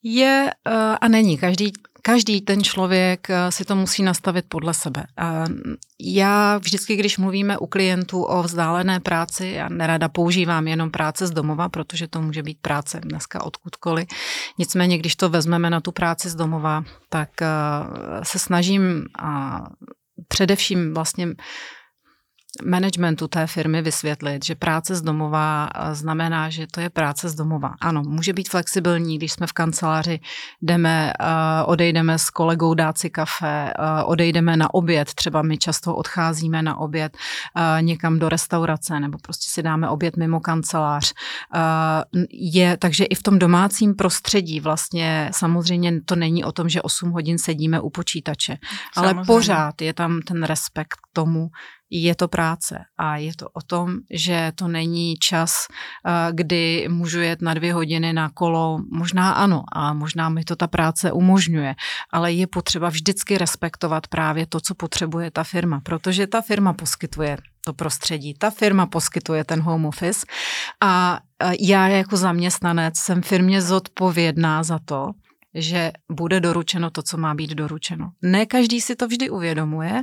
Je 0.00 0.48
uh, 0.48 0.96
a 0.96 1.06
není. 1.12 1.36
Každý 1.36 1.76
každý 2.02 2.40
ten 2.40 2.64
člověk 2.64 3.30
eh, 3.30 3.52
si 3.52 3.64
to 3.64 3.76
musí 3.76 4.02
nastavit 4.02 4.44
podle 4.48 4.74
sebe. 4.74 5.04
Já 6.00 6.58
vždycky, 6.58 6.96
když 6.96 7.18
mluvíme 7.18 7.58
u 7.58 7.66
klientů 7.66 8.22
o 8.22 8.42
vzdálené 8.42 9.00
práci, 9.00 9.46
já 9.46 9.68
nerada 9.68 10.08
používám 10.08 10.68
jenom 10.68 10.90
práce 10.90 11.26
z 11.26 11.30
domova, 11.30 11.68
protože 11.68 12.08
to 12.08 12.22
může 12.22 12.42
být 12.42 12.58
práce 12.62 13.00
dneska 13.00 13.44
odkudkoliv. 13.44 14.08
Nicméně, 14.58 14.98
když 14.98 15.16
to 15.16 15.28
vezmeme 15.28 15.70
na 15.70 15.80
tu 15.80 15.92
práci 15.92 16.30
z 16.30 16.34
domova, 16.34 16.84
tak 17.08 17.42
eh, 17.42 17.46
se 18.22 18.38
snažím 18.38 19.04
a 19.18 19.60
především 20.28 20.94
vlastně 20.94 21.28
managementu 22.64 23.28
té 23.28 23.46
firmy 23.46 23.82
vysvětlit, 23.82 24.44
že 24.44 24.54
práce 24.54 24.94
z 24.94 25.02
domova 25.02 25.68
eh, 25.74 25.94
znamená, 25.94 26.50
že 26.50 26.66
to 26.66 26.80
je 26.80 26.90
práce 26.90 27.28
z 27.28 27.34
domova. 27.34 27.74
Ano, 27.80 28.02
může 28.02 28.32
být 28.32 28.48
flexibilní, 28.48 29.18
když 29.18 29.32
jsme 29.32 29.46
v 29.46 29.52
kanceláři, 29.52 30.20
jdeme, 30.62 31.12
eh, 31.20 31.24
odejdeme 31.64 32.18
s 32.18 32.30
kolegou 32.30 32.74
dát 32.74 32.98
si 32.98 33.10
kafe, 33.10 33.72
eh, 33.72 34.02
odejdeme 34.04 34.56
na 34.56 34.74
oběd, 34.74 35.14
třeba 35.14 35.42
my 35.42 35.58
často 35.58 35.96
odcházíme 35.96 36.62
na 36.62 36.78
oběd 36.78 37.16
někam 37.80 38.18
do 38.18 38.28
restaurace 38.28 39.00
nebo 39.00 39.18
prostě 39.22 39.50
si 39.50 39.62
dáme 39.62 39.88
oběd 39.88 40.16
mimo 40.16 40.40
kancelář. 40.40 41.12
Je, 42.30 42.76
takže 42.76 43.04
i 43.04 43.14
v 43.14 43.22
tom 43.22 43.38
domácím 43.38 43.94
prostředí 43.94 44.60
vlastně 44.60 45.30
samozřejmě 45.34 46.00
to 46.00 46.16
není 46.16 46.44
o 46.44 46.52
tom, 46.52 46.68
že 46.68 46.82
8 46.82 47.10
hodin 47.10 47.38
sedíme 47.38 47.80
u 47.80 47.90
počítače, 47.90 48.56
samozřejmě. 48.94 49.18
ale 49.18 49.26
pořád 49.26 49.82
je 49.82 49.94
tam 49.94 50.22
ten 50.22 50.42
respekt 50.42 50.94
k 50.94 51.12
tomu, 51.12 51.50
je 51.90 52.14
to 52.14 52.28
práce 52.28 52.78
a 52.98 53.16
je 53.16 53.32
to 53.36 53.48
o 53.48 53.62
tom, 53.62 53.98
že 54.10 54.52
to 54.54 54.68
není 54.68 55.16
čas, 55.16 55.66
eh, 55.66 56.32
kdy 56.32 56.88
můžu 56.88 57.20
jet 57.20 57.42
na 57.42 57.54
dvě 57.54 57.74
hodiny 57.74 58.12
na 58.12 58.28
kolo, 58.28 58.78
možná 58.92 59.32
ano 59.32 59.62
a 59.72 59.92
možná 59.94 60.28
mi 60.28 60.44
to 60.44 60.56
ta 60.56 60.66
práce 60.66 61.12
umožňuje, 61.12 61.74
ale 62.12 62.32
je 62.32 62.46
potřeba 62.46 62.88
vždycky 62.88 63.38
respektovat 63.38 64.06
právě 64.06 64.46
to, 64.46 64.60
co 64.60 64.74
potřebuje 64.74 65.30
ta 65.30 65.44
firma, 65.44 65.80
protože 65.80 66.26
ta 66.26 66.40
firma 66.40 66.72
poskytuje 66.72 67.36
to 67.64 67.72
prostředí. 67.72 68.34
Ta 68.34 68.50
firma 68.50 68.86
poskytuje 68.86 69.44
ten 69.44 69.60
home 69.60 69.86
office 69.86 70.26
a 70.80 71.20
eh, 71.42 71.52
já 71.60 71.88
jako 71.88 72.16
zaměstnanec 72.16 72.98
jsem 72.98 73.22
firmě 73.22 73.62
zodpovědná 73.62 74.62
za 74.62 74.78
to, 74.84 75.10
že 75.54 75.92
bude 76.12 76.40
doručeno 76.40 76.90
to, 76.90 77.02
co 77.02 77.16
má 77.16 77.34
být 77.34 77.50
doručeno. 77.50 78.10
Ne 78.22 78.46
každý 78.46 78.80
si 78.80 78.96
to 78.96 79.06
vždy 79.06 79.30
uvědomuje, 79.30 80.02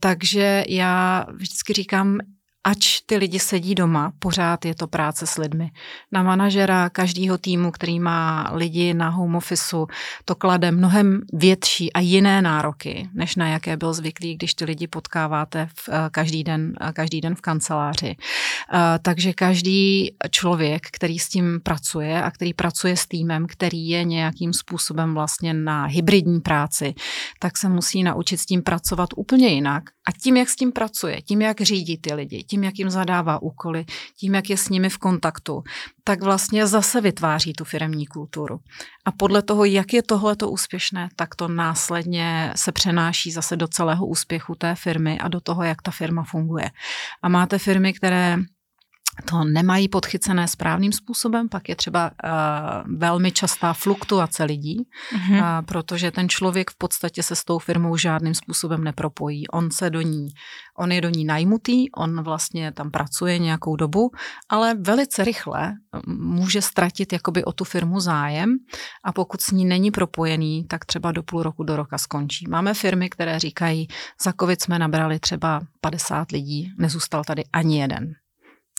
takže 0.00 0.64
já 0.68 1.26
vždycky 1.32 1.72
říkám, 1.72 2.18
ač 2.64 3.00
ty 3.06 3.16
lidi 3.16 3.38
sedí 3.38 3.74
doma, 3.74 4.12
pořád 4.18 4.64
je 4.64 4.74
to 4.74 4.86
práce 4.86 5.26
s 5.26 5.38
lidmi. 5.38 5.70
Na 6.12 6.22
manažera 6.22 6.90
každého 6.90 7.38
týmu, 7.38 7.70
který 7.70 8.00
má 8.00 8.50
lidi 8.54 8.94
na 8.94 9.08
home 9.08 9.36
officeu, 9.36 9.86
to 10.24 10.34
klade 10.34 10.70
mnohem 10.70 11.20
větší 11.32 11.92
a 11.92 12.00
jiné 12.00 12.42
nároky, 12.42 13.08
než 13.14 13.36
na 13.36 13.48
jaké 13.48 13.76
byl 13.76 13.92
zvyklý, 13.92 14.36
když 14.36 14.54
ty 14.54 14.64
lidi 14.64 14.86
potkáváte 14.86 15.68
v, 15.74 15.88
eh, 15.88 16.08
každý, 16.10 16.44
den, 16.44 16.72
eh, 16.80 16.92
každý 16.92 17.20
den 17.20 17.34
v 17.34 17.40
kanceláři. 17.40 18.16
Eh, 18.16 18.98
takže 19.02 19.32
každý 19.32 20.16
člověk, 20.30 20.86
který 20.92 21.18
s 21.18 21.28
tím 21.28 21.60
pracuje 21.62 22.22
a 22.22 22.30
který 22.30 22.54
pracuje 22.54 22.96
s 22.96 23.06
týmem, 23.06 23.46
který 23.46 23.88
je 23.88 24.04
nějakým 24.04 24.52
způsobem 24.52 25.14
vlastně 25.14 25.54
na 25.54 25.84
hybridní 25.84 26.40
práci, 26.40 26.94
tak 27.38 27.58
se 27.58 27.68
musí 27.68 28.02
naučit 28.02 28.36
s 28.36 28.46
tím 28.46 28.62
pracovat 28.62 29.08
úplně 29.16 29.48
jinak. 29.48 29.82
A 30.08 30.12
tím, 30.12 30.36
jak 30.36 30.48
s 30.48 30.56
tím 30.56 30.72
pracuje, 30.72 31.22
tím, 31.22 31.42
jak 31.42 31.60
řídí 31.60 31.98
ty 31.98 32.14
lidi, 32.14 32.44
tím, 32.50 32.64
jak 32.64 32.78
jim 32.78 32.90
zadává 32.90 33.42
úkoly, 33.42 33.84
tím, 34.16 34.34
jak 34.34 34.50
je 34.50 34.56
s 34.56 34.68
nimi 34.68 34.88
v 34.88 34.98
kontaktu, 34.98 35.62
tak 36.04 36.22
vlastně 36.22 36.66
zase 36.66 37.00
vytváří 37.00 37.52
tu 37.52 37.64
firemní 37.64 38.06
kulturu. 38.06 38.60
A 39.04 39.12
podle 39.12 39.42
toho, 39.42 39.64
jak 39.64 39.92
je 39.92 40.02
tohleto 40.02 40.50
úspěšné, 40.50 41.08
tak 41.16 41.34
to 41.34 41.48
následně 41.48 42.52
se 42.56 42.72
přenáší 42.72 43.30
zase 43.30 43.56
do 43.56 43.68
celého 43.68 44.06
úspěchu 44.06 44.54
té 44.54 44.74
firmy 44.74 45.18
a 45.18 45.28
do 45.28 45.40
toho, 45.40 45.62
jak 45.62 45.82
ta 45.82 45.90
firma 45.90 46.24
funguje. 46.24 46.70
A 47.22 47.28
máte 47.28 47.58
firmy, 47.58 47.92
které 47.92 48.36
to 49.24 49.44
nemají 49.44 49.88
podchycené 49.88 50.48
správným 50.48 50.92
způsobem, 50.92 51.48
pak 51.48 51.68
je 51.68 51.76
třeba 51.76 52.10
uh, 52.10 52.96
velmi 52.96 53.32
častá 53.32 53.72
fluktuace 53.72 54.44
lidí, 54.44 54.76
mm-hmm. 55.12 55.58
uh, 55.58 55.66
protože 55.66 56.10
ten 56.10 56.28
člověk 56.28 56.70
v 56.70 56.78
podstatě 56.78 57.22
se 57.22 57.36
s 57.36 57.44
tou 57.44 57.58
firmou 57.58 57.96
žádným 57.96 58.34
způsobem 58.34 58.84
nepropojí. 58.84 59.48
On 59.48 59.70
se 59.70 59.90
do 59.90 60.00
ní, 60.00 60.28
on 60.78 60.92
je 60.92 61.00
do 61.00 61.08
ní 61.08 61.24
najmutý, 61.24 61.90
on 61.90 62.22
vlastně 62.22 62.72
tam 62.72 62.90
pracuje 62.90 63.38
nějakou 63.38 63.76
dobu, 63.76 64.10
ale 64.48 64.74
velice 64.74 65.24
rychle 65.24 65.74
může 66.06 66.62
ztratit 66.62 67.12
jakoby 67.12 67.44
o 67.44 67.52
tu 67.52 67.64
firmu 67.64 68.00
zájem 68.00 68.56
a 69.04 69.12
pokud 69.12 69.40
s 69.40 69.50
ní 69.50 69.64
není 69.64 69.90
propojený, 69.90 70.64
tak 70.64 70.84
třeba 70.84 71.12
do 71.12 71.22
půl 71.22 71.42
roku, 71.42 71.62
do 71.62 71.76
roka 71.76 71.98
skončí. 71.98 72.46
Máme 72.48 72.74
firmy, 72.74 73.10
které 73.10 73.38
říkají, 73.38 73.88
za 74.22 74.32
covid 74.40 74.62
jsme 74.62 74.78
nabrali 74.78 75.18
třeba 75.18 75.60
50 75.80 76.30
lidí, 76.30 76.72
nezůstal 76.78 77.24
tady 77.24 77.44
ani 77.52 77.80
jeden. 77.80 78.14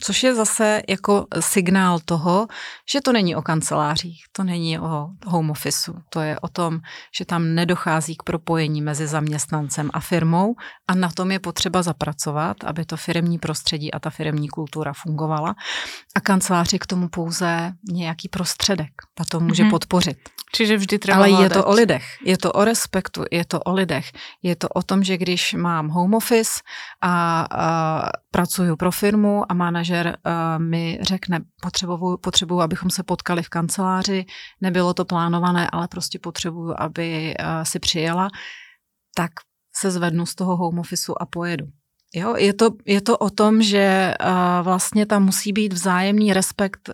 Což 0.03 0.23
je 0.23 0.35
zase 0.35 0.81
jako 0.89 1.25
signál 1.39 1.99
toho, 1.99 2.47
že 2.91 3.01
to 3.01 3.13
není 3.13 3.35
o 3.35 3.41
kancelářích, 3.41 4.23
to 4.31 4.43
není 4.43 4.79
o 4.79 5.07
home 5.25 5.51
officeu, 5.51 5.93
to 6.09 6.21
je 6.21 6.39
o 6.39 6.47
tom, 6.47 6.79
že 7.17 7.25
tam 7.25 7.55
nedochází 7.55 8.15
k 8.15 8.23
propojení 8.23 8.81
mezi 8.81 9.07
zaměstnancem 9.07 9.89
a 9.93 9.99
firmou 9.99 10.55
a 10.87 10.95
na 10.95 11.09
tom 11.09 11.31
je 11.31 11.39
potřeba 11.39 11.83
zapracovat, 11.83 12.57
aby 12.63 12.85
to 12.85 12.97
firmní 12.97 13.39
prostředí 13.39 13.93
a 13.93 13.99
ta 13.99 14.09
firmní 14.09 14.49
kultura 14.49 14.93
fungovala. 14.93 15.55
A 16.15 16.19
kanceláři 16.19 16.79
k 16.79 16.85
tomu 16.85 17.09
pouze 17.09 17.71
nějaký 17.91 18.29
prostředek, 18.29 18.91
a 19.19 19.25
to 19.25 19.39
může 19.39 19.63
mm-hmm. 19.63 19.69
podpořit. 19.69 20.17
Čiže 20.49 20.77
vždy 20.77 20.97
Ale 21.13 21.29
je 21.29 21.49
to 21.49 21.65
o 21.65 21.73
lidech, 21.73 22.05
je 22.25 22.37
to 22.37 22.51
o 22.51 22.65
respektu, 22.65 23.25
je 23.31 23.45
to 23.45 23.59
o 23.59 23.71
lidech. 23.73 24.11
Je 24.41 24.55
to 24.55 24.67
o 24.69 24.81
tom, 24.81 25.03
že 25.03 25.17
když 25.17 25.53
mám 25.53 25.89
home 25.89 26.13
office 26.13 26.61
a, 27.01 27.45
a 27.51 27.69
pracuju 28.31 28.75
pro 28.75 28.91
firmu 28.91 29.51
a 29.51 29.53
manažer 29.53 30.17
a, 30.23 30.57
mi 30.57 30.99
řekne, 31.01 31.39
potřebuju, 31.61 32.17
potřebuju, 32.17 32.61
abychom 32.61 32.89
se 32.89 33.03
potkali 33.03 33.43
v 33.43 33.49
kanceláři, 33.49 34.25
nebylo 34.61 34.93
to 34.93 35.05
plánované, 35.05 35.69
ale 35.69 35.87
prostě 35.87 36.19
potřebuju, 36.19 36.73
aby 36.77 37.37
a, 37.37 37.65
si 37.65 37.79
přijela, 37.79 38.27
tak 39.15 39.31
se 39.75 39.91
zvednu 39.91 40.25
z 40.25 40.35
toho 40.35 40.55
home 40.55 40.79
officeu 40.79 41.15
a 41.19 41.25
pojedu. 41.25 41.65
Jo, 42.15 42.35
je 42.37 42.53
to, 42.53 42.69
je 42.85 43.01
to 43.01 43.17
o 43.17 43.29
tom, 43.29 43.61
že 43.61 44.13
uh, 44.21 44.29
vlastně 44.61 45.05
tam 45.05 45.25
musí 45.25 45.53
být 45.53 45.73
vzájemný 45.73 46.33
respekt 46.33 46.89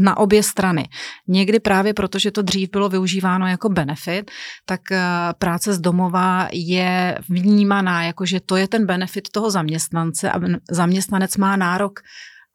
na 0.00 0.16
obě 0.16 0.42
strany. 0.42 0.88
Někdy 1.28 1.60
právě 1.60 1.94
proto, 1.94 2.18
že 2.18 2.30
to 2.30 2.42
dřív 2.42 2.70
bylo 2.70 2.88
využíváno 2.88 3.46
jako 3.46 3.68
benefit, 3.68 4.30
tak 4.64 4.80
uh, 4.90 4.96
práce 5.38 5.74
z 5.74 5.80
domova 5.80 6.48
je 6.52 7.18
vnímaná 7.28 8.02
jako, 8.02 8.26
že 8.26 8.40
to 8.40 8.56
je 8.56 8.68
ten 8.68 8.86
benefit 8.86 9.28
toho 9.28 9.50
zaměstnance 9.50 10.30
a 10.30 10.40
zaměstnanec 10.70 11.36
má 11.36 11.56
nárok 11.56 12.00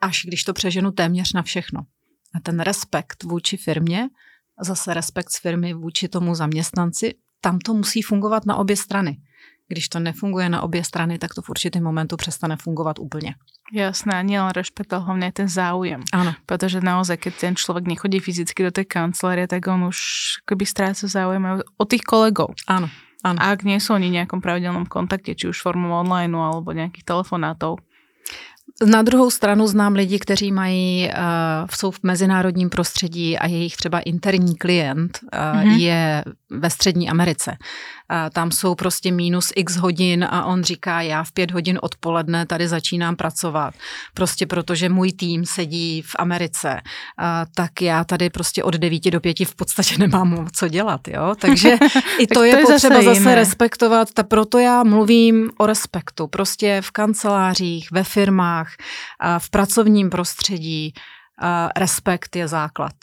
až, 0.02 0.26
když 0.26 0.44
to 0.44 0.54
přeženu, 0.54 0.92
téměř 0.92 1.34
na 1.34 1.42
všechno. 1.42 1.82
A 2.36 2.40
ten 2.40 2.60
respekt 2.60 3.24
vůči 3.24 3.58
firmě, 3.58 4.08
zase 4.62 4.94
respekt 4.94 5.30
z 5.30 5.40
firmy 5.40 5.74
vůči 5.74 6.08
tomu 6.08 6.36
zaměstnanci, 6.36 7.14
tam 7.42 7.60
to 7.60 7.74
musí 7.74 8.02
fungovat 8.02 8.46
na 8.46 8.56
obě 8.56 8.76
strany. 8.76 9.18
Když 9.68 9.90
to 9.90 10.00
nefunguje 10.00 10.50
na 10.50 10.62
obě 10.62 10.84
strany, 10.84 11.18
tak 11.18 11.34
to 11.34 11.42
v 11.42 11.50
určitém 11.50 11.84
momentu 11.84 12.18
přestane 12.18 12.58
fungovat 12.58 13.00
úplně. 13.00 13.36
Jasné, 13.74 14.22
nielen 14.22 14.54
rešpekt, 14.54 14.94
ale 14.94 15.02
hlavne 15.02 15.34
ten 15.34 15.50
záujem. 15.50 16.06
Áno. 16.14 16.38
Pretože 16.46 16.86
naozaj, 16.86 17.18
keď 17.18 17.34
ten 17.34 17.54
človek 17.58 17.90
nechodí 17.90 18.22
fyzicky 18.22 18.62
do 18.62 18.70
tej 18.70 18.86
kancelárie, 18.86 19.50
tak 19.50 19.66
on 19.66 19.90
už 19.90 19.98
keby 20.46 20.70
stráca 20.70 21.10
záujem 21.10 21.66
o 21.66 21.86
tých 21.90 22.06
kolegov. 22.06 22.54
Áno, 22.70 22.94
áno. 23.26 23.38
A 23.42 23.58
ak 23.58 23.66
nie 23.66 23.82
sú 23.82 23.98
oni 23.98 24.14
v 24.14 24.22
nejakom 24.22 24.38
pravidelnom 24.38 24.86
kontakte, 24.86 25.34
či 25.34 25.50
už 25.50 25.66
formou 25.66 25.98
online 25.98 26.38
alebo 26.38 26.78
nejakých 26.78 27.10
telefonátov, 27.10 27.82
Na 28.84 29.02
druhou 29.02 29.32
stranu 29.32 29.68
znám 29.68 29.94
lidi, 29.96 30.20
kteří 30.20 30.52
mají, 30.52 31.08
uh, 31.08 31.68
jsou 31.72 31.92
v 31.92 32.00
mezinárodním 32.04 32.70
prostředí 32.70 33.38
a 33.38 33.48
jejich 33.48 33.76
třeba 33.76 34.00
interní 34.00 34.56
klient 34.56 35.20
uh, 35.24 35.40
mm-hmm. 35.40 35.78
je 35.78 36.24
ve 36.60 36.70
Střední 36.70 37.10
Americe. 37.10 37.52
Uh, 37.52 38.30
tam 38.34 38.52
jsou 38.52 38.76
prostě 38.76 39.12
minus 39.12 39.52
x 39.56 39.76
hodin 39.76 40.28
a 40.30 40.46
on 40.46 40.64
říká, 40.64 41.02
já 41.02 41.24
v 41.24 41.32
pět 41.32 41.52
hodin 41.52 41.80
odpoledne 41.82 42.46
tady 42.46 42.68
začínám 42.68 43.16
pracovat. 43.16 43.74
Prostě 44.14 44.46
protože 44.46 44.90
můj 44.90 45.12
tým 45.12 45.46
sedí 45.46 46.02
v 46.02 46.16
Americe, 46.20 46.74
uh, 46.74 47.26
tak 47.56 47.82
já 47.82 48.04
tady 48.04 48.30
prostě 48.30 48.64
od 48.64 48.74
devíti 48.74 49.12
do 49.12 49.20
pěti 49.20 49.46
v 49.46 49.56
podstatě 49.56 49.98
nemám 50.00 50.48
co 50.54 50.68
dělat. 50.68 51.08
Jo? 51.08 51.36
Takže 51.40 51.70
i 52.20 52.28
to 52.28 52.34
to 52.34 52.44
je, 52.44 52.56
je 52.56 52.66
potřeba 52.66 53.02
zase 53.02 53.16
zase, 53.16 53.36
respektovat. 53.36 54.14
Ta, 54.14 54.24
proto 54.24 54.60
já 54.60 54.84
mluvím 54.84 55.50
o 55.58 55.66
respektu. 55.66 56.28
Prostě 56.28 56.82
v 56.82 56.92
kancelářích, 56.92 57.92
ve 57.92 58.04
firmách, 58.04 58.72
a 59.20 59.40
v 59.40 59.50
pracovním 59.50 60.10
prostředí 60.10 60.94
a 61.42 61.70
respekt 61.78 62.36
je 62.36 62.48
základ 62.48 62.94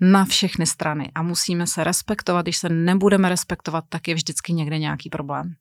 na 0.00 0.24
všechny 0.24 0.66
strany 0.66 1.10
a 1.14 1.22
musíme 1.22 1.66
se 1.66 1.84
respektovat. 1.84 2.42
Když 2.42 2.56
se 2.56 2.68
nebudeme 2.68 3.28
respektovat, 3.28 3.84
tak 3.88 4.08
je 4.08 4.14
vždycky 4.14 4.52
někde 4.52 4.78
nějaký 4.78 5.10
problém. 5.10 5.56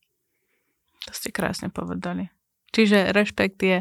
to 1.07 1.15
ste 1.15 1.31
krásne 1.31 1.71
povedali. 1.71 2.27
Čiže 2.75 3.15
rešpekt 3.15 3.63
je 3.63 3.77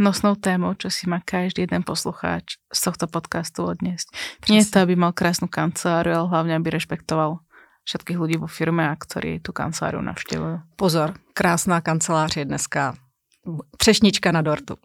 nosnou 0.00 0.32
témou, 0.32 0.72
čo 0.72 0.88
si 0.88 1.04
má 1.04 1.20
každý 1.20 1.68
jeden 1.68 1.84
poslucháč 1.84 2.56
z 2.72 2.80
tohto 2.88 3.04
podcastu 3.04 3.68
odniesť. 3.68 4.08
Nie 4.48 4.64
to, 4.64 4.80
aby 4.80 4.96
mal 4.96 5.12
krásnu 5.12 5.44
kanceláriu, 5.44 6.24
ale 6.24 6.32
hlavne, 6.32 6.54
aby 6.56 6.72
rešpektoval 6.72 7.44
všetkých 7.84 8.16
ľudí 8.16 8.36
vo 8.40 8.48
firme, 8.48 8.88
a 8.88 8.96
ktorí 8.96 9.44
tú 9.44 9.52
kanceláriu 9.52 10.00
navštevujú. 10.00 10.80
Pozor, 10.80 11.20
krásná 11.36 11.84
kancelář 11.84 12.40
je 12.40 12.44
dneska 12.48 12.96
třešnička 13.76 14.32
na 14.32 14.42
dortu. 14.42 14.76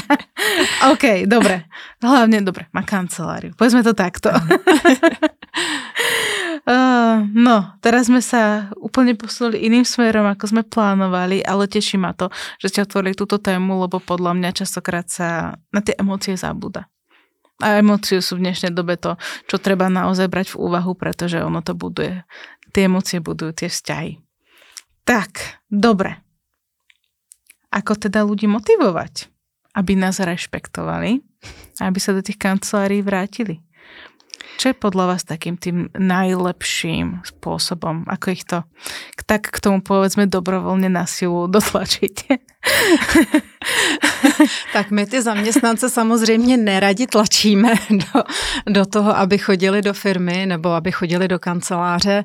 OK, 0.92 1.26
dobre. 1.26 1.64
Hlavne, 2.02 2.42
dobre, 2.42 2.66
má 2.72 2.82
kanceláriu. 2.82 3.52
Povedzme 3.54 3.84
to 3.84 3.92
takto. 3.92 4.30
Uh, 6.64 7.24
no, 7.46 7.76
teraz 7.84 8.08
sme 8.08 8.24
sa 8.24 8.72
úplne 8.80 9.14
posunuli 9.14 9.62
iným 9.66 9.84
smerom, 9.84 10.26
ako 10.26 10.44
sme 10.50 10.62
plánovali, 10.64 11.44
ale 11.44 11.70
teší 11.70 12.00
ma 12.00 12.16
to, 12.16 12.32
že 12.58 12.72
ste 12.72 12.80
otvorili 12.82 13.14
túto 13.14 13.36
tému, 13.38 13.84
lebo 13.86 14.00
podľa 14.00 14.32
mňa 14.34 14.50
častokrát 14.64 15.06
sa 15.06 15.58
na 15.70 15.80
tie 15.84 15.94
emócie 15.94 16.34
zabúda. 16.34 16.88
A 17.62 17.78
emócie 17.78 18.18
sú 18.18 18.34
v 18.40 18.50
dnešnej 18.50 18.74
dobe 18.74 18.98
to, 18.98 19.14
čo 19.46 19.62
treba 19.62 19.86
naozaj 19.86 20.26
brať 20.26 20.46
v 20.56 20.60
úvahu, 20.66 20.98
pretože 20.98 21.38
ono 21.38 21.62
to 21.62 21.78
buduje. 21.78 22.26
Tie 22.74 22.90
emócie 22.90 23.22
budujú 23.22 23.54
tie 23.54 23.70
vzťahy. 23.70 24.18
Tak, 25.06 25.62
dobre. 25.68 26.23
Ako 27.74 27.98
teda 27.98 28.22
ľudí 28.22 28.46
motivovať, 28.46 29.26
aby 29.74 29.98
nás 29.98 30.22
rešpektovali 30.22 31.18
a 31.82 31.90
aby 31.90 31.98
sa 31.98 32.14
do 32.14 32.22
tých 32.22 32.38
kancelárií 32.38 33.02
vrátili? 33.02 33.58
Čo 34.56 34.68
je 34.68 34.76
podľa 34.76 35.04
vás 35.06 35.22
takým 35.24 35.56
tým 35.56 35.88
najlepším 35.98 37.20
spôsobom, 37.24 38.04
ako 38.06 38.26
ich 38.30 38.44
to 38.44 38.62
tak 39.26 39.48
k 39.48 39.58
tomu 39.60 39.80
povedzme 39.80 40.28
dobrovoľne 40.28 40.92
na 40.92 41.08
silu 41.08 41.46
dotlačíte? 41.48 42.38
Tak 44.72 44.90
my 44.90 45.06
ty 45.06 45.22
zaměstnance 45.22 45.90
samozřejmě 45.90 46.56
neradi 46.56 47.06
tlačíme 47.06 47.74
do, 47.90 48.22
do 48.66 48.86
toho, 48.86 49.16
aby 49.16 49.38
chodili 49.38 49.82
do 49.82 49.94
firmy 49.94 50.46
nebo 50.46 50.72
aby 50.72 50.92
chodili 50.92 51.28
do 51.28 51.38
kanceláře. 51.38 52.24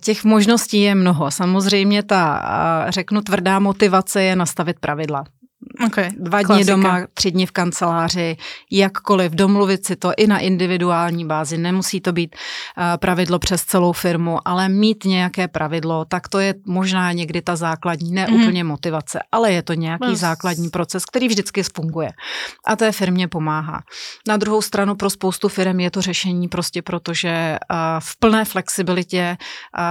Těch 0.00 0.24
možností 0.24 0.80
je 0.80 0.94
mnoho. 0.94 1.30
Samozřejmě 1.30 2.02
ta, 2.02 2.42
řeknu, 2.88 3.20
tvrdá 3.20 3.58
motivace 3.58 4.22
je 4.22 4.36
nastavit 4.36 4.78
pravidla. 4.80 5.24
Okay, 5.86 6.10
Dva 6.16 6.38
dny 6.38 6.44
klasika. 6.46 6.72
doma, 6.72 7.00
tři 7.14 7.30
dny 7.30 7.46
v 7.46 7.50
kanceláři, 7.50 8.36
jakkoliv, 8.70 9.32
domluvit 9.32 9.86
si 9.86 9.96
to 9.96 10.12
i 10.16 10.26
na 10.26 10.38
individuální 10.38 11.24
bázi. 11.26 11.58
Nemusí 11.58 12.00
to 12.00 12.12
být 12.12 12.36
uh, 12.78 12.84
pravidlo 12.96 13.38
přes 13.38 13.64
celou 13.64 13.92
firmu, 13.92 14.38
ale 14.48 14.68
mít 14.68 15.04
nějaké 15.04 15.48
pravidlo, 15.48 16.04
tak 16.04 16.28
to 16.28 16.38
je 16.38 16.54
možná 16.66 17.12
někdy 17.12 17.42
ta 17.42 17.56
základní, 17.56 18.12
ne 18.12 18.26
Mhm. 18.26 18.34
mm-hmm. 18.36 18.42
úplně 18.42 18.64
motivace, 18.64 19.20
ale 19.32 19.52
je 19.52 19.62
to 19.62 19.74
nějaký 19.74 20.06
No, 20.08 20.16
základní 20.16 20.70
proces, 20.70 21.04
který 21.04 21.28
vždycky 21.28 21.62
funguje. 21.62 22.10
A 22.66 22.76
té 22.76 22.92
firmě 22.92 23.28
pomáhá. 23.28 23.82
Na 24.28 24.36
druhou 24.36 24.62
stranu 24.62 24.94
pro 24.94 25.10
spoustu 25.10 25.48
firm 25.48 25.80
je 25.80 25.90
to 25.90 26.02
řešení 26.02 26.48
prostě 26.48 26.82
protože 26.82 27.58
uh, 27.70 27.76
v 27.98 28.16
plné 28.18 28.44
flexibilitě 28.44 29.36
uh, 29.78 29.84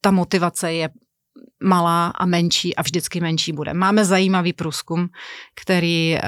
ta 0.00 0.10
motivace 0.10 0.72
je 0.72 0.88
malá 1.64 2.06
a 2.06 2.26
menší 2.26 2.76
a 2.76 2.82
vždycky 2.82 3.20
menší 3.20 3.52
bude. 3.52 3.74
Máme 3.74 4.04
zajímavý 4.04 4.52
průzkum, 4.52 5.08
který, 5.54 6.16
eh, 6.16 6.22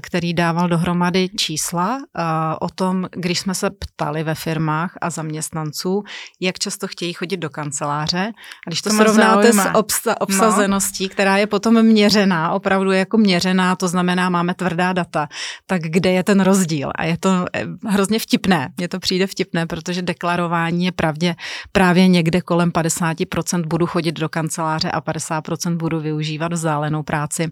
který 0.00 0.34
dával 0.34 0.68
dohromady 0.68 1.28
čísla 1.36 1.98
eh, 1.98 2.22
o 2.60 2.68
tom, 2.68 3.08
když 3.16 3.38
jsme 3.38 3.54
se 3.54 3.70
ptali 3.70 4.22
ve 4.22 4.34
firmách 4.34 4.94
a 5.00 5.10
zaměstnanců, 5.10 6.02
jak 6.40 6.58
často 6.58 6.88
chtějí 6.88 7.12
chodit 7.12 7.36
do 7.36 7.50
kanceláře. 7.50 8.32
A 8.66 8.70
když 8.70 8.82
to, 8.82 8.90
To 8.90 8.96
srovnáte 8.96 9.52
s 9.52 9.56
obsa- 9.56 10.14
obsazeností, 10.20 11.04
no. 11.04 11.08
která 11.08 11.36
je 11.36 11.46
potom 11.46 11.82
měřená, 11.82 12.52
opravdu 12.52 12.90
jako 12.90 13.18
měřená, 13.18 13.76
to 13.76 13.88
znamená, 13.88 14.30
máme 14.30 14.54
tvrdá 14.54 14.92
data, 14.92 15.28
tak 15.66 15.82
kde 15.82 16.12
je 16.12 16.24
ten 16.24 16.40
rozdíl? 16.40 16.90
A 16.94 17.04
je 17.04 17.18
to 17.18 17.46
eh, 17.52 17.66
hrozně 17.88 18.18
vtipné. 18.18 18.72
Mně 18.76 18.88
to 18.88 18.98
přijde 18.98 19.26
vtipné, 19.26 19.66
protože 19.66 20.02
deklarování 20.02 20.84
je 20.84 20.92
pravdě 20.92 21.34
právě 21.72 22.08
někde 22.08 22.40
kolem 22.40 22.70
50% 22.70 23.66
budu 23.66 23.86
chodit 23.86 24.12
do 24.12 24.28
kanceláře 24.28 24.51
a 24.92 25.00
50% 25.00 25.76
budu 25.76 26.00
využívat 26.00 26.52
vzdálenou 26.52 27.02
práci. 27.02 27.48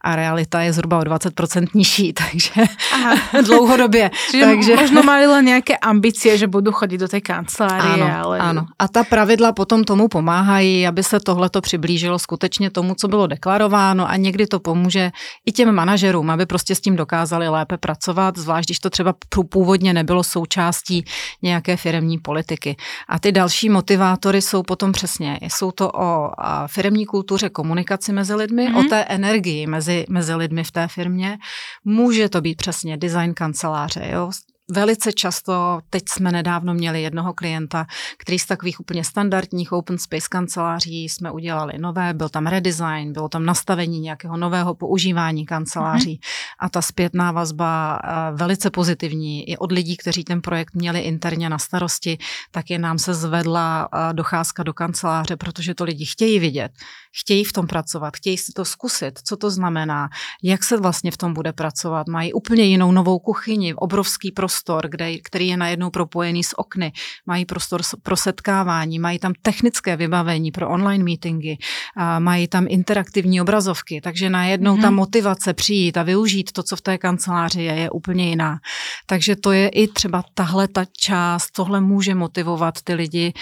A 0.00 0.16
realita 0.16 0.60
je 0.60 0.72
zhruba 0.72 0.98
o 0.98 1.02
20% 1.02 1.66
nižší, 1.74 2.12
takže 2.20 2.52
Aha. 2.94 3.42
dlouhodobě. 3.46 4.10
Čiže 4.30 4.44
takže... 4.44 4.72
možno 4.76 5.00
mali 5.02 5.26
len 5.26 5.44
nejaké 5.44 5.76
ambície, 5.76 6.38
že 6.38 6.46
budú 6.46 6.72
chodiť 6.72 6.98
do 7.00 7.08
tej 7.08 7.22
kancelárie, 7.22 8.02
Ano, 8.02 8.06
ale... 8.06 8.36
ano. 8.38 8.62
A 8.78 8.88
ta 8.88 9.04
pravidla 9.04 9.52
potom 9.52 9.84
tomu 9.84 10.08
pomáhají, 10.08 10.86
aby 10.86 11.02
se 11.02 11.20
tohleto 11.20 11.60
přiblížilo 11.60 12.18
skutečně 12.18 12.70
tomu, 12.70 12.94
co 12.94 13.08
bylo 13.08 13.26
deklarováno 13.26 14.08
a 14.08 14.16
někdy 14.16 14.46
to 14.46 14.60
pomůže 14.60 15.10
i 15.46 15.52
těm 15.52 15.72
manažerům, 15.72 16.30
aby 16.30 16.46
prostě 16.46 16.74
s 16.74 16.80
tím 16.80 16.96
dokázali 16.96 17.48
lépe 17.48 17.78
pracovat, 17.78 18.38
zvlášť 18.38 18.68
když 18.68 18.78
to 18.78 18.90
třeba 18.90 19.14
původně 19.48 19.92
nebylo 19.92 20.24
součástí 20.24 21.04
nějaké 21.42 21.76
firemní 21.76 22.18
politiky. 22.18 22.76
A 23.08 23.18
ty 23.18 23.32
další 23.32 23.68
motivátory 23.68 24.42
jsou 24.42 24.62
potom 24.62 24.92
přesně, 24.92 25.38
jsou 25.42 25.70
to 25.70 25.90
o 25.94 26.30
a, 26.38 26.68
firemní 26.68 27.06
kultuře, 27.06 27.48
komunikaci 27.48 28.12
mezi 28.12 28.34
lidmi, 28.34 28.64
Mhm. 28.64 28.74
mm-hmm. 28.74 28.86
o 28.86 28.88
té 28.88 29.04
energii 29.04 29.66
mezi, 29.66 30.06
mezi 30.08 30.34
lidmi 30.34 30.64
v 30.64 30.70
té 30.70 30.88
firmě. 30.88 31.38
Může 31.84 32.28
to 32.28 32.40
být 32.40 32.54
přesně 32.56 32.96
design 32.96 33.34
kanceláře, 33.34 34.08
jo? 34.12 34.30
Velice 34.70 35.12
často, 35.12 35.80
teď 35.90 36.02
jsme 36.08 36.32
nedávno 36.32 36.74
měli 36.74 37.02
jednoho 37.02 37.34
klienta, 37.34 37.86
který 38.18 38.38
z 38.38 38.46
takových 38.46 38.80
úplně 38.80 39.04
standardních 39.04 39.72
open 39.72 39.98
space 39.98 40.26
kanceláří 40.30 41.04
jsme 41.04 41.30
udělali 41.30 41.78
nové, 41.78 42.14
byl 42.14 42.28
tam 42.28 42.46
redesign, 42.46 43.12
bylo 43.12 43.28
tam 43.28 43.46
nastavení 43.46 44.00
nějakého 44.00 44.36
nového 44.36 44.74
používání 44.74 45.46
kanceláří 45.46 46.14
mm-hmm. 46.14 46.56
a 46.58 46.68
ta 46.68 46.82
zpětná 46.82 47.32
vazba 47.32 48.00
uh, 48.04 48.38
velice 48.38 48.70
pozitivní. 48.70 49.50
I 49.50 49.56
od 49.56 49.72
lidí, 49.72 49.96
kteří 49.96 50.24
ten 50.24 50.40
projekt 50.40 50.74
měli 50.74 51.00
interně 51.00 51.48
na 51.48 51.58
starosti, 51.58 52.18
tak 52.50 52.70
je 52.70 52.78
nám 52.78 52.98
se 52.98 53.14
zvedla 53.14 53.88
uh, 53.92 54.12
docházka 54.12 54.62
do 54.62 54.72
kanceláře, 54.72 55.36
protože 55.36 55.74
to 55.74 55.84
lidi 55.84 56.04
chtějí 56.06 56.38
vidět, 56.38 56.72
chtějí 57.20 57.44
v 57.44 57.52
tom 57.52 57.66
pracovat, 57.66 58.16
chtějí 58.16 58.38
si 58.38 58.52
to 58.52 58.64
zkusit, 58.64 59.18
co 59.24 59.36
to 59.36 59.50
znamená, 59.50 60.08
jak 60.42 60.64
se 60.64 60.76
vlastně 60.76 61.10
v 61.10 61.16
tom 61.16 61.34
bude 61.34 61.52
pracovat, 61.52 62.08
mají 62.08 62.32
úplně 62.32 62.64
jinou 62.64 62.92
novou 62.92 63.18
kuchyni, 63.18 63.74
obrovský 63.74 64.32
prostor, 64.32 64.53
kde, 64.88 65.18
který 65.18 65.48
je 65.48 65.56
najednou 65.56 65.90
propojený 65.90 66.44
s 66.44 66.58
okny, 66.58 66.92
mají 67.26 67.44
prostor 67.44 67.80
pro 68.02 68.16
setkávání, 68.16 68.98
mají 68.98 69.18
tam 69.18 69.32
technické 69.42 69.96
vybavení 69.96 70.50
pro 70.50 70.68
online 70.68 71.04
meetingy, 71.04 71.56
a 71.96 72.18
mají 72.18 72.48
tam 72.48 72.66
interaktivní 72.68 73.40
obrazovky, 73.40 74.00
takže 74.00 74.30
najednou 74.30 74.76
mm-hmm. 74.76 74.82
ta 74.82 74.90
motivace 74.90 75.54
přijít 75.54 75.96
a 75.96 76.02
využít 76.02 76.52
to, 76.52 76.62
co 76.62 76.76
v 76.76 76.80
té 76.80 76.98
kanceláři 76.98 77.62
je, 77.62 77.74
je 77.74 77.90
úplně 77.90 78.28
jiná. 78.28 78.58
Takže 79.06 79.36
to 79.36 79.52
je 79.52 79.68
i 79.68 79.88
třeba 79.88 80.24
tahle 80.34 80.68
ta 80.68 80.84
část, 80.84 81.50
tohle 81.50 81.80
může 81.80 82.14
motivovat 82.14 82.74
ty 82.84 82.94
lidi 82.94 83.32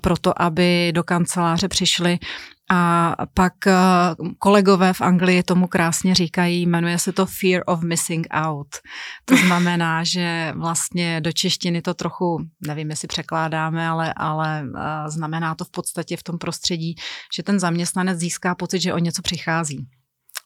pro 0.00 0.16
to, 0.16 0.42
aby 0.42 0.92
do 0.94 1.02
kanceláře 1.02 1.68
přišli 1.68 2.18
A 2.74 3.16
pak 3.34 3.52
uh, 3.66 4.28
kolegové 4.38 4.92
v 4.92 5.00
Anglii 5.00 5.42
tomu 5.42 5.66
krásně 5.66 6.14
říkají, 6.14 6.66
jmenuje 6.66 6.98
se 6.98 7.12
to 7.12 7.26
fear 7.26 7.62
of 7.66 7.82
missing 7.82 8.26
out. 8.30 8.68
To 9.24 9.36
znamená, 9.36 10.04
že 10.14 10.52
vlastně 10.56 11.20
do 11.20 11.32
češtiny 11.32 11.82
to 11.82 11.94
trochu, 11.94 12.38
nevím, 12.66 12.90
jestli 12.90 13.08
překládáme, 13.08 13.88
ale, 13.88 14.14
ale 14.16 14.62
uh, 14.62 15.08
znamená 15.08 15.54
to 15.54 15.64
v 15.64 15.70
podstatě 15.70 16.16
v 16.16 16.22
tom 16.22 16.38
prostředí, 16.38 16.94
že 17.36 17.42
ten 17.42 17.60
zaměstnanec 17.60 18.18
získá 18.18 18.54
pocit, 18.54 18.82
že 18.82 18.94
o 18.94 18.98
něco 18.98 19.22
přichází. 19.22 19.86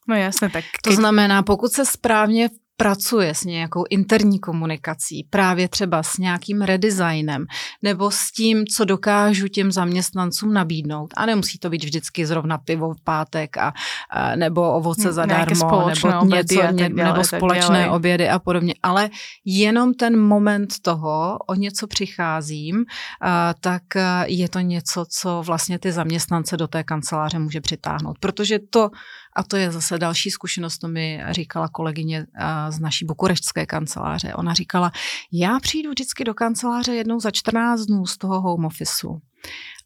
No 0.08 0.16
jasně, 0.16 0.50
tak... 0.50 0.64
To 0.84 0.92
znamená, 0.92 1.42
pokud 1.42 1.72
se 1.72 1.86
správně 1.86 2.48
pracuje 2.76 3.34
s 3.34 3.44
nějakou 3.44 3.84
interní 3.90 4.38
komunikací, 4.38 5.26
právě 5.30 5.68
třeba 5.68 6.02
s 6.02 6.18
nějakým 6.18 6.62
redesignem, 6.62 7.46
nebo 7.82 8.10
s 8.10 8.32
tím, 8.32 8.66
co 8.66 8.84
dokážu 8.84 9.48
těm 9.48 9.72
zaměstnancům 9.72 10.52
nabídnout. 10.52 11.14
A 11.16 11.26
nemusí 11.26 11.58
to 11.58 11.70
být 11.70 11.84
vždycky 11.84 12.26
zrovna 12.26 12.58
pivo 12.58 12.94
v 12.94 13.00
pátek 13.04 13.56
a, 13.56 13.72
a 14.10 14.36
nebo 14.36 14.72
ovoce 14.72 15.12
zadarmo, 15.12 15.88
nebo 15.88 16.24
něco, 16.24 16.54
ně, 16.54 16.88
dále, 16.88 17.12
nebo 17.12 17.24
společné 17.24 17.90
obědy 17.90 18.28
a 18.28 18.38
podobně. 18.38 18.74
Ale 18.82 19.10
jenom 19.44 19.94
ten 19.94 20.20
moment 20.20 20.74
toho, 20.82 21.38
o 21.46 21.54
něco 21.54 21.86
přicházím, 21.86 22.84
a, 23.22 23.54
tak 23.60 23.82
je 24.26 24.48
to 24.48 24.60
něco, 24.60 25.04
co 25.20 25.42
vlastně 25.46 25.78
ty 25.78 25.92
zaměstnance 25.92 26.56
do 26.56 26.68
té 26.68 26.84
kanceláře 26.84 27.38
může 27.38 27.60
přitáhnout. 27.60 28.18
Protože 28.18 28.58
to 28.70 28.90
a 29.36 29.42
to 29.42 29.56
je 29.56 29.72
zase 29.72 29.98
další 29.98 30.30
zkušenost, 30.30 30.78
to 30.78 30.88
mi 30.88 31.22
říkala 31.30 31.68
kolegyně 31.68 32.26
z 32.68 32.80
naší 32.80 33.04
bukureštské 33.04 33.66
kanceláře. 33.66 34.34
Ona 34.34 34.54
říkala, 34.54 34.92
já 35.32 35.60
přijdu 35.60 35.90
vždycky 35.90 36.24
do 36.24 36.34
kanceláře 36.34 36.94
jednou 36.94 37.20
za 37.20 37.30
14 37.30 37.80
dnů 37.80 38.06
z 38.06 38.18
toho 38.18 38.40
home 38.40 38.64
officeu. 38.64 39.20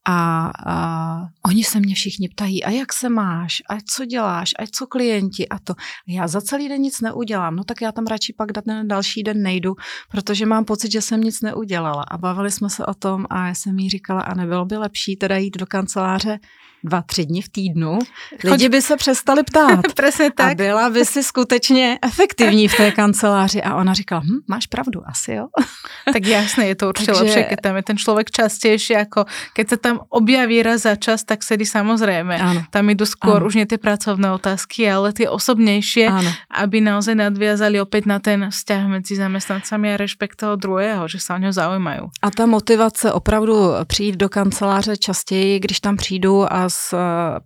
A, 0.09 0.51
a 0.67 1.19
oni 1.47 1.65
se 1.65 1.81
mě 1.81 1.95
všichni 1.95 2.29
ptají, 2.29 2.65
a 2.65 2.71
jak 2.71 2.93
se 2.93 3.09
máš, 3.09 3.63
a 3.69 3.75
co 3.95 4.05
děláš, 4.05 4.51
a 4.59 4.67
co 4.67 4.87
klienti 4.87 5.49
a 5.49 5.59
to. 5.59 5.75
Já 6.09 6.29
za 6.29 6.41
celý 6.41 6.69
den 6.69 6.81
nic 6.81 7.01
neudělám, 7.01 7.57
no 7.57 7.65
tak 7.65 7.81
já 7.81 7.93
tam 7.93 8.07
radši 8.07 8.33
pak 8.33 8.53
ten 8.65 8.89
další 8.89 9.23
den 9.23 9.43
nejdu, 9.43 9.75
protože 10.11 10.47
mám 10.47 10.65
pocit, 10.65 10.93
že 10.93 11.03
jsem 11.03 11.21
nic 11.21 11.41
neudělala. 11.41 12.03
A 12.03 12.19
bavili 12.19 12.51
jsme 12.51 12.71
se 12.71 12.87
o 12.87 12.95
tom 12.95 13.27
a 13.31 13.47
já 13.47 13.55
jsem 13.55 13.79
jí 13.79 13.91
říkala, 13.91 14.21
a 14.21 14.35
nebylo 14.35 14.65
by 14.65 14.77
lepší 14.77 15.17
teda 15.17 15.37
jít 15.37 15.57
do 15.57 15.67
kanceláře 15.67 16.39
dva, 16.85 17.03
tři 17.03 17.27
dny 17.27 17.43
v 17.43 17.49
týdnu, 17.49 17.99
lidi 18.45 18.69
by 18.69 18.83
se 18.83 18.97
přestali 18.97 19.43
ptát. 19.43 19.81
Přesně 19.95 20.31
tak. 20.31 20.53
A 20.53 20.55
byla 20.55 20.90
by 20.90 21.05
si 21.05 21.23
skutečně 21.23 21.99
efektivní 22.03 22.69
v 22.69 22.77
té 22.77 22.90
kanceláři. 22.90 23.62
A 23.62 23.77
ona 23.77 23.95
říkala, 23.95 24.21
hm, 24.25 24.40
máš 24.49 24.66
pravdu, 24.66 25.03
asi 25.07 25.33
jo. 25.33 25.47
Tak 26.12 26.27
jasné, 26.27 26.66
je 26.66 26.75
to 26.75 26.88
určitě 26.88 27.12
Takže... 27.12 27.25
lepší, 27.25 27.45
keď 27.49 27.61
tam 27.62 27.77
je 27.77 27.83
ten 27.83 27.97
člověk 27.97 28.31
častější, 28.31 28.93
jako 28.93 29.25
keď 29.53 29.69
se 29.69 29.77
tam 29.77 30.01
objaví 30.09 30.62
raz 30.62 30.83
za 30.83 30.97
čas, 30.97 31.25
tak 31.25 31.43
sedí 31.43 31.66
samozřejmě. 31.66 32.37
Ano. 32.37 32.64
Tam 32.71 32.90
jdou 32.90 33.07
skôr 33.07 33.37
ano. 33.37 33.47
už 33.47 33.55
nie 33.55 33.66
ty 33.66 33.79
pracovné 33.79 34.33
otázky, 34.33 34.90
ale 34.90 35.12
ty 35.12 35.29
osobnější, 35.29 36.07
ano. 36.07 36.33
aby 36.51 36.81
naozaj 36.81 37.14
nadviazali 37.14 37.81
opět 37.81 38.07
na 38.07 38.19
ten 38.19 38.51
vzťah 38.51 38.87
mezi 38.87 39.16
zaměstnancami 39.16 39.95
a 39.95 39.97
respekt 39.97 40.37
toho 40.37 40.57
druhého, 40.57 41.09
že 41.09 41.21
se 41.21 41.35
o 41.35 41.38
něho 41.38 41.53
zaujímají. 41.53 42.01
A 42.23 42.31
ta 42.31 42.47
motivace 42.47 43.12
opravdu 43.12 43.55
přijít 43.87 44.16
do 44.16 44.29
kanceláře 44.29 44.97
častěji, 44.97 45.61
když 45.61 45.81
tam 45.81 45.97
přijdu 45.97 46.53
a 46.53 46.70
z 46.71 46.95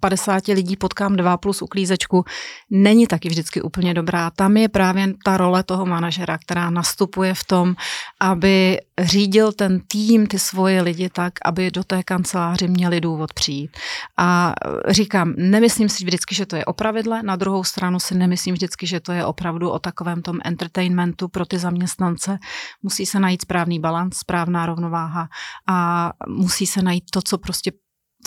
50 0.01 0.49
eh, 0.49 0.53
lidí 0.53 0.77
potkám 0.77 1.17
dva 1.17 1.37
plus 1.37 1.63
uklízečku, 1.63 2.25
není 2.71 3.07
taky 3.07 3.29
vždycky 3.29 3.63
úplně 3.63 3.95
dobrá. 3.95 4.31
Tam 4.31 4.57
je 4.57 4.69
právě 4.69 5.15
ta 5.25 5.37
role 5.37 5.63
toho 5.63 5.87
manažera, 5.87 6.39
která 6.39 6.71
nastupuje 6.71 7.35
v 7.35 7.45
tom, 7.45 7.75
aby 8.21 8.81
řídil 8.99 9.53
ten 9.53 9.81
tým, 9.81 10.27
ty 10.27 10.39
svoje 10.39 10.83
lidi 10.83 11.09
tak, 11.09 11.33
aby 11.45 11.71
do 11.71 11.85
té 11.85 12.03
kanceláři 12.03 12.69
měli 12.69 13.01
důvod 13.01 13.33
přijít. 13.33 13.71
A 14.19 14.55
říkám, 14.89 15.35
nemyslím 15.37 15.89
si 15.89 16.05
vždycky, 16.05 16.35
že 16.35 16.47
to 16.47 16.57
je 16.57 16.65
o 16.65 16.73
pravidle, 16.73 17.23
na 17.23 17.37
druhou 17.37 17.65
stranu 17.65 18.01
si 18.01 18.15
nemyslím 18.15 18.55
vždycky, 18.55 18.87
že 18.87 19.01
to 19.01 19.13
je 19.13 19.25
opravdu 19.25 19.71
o 19.71 19.79
takovém 19.79 20.23
tom 20.23 20.39
entertainmentu 20.45 21.29
pro 21.29 21.47
ty 21.47 21.59
zaměstnance. 21.59 22.39
Musí 22.83 23.07
se 23.07 23.21
najít 23.21 23.43
správný 23.43 23.81
balans, 23.81 24.17
správná 24.17 24.67
rovnováha 24.67 25.29
a 25.69 26.11
musí 26.29 26.67
se 26.67 26.83
najít 26.83 27.05
to, 27.11 27.23
co 27.23 27.39
prostě 27.39 27.73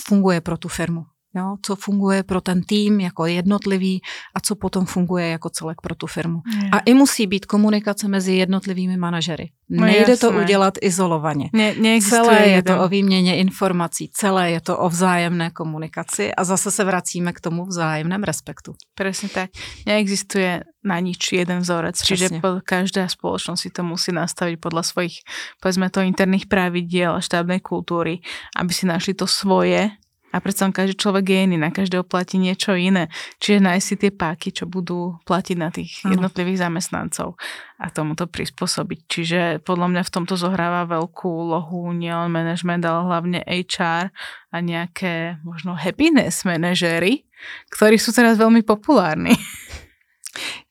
funguje 0.01 0.41
pro 0.41 0.57
tu 0.57 0.69
firmu. 0.69 1.05
Jo, 1.35 1.57
co 1.61 1.75
funguje 1.75 2.23
pro 2.23 2.41
ten 2.41 2.63
tým 2.63 2.99
jako 2.99 3.25
jednotlivý 3.25 4.01
a 4.35 4.39
co 4.39 4.55
potom 4.55 4.85
funguje 4.85 5.27
jako 5.27 5.49
celek 5.49 5.81
pro 5.81 5.95
tu 5.95 6.07
firmu. 6.07 6.41
Je. 6.63 6.69
A 6.71 6.79
i 6.79 6.93
musí 6.93 7.27
být 7.27 7.45
komunikace 7.45 8.07
mezi 8.07 8.33
jednotlivými 8.33 8.97
manažery. 8.97 9.51
No 9.69 9.85
Nejde 9.85 9.99
jasné. 9.99 10.17
to 10.17 10.39
udělat 10.39 10.73
izolovaně. 10.81 11.49
Ne, 11.53 12.01
celé 12.01 12.47
je 12.47 12.63
to 12.63 12.83
o 12.83 12.87
výměně 12.87 13.37
informací, 13.37 14.09
celé 14.13 14.51
je 14.51 14.61
to 14.61 14.77
o 14.77 14.89
vzájemné 14.89 15.51
komunikaci 15.51 16.35
a 16.35 16.43
zase 16.43 16.71
se 16.71 16.83
vracíme 16.83 17.33
k 17.33 17.41
tomu 17.41 17.65
vzájemném 17.65 18.23
respektu. 18.23 18.73
Přesně 18.95 19.29
tak. 19.29 19.49
Neexistuje 19.85 20.63
na 20.83 20.99
nič 20.99 21.19
jeden 21.35 21.59
vzorec, 21.59 21.99
čiže 21.99 22.39
každá 22.63 23.11
spoločnosť 23.11 23.59
si 23.59 23.69
to 23.75 23.83
musí 23.83 24.15
nastaviť 24.15 24.55
podľa 24.55 24.83
svojich, 24.87 25.19
povedzme 25.59 25.91
to, 25.91 25.99
interných 25.99 26.47
pravidiel 26.47 27.19
a 27.19 27.19
štábnej 27.19 27.59
kultúry, 27.59 28.23
aby 28.55 28.71
si 28.71 28.87
našli 28.87 29.11
to 29.11 29.27
svoje 29.27 29.91
a 30.27 30.43
predsa 30.43 30.67
každý 30.67 30.99
človek 30.99 31.25
je 31.31 31.39
iný, 31.47 31.57
na 31.57 31.71
každého 31.71 32.03
platí 32.03 32.35
niečo 32.35 32.75
iné. 32.75 33.07
Čiže 33.39 33.63
nájsť 33.63 33.85
si 33.85 33.95
tie 33.95 34.11
páky, 34.11 34.51
čo 34.51 34.67
budú 34.67 35.15
platiť 35.23 35.57
na 35.57 35.71
tých 35.71 36.03
ano. 36.03 36.19
jednotlivých 36.19 36.67
zamestnancov 36.67 37.39
a 37.79 37.87
tomu 37.87 38.13
to 38.17 38.27
prispôsobiť. 38.27 38.99
Čiže 39.07 39.41
podľa 39.63 39.87
mňa 39.95 40.01
v 40.03 40.13
tomto 40.13 40.35
zohráva 40.35 40.83
veľkú 40.89 41.25
úlohu 41.25 41.95
nielen 41.95 42.33
management, 42.33 42.83
ale 42.83 43.07
hlavne 43.07 43.39
HR 43.47 44.11
a 44.51 44.57
nejaké 44.59 45.39
možno 45.47 45.79
happiness 45.79 46.43
manažery, 46.43 47.23
ktorí 47.71 47.95
sú 47.95 48.11
teraz 48.11 48.35
veľmi 48.35 48.67
populárni. 48.67 49.31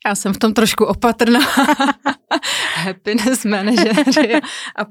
Já 0.06 0.14
jsem 0.14 0.32
v 0.32 0.38
tom 0.38 0.54
trošku 0.54 0.84
opatrná. 0.84 1.40
Happiness 2.74 3.44
manažeři 3.44 4.40
a 4.76 4.84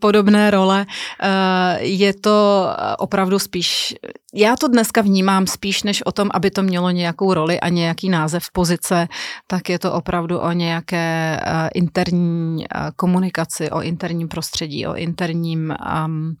podobné 0.00 0.50
role. 0.50 0.86
Eh, 1.22 1.82
je 1.82 2.14
to 2.14 2.68
opravdu 2.98 3.38
spíš, 3.38 3.94
já 4.34 4.56
to 4.56 4.68
dneska 4.68 5.00
vnímám 5.00 5.46
spíš 5.46 5.82
než 5.82 6.02
o 6.02 6.12
tom, 6.12 6.30
aby 6.34 6.50
to 6.50 6.62
mělo 6.62 6.90
nějakou 6.90 7.34
roli 7.34 7.60
a 7.60 7.68
nějaký 7.68 8.08
název 8.08 8.50
pozice, 8.52 9.08
tak 9.46 9.68
je 9.68 9.78
to 9.78 9.92
opravdu 9.92 10.38
o 10.38 10.52
nějaké 10.52 11.40
eh, 11.42 11.68
interní 11.74 12.64
eh, 12.64 12.90
komunikaci, 12.96 13.70
o 13.70 13.82
interním 13.82 14.28
prostředí, 14.28 14.86
o 14.86 14.94
interním 14.94 15.74
um, 16.06 16.36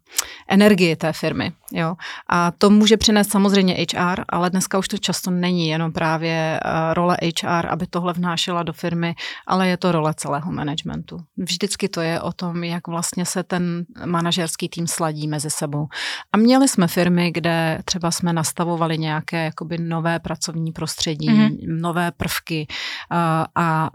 energii 0.48 0.96
té 0.96 1.12
firmy. 1.12 1.52
Jo? 1.72 1.94
A 2.30 2.50
to 2.50 2.70
může 2.70 2.96
přinést 2.96 3.30
samozřejmě 3.30 3.74
HR, 3.74 4.24
ale 4.28 4.50
dneska 4.50 4.78
už 4.78 4.88
to 4.88 4.98
často 4.98 5.30
není 5.30 5.68
jenom 5.68 5.92
právě 5.92 6.60
role 6.92 7.16
HR, 7.42 7.66
aby 7.70 7.86
tohle 7.86 8.12
vnášela 8.16 8.62
do 8.62 8.72
firmy, 8.72 9.14
ale 9.46 9.68
je 9.68 9.76
to 9.76 9.92
role 9.92 10.14
celého 10.14 10.52
managementu. 10.52 11.18
Vždycky 11.36 11.88
to 11.88 12.00
je 12.00 12.20
o 12.20 12.32
tom, 12.32 12.64
jak 12.64 12.88
vlastně 12.88 13.26
se 13.26 13.42
ten 13.42 13.84
manažerský 14.06 14.68
tým 14.68 14.86
sladí 14.86 15.28
mezi 15.28 15.50
sebou. 15.50 15.86
A 16.32 16.36
měli 16.36 16.68
jsme 16.68 16.88
firmy, 16.88 17.30
kde 17.32 17.82
třeba 17.84 18.10
jsme 18.10 18.32
nastavovali 18.32 18.98
nějaké 18.98 19.44
jakoby 19.44 19.78
nové 19.78 20.18
pracovní 20.18 20.72
prostředí, 20.72 21.28
mm-hmm. 21.28 21.58
nové 21.66 22.12
prvky 22.12 22.66
a, 23.10 23.46
a 23.54 23.90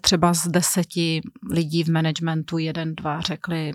třeba 0.00 0.34
z 0.34 0.48
deseti 0.48 1.20
lidí 1.50 1.84
v 1.84 1.88
managementu 1.88 2.58
jeden, 2.58 2.94
dva 2.94 3.20
řekli, 3.20 3.72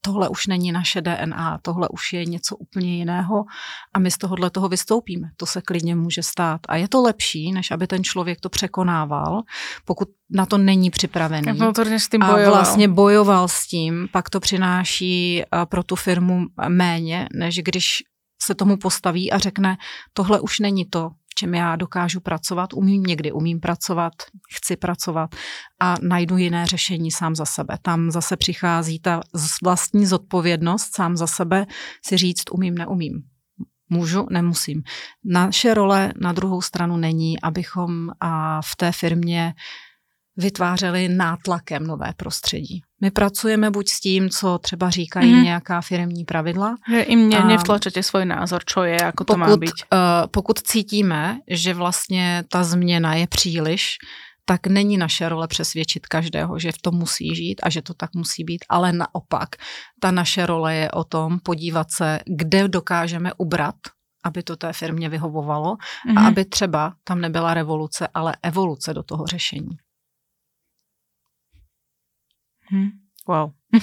tohle 0.00 0.28
už 0.28 0.46
není 0.46 0.72
naše 0.72 1.00
DNA, 1.00 1.58
tohle 1.62 1.88
už 1.88 2.12
je 2.12 2.24
něco 2.24 2.56
úplně 2.56 2.96
jiného 2.96 3.44
a 3.94 3.98
my 3.98 4.10
z 4.10 4.18
tohohle 4.18 4.50
toho 4.50 4.68
vystoupíme. 4.68 5.28
To 5.36 5.46
se 5.46 5.62
klidně 5.62 5.94
může 5.94 6.22
stát. 6.22 6.60
A 6.68 6.76
je 6.76 6.88
to 6.88 7.02
lepší, 7.02 7.52
než 7.52 7.70
aby 7.70 7.86
ten 7.86 8.04
člověk 8.04 8.40
to 8.40 8.48
překonával, 8.48 9.42
pokud 9.84 10.08
na 10.30 10.46
to 10.46 10.58
není 10.58 10.90
připravený. 10.90 11.46
S 11.98 12.08
tím 12.08 12.20
bojoval. 12.20 12.54
A 12.54 12.58
vlastně 12.58 12.88
bojoval 12.88 13.48
s 13.48 13.66
tím, 13.66 14.08
pak 14.12 14.30
to 14.30 14.40
přináší 14.40 15.42
pro 15.64 15.82
tu 15.82 15.96
firmu 15.96 16.46
méně, 16.68 17.28
než 17.34 17.58
když 17.58 18.02
se 18.42 18.54
tomu 18.54 18.76
postaví 18.76 19.32
a 19.32 19.38
řekne, 19.38 19.76
tohle 20.12 20.40
už 20.40 20.58
není 20.58 20.84
to, 20.84 21.10
čem 21.40 21.54
já 21.54 21.76
dokážu 21.76 22.20
pracovat, 22.20 22.72
umím 22.72 23.02
někdy, 23.02 23.32
umím 23.32 23.60
pracovat, 23.60 24.12
chci 24.54 24.76
pracovat 24.76 25.34
a 25.80 25.94
najdu 26.02 26.36
jiné 26.36 26.66
řešení 26.66 27.10
sám 27.10 27.34
za 27.34 27.44
sebe. 27.44 27.78
Tam 27.82 28.10
zase 28.10 28.36
přichází 28.36 28.98
ta 29.00 29.20
vlastní 29.62 30.06
zodpovědnost 30.06 30.94
sám 30.94 31.16
za 31.16 31.26
sebe 31.26 31.66
si 32.06 32.16
říct, 32.16 32.44
umím, 32.52 32.74
neumím. 32.74 33.22
Můžu, 33.88 34.26
nemusím. 34.30 34.82
Naše 35.24 35.74
role 35.74 36.12
na 36.20 36.32
druhou 36.32 36.62
stranu 36.62 36.96
není, 36.96 37.40
abychom 37.40 38.10
a 38.20 38.62
v 38.62 38.76
té 38.76 38.92
firmě 38.92 39.54
vytvářeli 40.36 41.08
nátlakem 41.08 41.86
nové 41.86 42.12
prostředí. 42.16 42.82
My 43.00 43.10
pracujeme 43.10 43.70
buď 43.70 43.88
s 43.88 44.00
tím, 44.00 44.30
co 44.30 44.58
třeba 44.58 44.90
říkají 44.90 45.32
mm. 45.32 45.42
nějaká 45.42 45.80
firmní 45.80 46.24
pravidla. 46.24 46.74
Že 46.90 47.00
im 47.00 47.28
ne, 47.28 47.44
nevtlačete 47.44 48.02
svůj 48.02 48.24
názor, 48.24 48.64
čo 48.64 48.82
je, 48.82 48.96
jako 49.02 49.24
to 49.24 49.36
má 49.36 49.56
být. 49.56 49.70
Uh, 49.70 49.98
pokud 50.30 50.58
cítíme, 50.58 51.38
že 51.48 51.74
vlastně 51.74 52.44
ta 52.48 52.64
změna 52.64 53.14
je 53.14 53.26
příliš, 53.26 53.98
tak 54.44 54.66
není 54.66 54.96
naše 54.96 55.28
role 55.28 55.48
přesvědčit 55.48 56.06
každého, 56.06 56.58
že 56.58 56.72
v 56.72 56.78
tom 56.78 56.94
musí 56.94 57.34
žít 57.34 57.60
a 57.62 57.70
že 57.70 57.82
to 57.82 57.94
tak 57.94 58.14
musí 58.14 58.44
být, 58.44 58.64
ale 58.68 58.92
naopak, 58.92 59.48
ta 60.00 60.10
naše 60.10 60.46
role 60.46 60.74
je 60.74 60.90
o 60.90 61.04
tom 61.04 61.38
podívat 61.38 61.90
se, 61.90 62.20
kde 62.26 62.68
dokážeme 62.68 63.32
ubrat 63.38 63.74
aby 64.24 64.42
to 64.42 64.56
té 64.56 64.72
firmě 64.72 65.08
vyhovovalo 65.08 65.76
mm-hmm. 65.76 66.18
a 66.18 66.26
aby 66.28 66.44
třeba 66.44 66.94
tam 67.04 67.20
nebyla 67.20 67.54
revoluce, 67.54 68.08
ale 68.14 68.36
evoluce 68.42 68.94
do 68.94 69.02
toho 69.02 69.26
řešení. 69.26 69.78
Hmm. 72.70 73.00
Wow. 73.28 73.52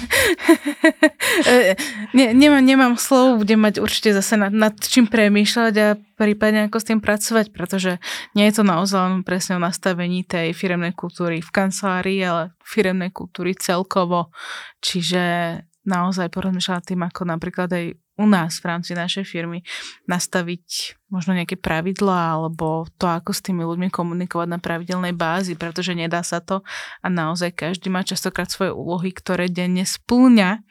ne, 2.17 2.35
nemám, 2.35 2.59
nemám 2.59 2.93
slov, 2.99 3.39
budem 3.39 3.63
mať 3.63 3.79
určite 3.79 4.11
zase 4.11 4.35
nad, 4.35 4.51
nad 4.51 4.75
čím 4.75 5.07
premýšľať 5.07 5.73
a 5.79 5.95
prípadne 6.19 6.67
ako 6.67 6.77
s 6.81 6.87
tým 6.91 6.99
pracovať, 6.99 7.55
pretože 7.55 8.03
nie 8.35 8.43
je 8.51 8.59
to 8.59 8.63
naozaj 8.67 8.99
len 8.99 9.23
presne 9.23 9.55
o 9.55 9.63
nastavení 9.63 10.27
tej 10.27 10.51
firemnej 10.51 10.91
kultúry 10.91 11.39
v 11.39 11.53
kancelárii, 11.53 12.19
ale 12.19 12.51
firemnej 12.67 13.15
kultúry 13.15 13.55
celkovo. 13.55 14.35
Čiže 14.83 15.23
naozaj 15.87 16.27
porozmýšľať 16.29 16.93
tým, 16.93 17.01
ako 17.07 17.21
napríklad 17.23 17.71
aj 17.71 17.85
u 18.17 18.25
nás 18.25 18.57
v 18.59 18.65
rámci 18.65 18.97
našej 18.97 19.23
firmy 19.29 19.61
nastaviť 20.09 20.97
možno 21.13 21.37
nejaké 21.37 21.55
pravidlá 21.55 22.35
alebo 22.35 22.89
to, 22.97 23.05
ako 23.07 23.31
s 23.31 23.45
tými 23.45 23.63
ľuďmi 23.63 23.93
komunikovať 23.93 24.47
na 24.49 24.59
pravidelnej 24.59 25.13
bázi, 25.13 25.53
pretože 25.55 25.93
nedá 25.93 26.25
sa 26.25 26.41
to 26.41 26.65
a 26.99 27.07
naozaj 27.07 27.53
každý 27.53 27.87
má 27.93 28.01
častokrát 28.01 28.49
svoje 28.49 28.73
úlohy, 28.73 29.13
ktoré 29.13 29.47
denne 29.47 29.85
splňa 29.85 30.65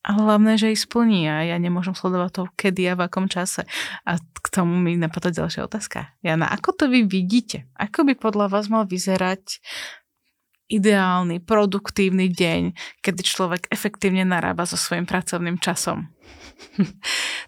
a 0.00 0.16
hlavné, 0.16 0.56
že 0.56 0.72
ich 0.72 0.80
splní 0.80 1.28
a 1.28 1.44
ja 1.44 1.56
nemôžem 1.60 1.92
sledovať 1.92 2.30
to, 2.32 2.42
kedy 2.56 2.88
a 2.88 2.96
v 2.96 3.04
akom 3.04 3.28
čase. 3.28 3.68
A 4.08 4.16
k 4.16 4.46
tomu 4.48 4.80
mi 4.80 4.96
napadá 4.96 5.28
ďalšia 5.28 5.68
otázka. 5.68 6.16
Jana, 6.24 6.48
ako 6.48 6.72
to 6.72 6.84
vy 6.88 7.04
vidíte? 7.04 7.68
Ako 7.76 8.08
by 8.08 8.16
podľa 8.16 8.48
vás 8.48 8.72
mal 8.72 8.88
vyzerať 8.88 9.60
ideálny, 10.70 11.40
produktívny 11.40 12.28
deň, 12.28 12.72
kedy 13.00 13.22
člověk 13.22 13.66
efektivně 13.70 14.24
narába 14.24 14.66
so 14.66 14.76
svým 14.76 15.06
pracovným 15.06 15.58
časom? 15.58 16.06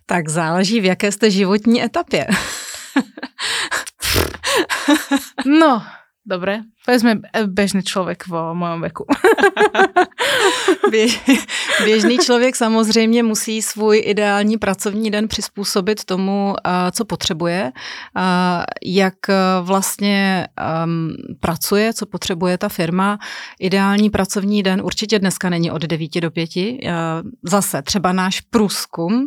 Tak 0.07 0.29
záleží, 0.29 0.81
v 0.81 0.85
jaké 0.85 1.12
jste 1.12 1.31
životní 1.31 1.83
etapě. 1.83 2.27
no, 5.47 5.83
dobré. 6.27 6.61
Povedzme 6.85 7.20
bežný 7.47 7.83
člověk 7.83 8.26
vo 8.26 8.55
mojom 8.55 8.80
veku. 8.80 9.07
Běžný 11.85 12.18
člověk 12.18 12.57
samozřejmě 12.57 13.22
musí 13.22 13.62
svůj 13.62 14.03
ideální 14.05 14.59
pracovní 14.59 15.11
den 15.11 15.28
přizpůsobit 15.28 16.05
tomu, 16.05 16.55
co 16.93 17.05
potřebuje, 17.05 17.72
jak 18.85 19.14
vlastně 19.62 20.47
pracuje, 21.41 21.95
co 21.95 22.07
potřebuje 22.07 22.59
ta 22.59 22.68
firma. 22.68 23.18
Ideální 23.61 24.11
pracovní 24.11 24.62
den 24.62 24.83
určitě 24.85 25.18
dneska 25.18 25.49
není 25.49 25.70
od 25.70 25.83
9 25.83 26.20
do 26.20 26.30
5. 26.30 26.51
Zase 27.43 27.83
třeba 27.83 28.12
náš 28.12 28.41
průzkum 28.41 29.26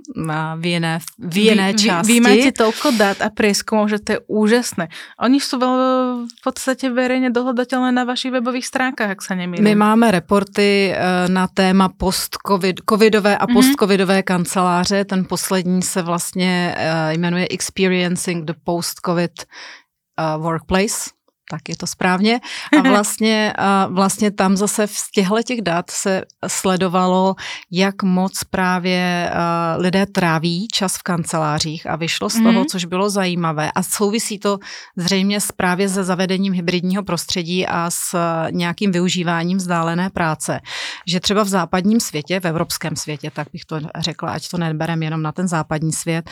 v 0.57 0.65
jiné, 0.65 0.99
v 1.19 1.37
jiné 1.37 1.71
vy, 1.71 1.79
části. 1.79 2.13
Vy, 2.13 2.19
vy 2.19 2.35
máte 2.35 2.51
tolko 2.51 2.91
dat 2.97 3.21
a 3.21 3.29
prieskumov, 3.29 3.89
že 3.89 3.99
to 3.99 4.11
je 4.11 4.19
úžasné. 4.27 4.87
Oni 5.19 5.41
jsou 5.41 5.59
v 5.59 6.43
podstatě 6.43 6.89
verejně 6.89 7.29
dohledatelné 7.45 7.91
na 7.91 8.03
vašich 8.03 8.31
webových 8.31 8.67
stránkách, 8.67 9.09
jak 9.09 9.21
se 9.21 9.35
nemýlím. 9.35 9.63
My 9.63 9.75
máme 9.75 10.11
reporty 10.11 10.93
eh, 10.93 11.29
na 11.29 11.47
téma 11.47 11.89
post-covid, 11.89 12.81
covidové 12.89 13.37
a 13.37 13.45
mhm. 13.45 13.53
post-covidové 13.53 14.23
kanceláře. 14.23 15.05
Ten 15.05 15.25
poslední 15.25 15.81
se 15.81 16.01
vlastně 16.01 16.75
eh, 16.77 17.13
jmenuje 17.13 17.47
Experiencing 17.49 18.45
the 18.45 18.53
Post-Covid 18.63 19.31
eh, 19.41 20.37
Workplace 20.37 21.15
tak 21.51 21.69
je 21.69 21.77
to 21.77 21.87
správně. 21.87 22.39
A 22.79 22.81
vlastně, 22.89 23.53
a 23.57 23.87
vlastně 23.87 24.31
tam 24.31 24.57
zase 24.57 24.87
z 24.87 25.11
těchto 25.11 25.43
těch 25.43 25.61
dat 25.61 25.91
se 25.91 26.21
sledovalo, 26.47 27.35
jak 27.71 28.03
moc 28.03 28.43
právě 28.49 29.31
lidé 29.77 30.05
tráví 30.05 30.67
čas 30.73 30.97
v 30.97 31.03
kancelářích 31.03 31.89
a 31.89 31.95
vyšlo 31.95 32.29
z 32.29 32.33
toho, 32.33 32.51
mm-hmm. 32.51 32.65
což 32.71 32.85
bylo 32.85 33.09
zajímavé. 33.09 33.71
A 33.75 33.83
souvisí 33.83 34.39
to 34.39 34.57
zřejmě 34.97 35.41
s 35.41 35.51
právě 35.51 35.89
se 35.89 36.03
zavedením 36.03 36.53
hybridního 36.53 37.03
prostředí 37.03 37.67
a 37.67 37.91
s 37.91 38.17
nějakým 38.51 38.91
využíváním 38.91 39.57
vzdálené 39.57 40.09
práce. 40.09 40.59
Že 41.07 41.19
třeba 41.19 41.43
v 41.43 41.47
západním 41.47 41.99
světě, 41.99 42.39
v 42.39 42.45
evropském 42.45 42.95
světě, 42.95 43.31
tak 43.31 43.47
bych 43.53 43.65
to 43.65 43.79
řekla, 43.97 44.31
ať 44.31 44.49
to 44.49 44.57
neberem 44.57 45.03
jenom 45.03 45.21
na 45.21 45.31
ten 45.31 45.47
západní 45.47 45.93
svět, 45.93 46.29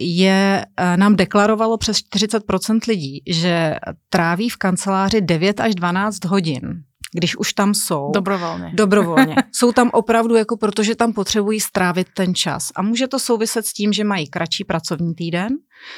je, 0.00 0.66
nám 0.96 1.16
deklarovalo 1.16 1.78
přes 1.78 1.96
40% 1.96 2.80
lidí, 2.88 3.22
že 3.26 3.76
tráví 4.10 4.31
tráví 4.32 4.48
v 4.48 4.56
kanceláři 4.56 5.20
9 5.20 5.60
až 5.60 5.74
12 5.74 6.24
hodin 6.24 6.84
když 7.14 7.36
už 7.36 7.52
tam 7.52 7.74
jsou. 7.74 8.10
Dobrovolně. 8.14 8.72
Dobrovolně. 8.74 9.34
jsou 9.52 9.72
tam 9.72 9.90
opravdu, 9.92 10.34
jako 10.34 10.56
protože 10.56 10.94
tam 10.94 11.12
potřebují 11.12 11.60
strávit 11.60 12.06
ten 12.16 12.34
čas. 12.34 12.68
A 12.76 12.82
může 12.82 13.08
to 13.08 13.18
souviset 13.18 13.66
s 13.66 13.72
tím, 13.72 13.92
že 13.92 14.04
mají 14.04 14.28
kratší 14.28 14.64
pracovní 14.64 15.14
týden, 15.14 15.48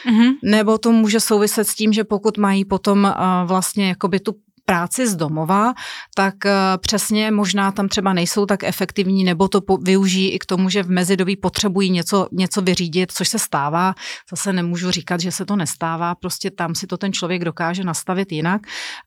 mm-hmm. 0.06 0.30
nebo 0.42 0.78
to 0.78 0.92
může 0.92 1.20
souviset 1.20 1.68
s 1.68 1.74
tím, 1.74 1.92
že 1.92 2.04
pokud 2.04 2.38
mají 2.38 2.64
potom 2.64 3.04
uh, 3.04 3.48
vlastně 3.48 3.88
jakoby 3.88 4.20
tu 4.20 4.32
práci 4.64 5.08
z 5.08 5.16
domova, 5.16 5.74
tak 6.14 6.46
eh, 6.46 6.52
přesně 6.80 7.30
možná 7.30 7.72
tam 7.72 7.88
třeba 7.88 8.12
nejsou 8.12 8.46
tak 8.46 8.64
efektivní, 8.64 9.24
nebo 9.24 9.48
to 9.48 9.60
využijí 9.82 10.30
i 10.30 10.38
k 10.38 10.46
tomu, 10.46 10.68
že 10.68 10.82
v 10.82 10.90
mezidobí 10.90 11.36
potřebují 11.36 11.90
něco, 11.90 12.28
něco 12.32 12.62
vyřídit, 12.62 13.12
což 13.12 13.28
se 13.28 13.38
stává. 13.38 13.94
Zase 14.30 14.52
nemůžu 14.52 14.90
říkat, 14.90 15.20
že 15.20 15.32
se 15.32 15.44
to 15.46 15.56
nestává, 15.56 16.14
prostě 16.14 16.50
tam 16.50 16.74
si 16.74 16.86
to 16.86 16.96
ten 16.96 17.12
člověk 17.12 17.44
dokáže 17.44 17.84
nastavit 17.84 18.32
jinak 18.32 18.60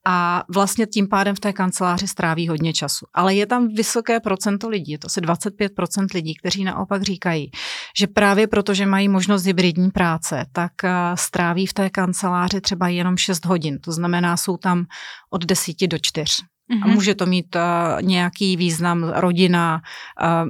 a 0.05 0.43
vlastně 0.53 0.86
tím 0.86 1.08
pádem 1.08 1.36
v 1.36 1.39
té 1.39 1.53
kanceláři 1.53 2.08
stráví 2.08 2.47
hodně 2.47 2.74
času. 2.74 3.05
Ale 3.14 3.36
je 3.36 3.45
tam 3.45 3.68
vysoké 3.68 4.20
procento 4.20 4.70
lidí, 4.70 4.91
je 4.91 4.99
to 4.99 5.05
asi 5.05 5.22
25% 5.22 6.08
lidí, 6.14 6.36
kteří 6.36 6.64
naopak 6.64 7.01
říkají, 7.01 7.51
že 7.99 8.08
právě 8.08 8.47
protože 8.47 8.86
mají 8.86 9.10
možnost 9.10 9.43
hybridní 9.43 9.91
práce, 9.91 10.45
tak 10.51 10.72
eh, 10.84 10.91
stráví 11.16 11.66
v 11.66 11.74
té 11.74 11.89
kanceláři 11.89 12.62
třeba 12.62 12.88
jenom 12.88 13.18
6 13.18 13.45
hodin. 13.45 13.80
To 13.80 13.91
znamená, 13.91 14.38
jsou 14.38 14.58
tam 14.58 14.86
od 15.30 15.47
desíti 15.48 15.88
do 15.88 15.98
čtyř. 16.02 16.43
Mm-hmm. 16.72 16.84
A 16.84 16.86
mhm. 16.86 16.95
může 16.95 17.16
to 17.16 17.26
mít 17.26 17.56
uh, 17.56 17.62
nějaký 18.02 18.58
význam, 18.58 19.04
rodina, 19.04 19.82
uh, 20.22 20.50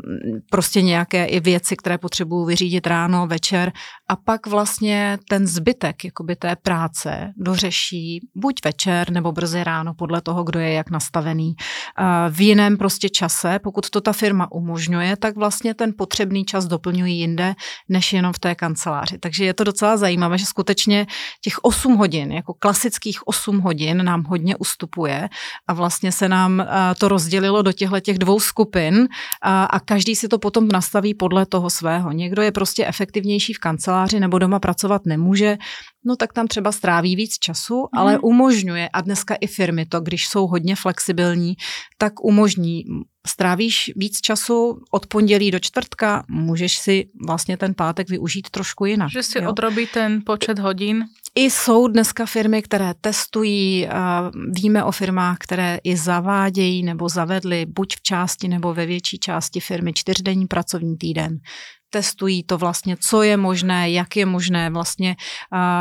prostě 0.50 0.82
nějaké 0.82 1.26
i 1.26 1.39
věci, 1.39 1.76
které 1.76 1.98
potřebuju 1.98 2.45
vyřídit 2.45 2.88
ráno, 2.88 3.28
večer. 3.28 3.72
A 4.10 4.16
pak 4.16 4.47
vlastně 4.47 5.18
ten 5.30 5.47
zbytek 5.47 6.05
jakoby 6.05 6.36
té 6.36 6.55
práce 6.55 7.34
dořeší 7.38 8.28
buď 8.36 8.55
večer 8.66 9.12
nebo 9.12 9.32
brzy 9.32 9.64
ráno, 9.64 9.93
podle 9.93 10.22
toho, 10.22 10.43
kdo 10.43 10.60
je 10.60 10.74
jak 10.74 10.89
nastavený. 10.89 11.55
V 12.30 12.41
jiném 12.41 12.78
prostě 12.78 13.10
čase, 13.10 13.60
pokud 13.60 13.89
to 13.89 14.01
ta 14.01 14.14
firma 14.14 14.51
umožňuje, 14.51 15.18
tak 15.18 15.36
vlastně 15.36 15.74
ten 15.74 15.93
potřebný 15.97 16.45
čas 16.45 16.66
doplňují 16.66 17.20
jinde, 17.20 17.55
než 17.89 18.14
jenom 18.14 18.34
v 18.34 18.39
té 18.39 18.55
kanceláři. 18.55 19.18
Takže 19.18 19.45
je 19.45 19.53
to 19.53 19.64
docela 19.64 19.97
zajímavé, 19.97 20.38
že 20.38 20.45
skutečně 20.45 21.08
těch 21.41 21.58
8 21.62 21.95
hodin, 21.95 22.32
jako 22.32 22.53
klasických 22.53 23.28
8 23.28 23.60
hodin 23.60 24.05
nám 24.05 24.24
hodně 24.24 24.55
ustupuje 24.55 25.30
a 25.68 25.74
vlastně 25.74 26.12
se 26.12 26.30
nám 26.30 26.66
to 26.97 27.08
rozdělilo 27.08 27.62
do 27.62 27.72
těchto 27.72 27.99
těch 27.99 28.18
dvou 28.18 28.39
skupin 28.39 29.08
a 29.43 29.80
každý 29.86 30.16
si 30.16 30.28
to 30.28 30.39
potom 30.39 30.68
nastaví 30.68 31.14
podle 31.14 31.45
toho 31.45 31.70
svého. 31.70 32.12
Někdo 32.12 32.41
je 32.41 32.51
prostě 32.51 32.86
efektivnější 32.86 33.53
v 33.53 33.60
kanceláři 33.60 33.97
nebo 34.20 34.39
doma 34.39 34.60
pracovat 34.60 35.06
nemůže, 35.06 35.58
no 36.06 36.16
tak 36.16 36.34
tam 36.34 36.48
třeba 36.48 36.72
stráví 36.72 37.16
víc 37.16 37.34
času, 37.34 37.76
mm. 37.76 38.00
ale 38.00 38.20
umožňuje, 38.20 38.89
a 38.93 39.02
dneska 39.02 39.36
i 39.41 39.48
firmy 39.48 39.86
to, 39.86 40.02
když 40.02 40.28
jsou 40.28 40.48
hodně 40.48 40.76
flexibilní, 40.76 41.54
tak 41.98 42.14
umožní 42.24 42.84
strávíš 43.28 43.91
víc 43.95 44.22
času 44.22 44.80
od 44.91 45.08
pondělí 45.08 45.52
do 45.52 45.60
čtvrtka, 45.60 46.24
můžeš 46.30 46.78
si 46.78 47.08
vlastně 47.28 47.58
ten 47.58 47.74
pátek 47.74 48.10
využít 48.10 48.50
trošku 48.50 48.86
jinak. 48.86 49.12
Že 49.12 49.24
si 49.24 49.39
jo? 49.39 49.50
odrobí 49.50 49.88
ten 49.93 50.22
počet 50.26 50.60
hodin. 50.60 51.06
I 51.36 51.52
jsou 51.52 51.88
dneska 51.88 52.26
firmy, 52.26 52.62
které 52.62 52.93
testují, 53.02 53.88
víme 54.52 54.84
o 54.84 54.91
firmách, 54.91 55.38
které 55.39 55.78
i 55.84 55.98
zavádějí 55.98 56.84
nebo 56.84 57.10
zavedly 57.10 57.66
buď 57.66 57.95
v 57.95 58.02
části 58.02 58.48
nebo 58.48 58.74
ve 58.74 58.86
větší 58.86 59.20
části 59.20 59.60
firmy 59.60 59.93
čtyřdenní 59.93 60.48
pracovní 60.48 60.98
týden, 60.98 61.38
testují 61.90 62.44
to 62.44 62.58
vlastně, 62.58 62.98
co 63.10 63.22
je 63.22 63.38
možné, 63.38 63.92
jak 63.92 64.16
je 64.16 64.26
možné 64.26 64.70
vlastně, 64.70 65.16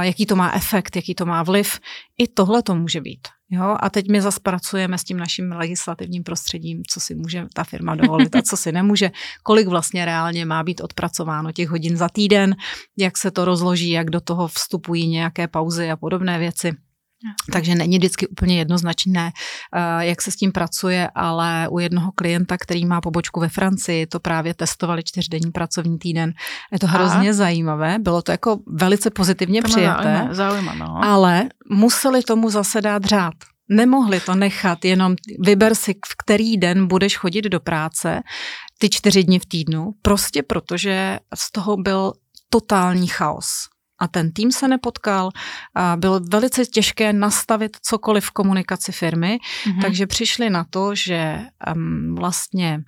jaký 0.00 0.26
to 0.26 0.36
má 0.36 0.52
efekt, 0.52 0.96
jaký 0.96 1.14
to 1.14 1.26
má 1.26 1.42
vliv. 1.42 1.80
I 2.18 2.28
tohle 2.28 2.62
to 2.62 2.74
může 2.74 3.00
být. 3.00 3.28
Jo? 3.50 3.76
A 3.80 3.90
teď 3.90 4.08
my 4.10 4.22
zase 4.22 4.40
pracujeme 4.42 4.98
s 4.98 5.04
tím 5.04 5.16
naším 5.16 5.52
legislativním 5.52 6.22
prostředím, 6.22 6.82
co 6.90 7.00
si 7.00 7.14
může 7.14 7.46
ta 7.54 7.64
firma 7.64 7.94
dovolit 7.94 8.36
a 8.36 8.42
co 8.42 8.56
si 8.56 8.72
nemůže, 8.72 9.10
kolik 9.42 9.68
vlastně 9.68 10.04
reálně 10.04 10.44
má 10.44 10.62
být 10.62 10.80
odpracováno 10.80 11.52
těch 11.52 11.68
hodin 11.68 11.96
za 11.96 12.08
týden, 12.08 12.56
jak 12.98 13.18
se 13.18 13.30
to 13.30 13.44
rozloží, 13.44 13.90
jak 13.90 14.10
do 14.10 14.20
toho 14.20 14.48
vstupují 14.48 15.08
nějaké 15.08 15.48
pauzy 15.48 15.90
a 15.90 15.96
podobné 15.96 16.38
věci. 16.38 16.72
Takže 17.52 17.74
není 17.74 17.98
vždycky 17.98 18.26
úplně 18.28 18.58
jednoznačné, 18.58 19.32
eh, 19.74 20.06
jak 20.06 20.22
se 20.22 20.30
s 20.30 20.36
tím 20.36 20.52
pracuje, 20.52 21.10
ale 21.14 21.68
u 21.68 21.78
jednoho 21.78 22.12
klienta, 22.12 22.58
který 22.58 22.86
má 22.86 23.00
pobočku 23.00 23.40
ve 23.40 23.48
Francii, 23.48 24.06
to 24.06 24.20
právě 24.20 24.54
testovali 24.54 25.02
čtyřdenní 25.02 25.50
pracovní 25.52 25.98
týden. 25.98 26.32
Je 26.72 26.78
to 26.78 26.86
hrozně 26.86 27.30
a? 27.30 27.32
zajímavé, 27.32 27.98
bylo 27.98 28.22
to 28.22 28.32
jako 28.32 28.58
velice 28.66 29.10
pozitivně 29.10 29.62
to 29.62 29.68
přijaté, 29.68 30.28
zaujíma, 30.30 30.74
no. 30.74 31.04
ale 31.04 31.48
museli 31.70 32.22
tomu 32.22 32.50
zase 32.50 32.80
dát 32.80 33.04
řád. 33.04 33.34
Nemohli 33.68 34.20
to 34.20 34.34
nechat, 34.34 34.84
jenom 34.84 35.14
vyber 35.38 35.74
si, 35.74 35.92
v 35.92 36.16
který 36.18 36.56
den 36.56 36.86
budeš 36.86 37.16
chodit 37.16 37.42
do 37.42 37.60
práce, 37.60 38.22
ty 38.78 38.88
čtyři 38.90 39.24
dny 39.24 39.38
v 39.38 39.46
týdnu, 39.46 39.90
prostě 40.02 40.42
protože 40.42 41.18
z 41.34 41.52
toho 41.52 41.76
byl 41.76 42.12
totální 42.50 43.06
chaos 43.06 43.68
a 43.98 44.08
ten 44.08 44.32
tým 44.32 44.52
se 44.52 44.68
nepotkal. 44.68 45.30
A 45.74 45.96
bylo 45.96 46.20
velice 46.20 46.66
těžké 46.66 47.12
nastavit 47.12 47.76
cokoliv 47.82 48.24
v 48.24 48.30
komunikaci 48.30 48.92
firmy, 48.92 49.38
mm-hmm. 49.38 49.82
takže 49.82 50.06
přišli 50.06 50.50
na 50.50 50.64
to, 50.70 50.94
že 50.94 51.38
um, 51.76 52.14
vlastně 52.14 52.82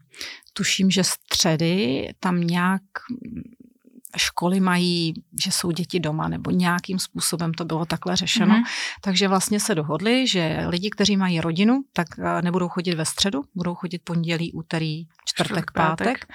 tuším, 0.53 0.91
že 0.91 1.05
středy 1.05 2.09
tam 2.21 2.41
nějak 2.41 2.83
školy 4.17 4.61
mají, 4.61 5.15
že 5.45 5.51
jsou 5.53 5.71
děti 5.71 6.01
doma, 6.01 6.29
nebo 6.29 6.51
nějakým 6.51 6.99
způsobem 6.99 7.55
to 7.55 7.65
bylo 7.65 7.87
takhle 7.87 8.17
řešeno. 8.17 8.55
Mm-hmm. 8.55 8.99
Takže 9.01 9.29
vlastně 9.29 9.61
se 9.61 9.75
dohodli, 9.75 10.27
že 10.27 10.65
lidi, 10.69 10.91
kteří 10.91 11.17
mají 11.17 11.41
rodinu, 11.41 11.83
tak 11.93 12.07
eh, 12.19 12.43
nebudou 12.43 12.69
chodit 12.69 12.95
ve 12.95 13.05
středu, 13.05 13.43
budou 13.55 13.75
chodit 13.75 13.99
pondělí, 14.05 14.53
úterý, 14.53 15.05
čtvrtek, 15.25 15.71
pátek. 15.71 16.07
pátek. 16.07 16.27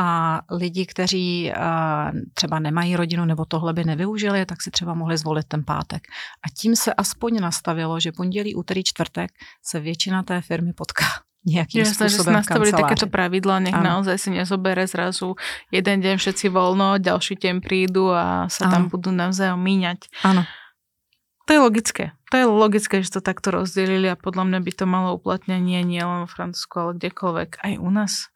A 0.00 0.40
lidi, 0.50 0.86
kteří 0.86 1.52
uh, 1.52 2.16
třeba 2.34 2.58
nemají 2.58 2.96
rodinu 2.96 3.24
nebo 3.24 3.44
tohle 3.44 3.72
by 3.72 3.84
nevyužili, 3.84 4.46
tak 4.46 4.62
si 4.62 4.70
třeba 4.70 4.94
mohli 4.94 5.18
zvolit 5.18 5.46
ten 5.46 5.64
pátek. 5.64 6.02
A 6.40 6.48
tím 6.48 6.76
se 6.76 6.94
aspoň 6.94 7.40
nastavilo, 7.40 8.00
že 8.00 8.12
pondělí, 8.12 8.54
úterý, 8.54 8.84
čtvrtek 8.84 9.30
se 9.64 9.80
většina 9.80 10.22
té 10.22 10.40
firmy 10.40 10.72
potká 10.72 11.04
nejakým 11.48 11.88
Jasne, 11.88 12.08
spôsobom 12.08 12.36
že 12.36 12.38
nastavili 12.44 12.72
takéto 12.72 13.08
pravidla, 13.08 13.64
nech 13.64 13.72
ano. 13.72 13.84
naozaj 13.96 14.16
si 14.20 14.28
nezobere 14.28 14.84
zrazu 14.84 15.40
jeden 15.72 16.04
deň 16.04 16.20
všetci 16.20 16.52
voľno, 16.52 17.00
ďalší 17.00 17.40
deň 17.40 17.64
prídu 17.64 18.12
a 18.12 18.44
sa 18.52 18.68
ano. 18.68 18.72
tam 18.72 18.82
budú 18.92 19.08
navzájom 19.08 19.56
míňať. 19.56 20.12
Áno. 20.20 20.44
To 21.48 21.50
je 21.56 21.60
logické. 21.64 22.04
To 22.30 22.38
je 22.38 22.46
logické, 22.46 23.02
že 23.02 23.10
to 23.10 23.20
takto 23.24 23.50
rozdelili 23.50 24.06
a 24.06 24.20
podľa 24.20 24.52
mňa 24.52 24.58
by 24.62 24.72
to 24.76 24.84
malo 24.86 25.18
uplatnenie 25.18 25.82
nie 25.82 26.04
len 26.04 26.28
v 26.28 26.30
Francúzsku, 26.30 26.74
ale 26.78 26.90
kdekoľvek, 27.00 27.50
aj 27.64 27.72
u 27.80 27.90
nás. 27.90 28.30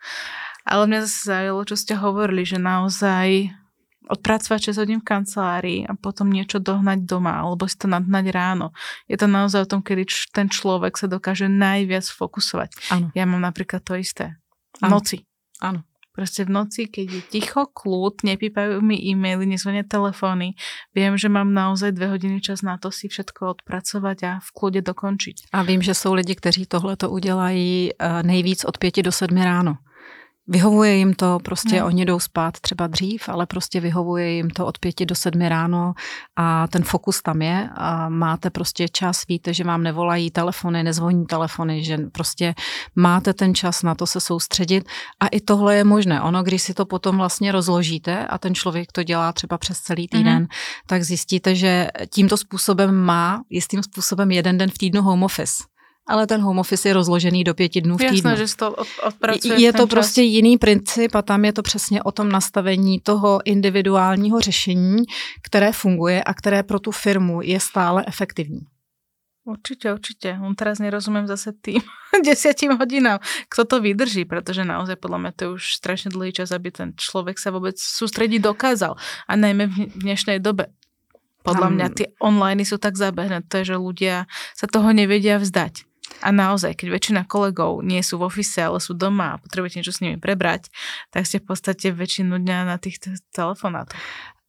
Ale 0.65 0.89
mňa 0.89 0.99
zase 1.05 1.21
zaujalo, 1.29 1.61
čo 1.69 1.77
ste 1.77 1.95
hovorili, 1.97 2.49
že 2.49 2.57
naozaj 2.57 3.53
odpracovať 4.05 4.77
6 4.77 4.81
hodín 4.85 5.01
v 5.01 5.09
kancelárii 5.09 5.81
a 5.89 5.97
potom 5.97 6.29
niečo 6.29 6.61
dohnať 6.61 7.09
doma, 7.09 7.41
alebo 7.41 7.65
si 7.65 7.77
to 7.81 7.89
nadhnať 7.89 8.27
ráno. 8.33 8.77
Je 9.09 9.17
to 9.17 9.25
naozaj 9.25 9.65
o 9.65 9.71
tom, 9.77 9.81
kedy 9.81 10.05
ten 10.33 10.53
človek 10.53 10.97
sa 11.01 11.09
dokáže 11.09 11.49
najviac 11.49 12.05
fokusovať. 12.05 12.93
Ano. 12.93 13.09
Ja 13.17 13.25
mám 13.25 13.41
napríklad 13.41 13.81
to 13.81 13.97
isté. 13.97 14.37
V 14.81 14.89
ano. 14.89 15.01
noci. 15.01 15.25
Áno. 15.65 15.89
Proste 16.15 16.47
v 16.47 16.55
noci, 16.55 16.87
keď 16.87 17.07
je 17.11 17.23
ticho, 17.27 17.67
kľud, 17.67 18.23
nepípajú 18.23 18.79
mi 18.79 18.95
e-maily, 19.03 19.51
nezvonia 19.51 19.83
telefóny, 19.83 20.55
viem, 20.95 21.19
že 21.19 21.27
mám 21.27 21.51
naozaj 21.51 21.91
dve 21.91 22.07
hodiny 22.07 22.39
čas 22.39 22.63
na 22.63 22.79
to 22.79 22.95
si 22.95 23.11
všetko 23.11 23.59
odpracovať 23.59 24.19
a 24.23 24.33
v 24.39 24.49
kľude 24.55 24.81
dokončiť. 24.87 25.51
A 25.51 25.67
vím, 25.67 25.83
že 25.83 25.91
jsou 25.91 26.15
lidi, 26.15 26.39
kteří 26.39 26.71
tohle 26.71 26.95
to 26.97 27.11
udělají 27.11 27.91
eh, 27.99 28.23
nejvíc 28.23 28.65
od 28.65 28.79
pěti 28.79 29.03
do 29.03 29.11
sedmi 29.13 29.45
ráno. 29.45 29.83
Vyhovuje 30.49 30.97
jim 30.97 31.15
to, 31.15 31.39
prostě 31.45 31.81
no. 31.81 31.87
oni 31.87 32.05
jdou 32.05 32.21
spát 32.21 32.61
třeba 32.61 32.87
dřív, 32.87 33.29
ale 33.29 33.47
prostě 33.47 33.81
vyhovuje 33.81 34.31
jim 34.31 34.51
to 34.51 34.67
od 34.67 34.79
pěti 34.79 35.07
do 35.07 35.15
sedmi 35.15 35.49
ráno 35.49 35.95
a 36.37 36.67
ten 36.69 36.83
fokus 36.83 37.23
tam 37.23 37.43
je 37.43 37.69
a 37.75 38.09
máte 38.09 38.51
prostě 38.51 38.89
čas, 38.89 39.27
víte, 39.29 39.55
že 39.55 39.65
vám 39.65 39.83
nevolají 39.83 40.31
telefony, 40.31 40.83
nezvoní 40.83 41.27
telefony, 41.27 41.85
že 41.85 41.99
prostě 42.13 42.55
máte 42.97 43.35
ten 43.35 43.55
čas 43.55 43.83
na 43.83 43.95
to 43.95 44.07
se 44.07 44.21
soustředit 44.21 44.89
a 45.21 45.27
i 45.27 45.41
tohle 45.41 45.77
je 45.77 45.85
možné. 45.85 46.23
Ono, 46.23 46.43
když 46.43 46.63
si 46.63 46.75
to 46.75 46.87
potom 46.87 47.17
vlastně 47.17 47.53
rozložíte 47.53 48.27
a 48.27 48.39
ten 48.39 48.55
člověk 48.55 48.93
to 48.93 49.03
dělá 49.03 49.33
třeba 49.33 49.59
přes 49.59 49.81
celý 49.81 50.09
týden, 50.09 50.43
mm-hmm. 50.43 50.57
tak 50.87 51.03
zjistíte, 51.03 51.55
že 51.55 51.89
tímto 52.11 52.37
způsobem 52.37 52.95
má 52.95 53.43
jistým 53.51 53.83
způsobem 53.83 54.31
jeden 54.31 54.59
den 54.59 54.71
v 54.71 54.79
týdnu 54.79 55.03
home 55.03 55.23
office 55.23 55.74
ale 56.07 56.27
ten 56.27 56.41
home 56.41 56.59
office 56.59 56.89
je 56.89 56.95
rozložený 56.95 57.45
do 57.45 57.55
pěti 57.55 57.81
dnů 57.81 57.97
v 57.97 57.99
týdnu. 57.99 58.31
Jasné, 58.31 58.47
že 58.47 58.57
to 58.57 58.77
Je 59.57 59.73
to 59.73 59.79
čas. 59.79 59.91
prostě 59.91 60.23
jiný 60.23 60.59
princip 60.59 61.15
a 61.15 61.23
tam 61.23 61.45
je 61.45 61.53
to 61.53 61.63
přesně 61.63 62.03
o 62.03 62.13
tom 62.13 62.29
nastavení 62.29 63.01
toho 63.01 63.41
individuálního 63.45 64.41
řešení, 64.41 65.05
které 65.43 65.73
funguje 65.73 66.25
a 66.25 66.35
které 66.35 66.63
pro 66.63 66.81
tu 66.81 66.91
firmu 66.91 67.43
je 67.43 67.61
stále 67.61 68.05
efektivní. 68.07 68.61
Určite, 69.45 69.93
určite. 69.93 70.41
On 70.41 70.57
teraz 70.57 70.81
nerozumiem 70.81 71.29
zase 71.29 71.53
tým 71.53 71.85
desiatím 72.25 72.81
hodinám. 72.81 73.21
Kto 73.53 73.65
to 73.65 73.77
vydrží, 73.81 74.25
pretože 74.25 74.65
naozaj 74.65 74.97
podľa 74.97 75.19
mňa 75.21 75.33
to 75.37 75.41
je 75.45 75.51
už 75.61 75.65
strašne 75.77 76.09
dlhý 76.09 76.33
čas, 76.33 76.49
aby 76.49 76.73
ten 76.73 76.97
človek 76.97 77.37
sa 77.37 77.53
vôbec 77.53 77.77
sústrediť 77.77 78.41
dokázal. 78.41 78.97
A 79.29 79.33
najmä 79.37 79.69
v 79.69 79.93
dnešnej 80.01 80.41
dobe. 80.41 80.73
Podľa 81.45 81.69
mňa 81.77 81.87
tie 81.93 82.09
online 82.25 82.65
sú 82.65 82.81
tak 82.81 82.97
zabehnuté, 82.97 83.69
že 83.69 83.77
ľudia 83.77 84.25
sa 84.57 84.65
toho 84.65 84.97
nevedia 84.97 85.37
vzdať. 85.37 85.85
A 86.21 86.29
naozaj, 86.33 86.77
keď 86.77 86.89
väčšina 86.93 87.23
kolegov 87.25 87.81
nie 87.81 88.01
sú 88.05 88.21
v 88.21 88.29
ofise, 88.29 88.61
ale 88.61 88.81
sú 88.81 88.93
doma 88.93 89.37
a 89.37 89.41
potrebujete 89.41 89.81
niečo 89.81 89.97
s 89.97 90.03
nimi 90.05 90.21
prebrať, 90.21 90.69
tak 91.09 91.25
ste 91.25 91.41
v 91.41 91.49
podstate 91.49 91.93
väčšinu 91.93 92.37
dňa 92.41 92.59
na 92.69 92.77
tých 92.77 93.01
telefonátoch. 93.33 93.97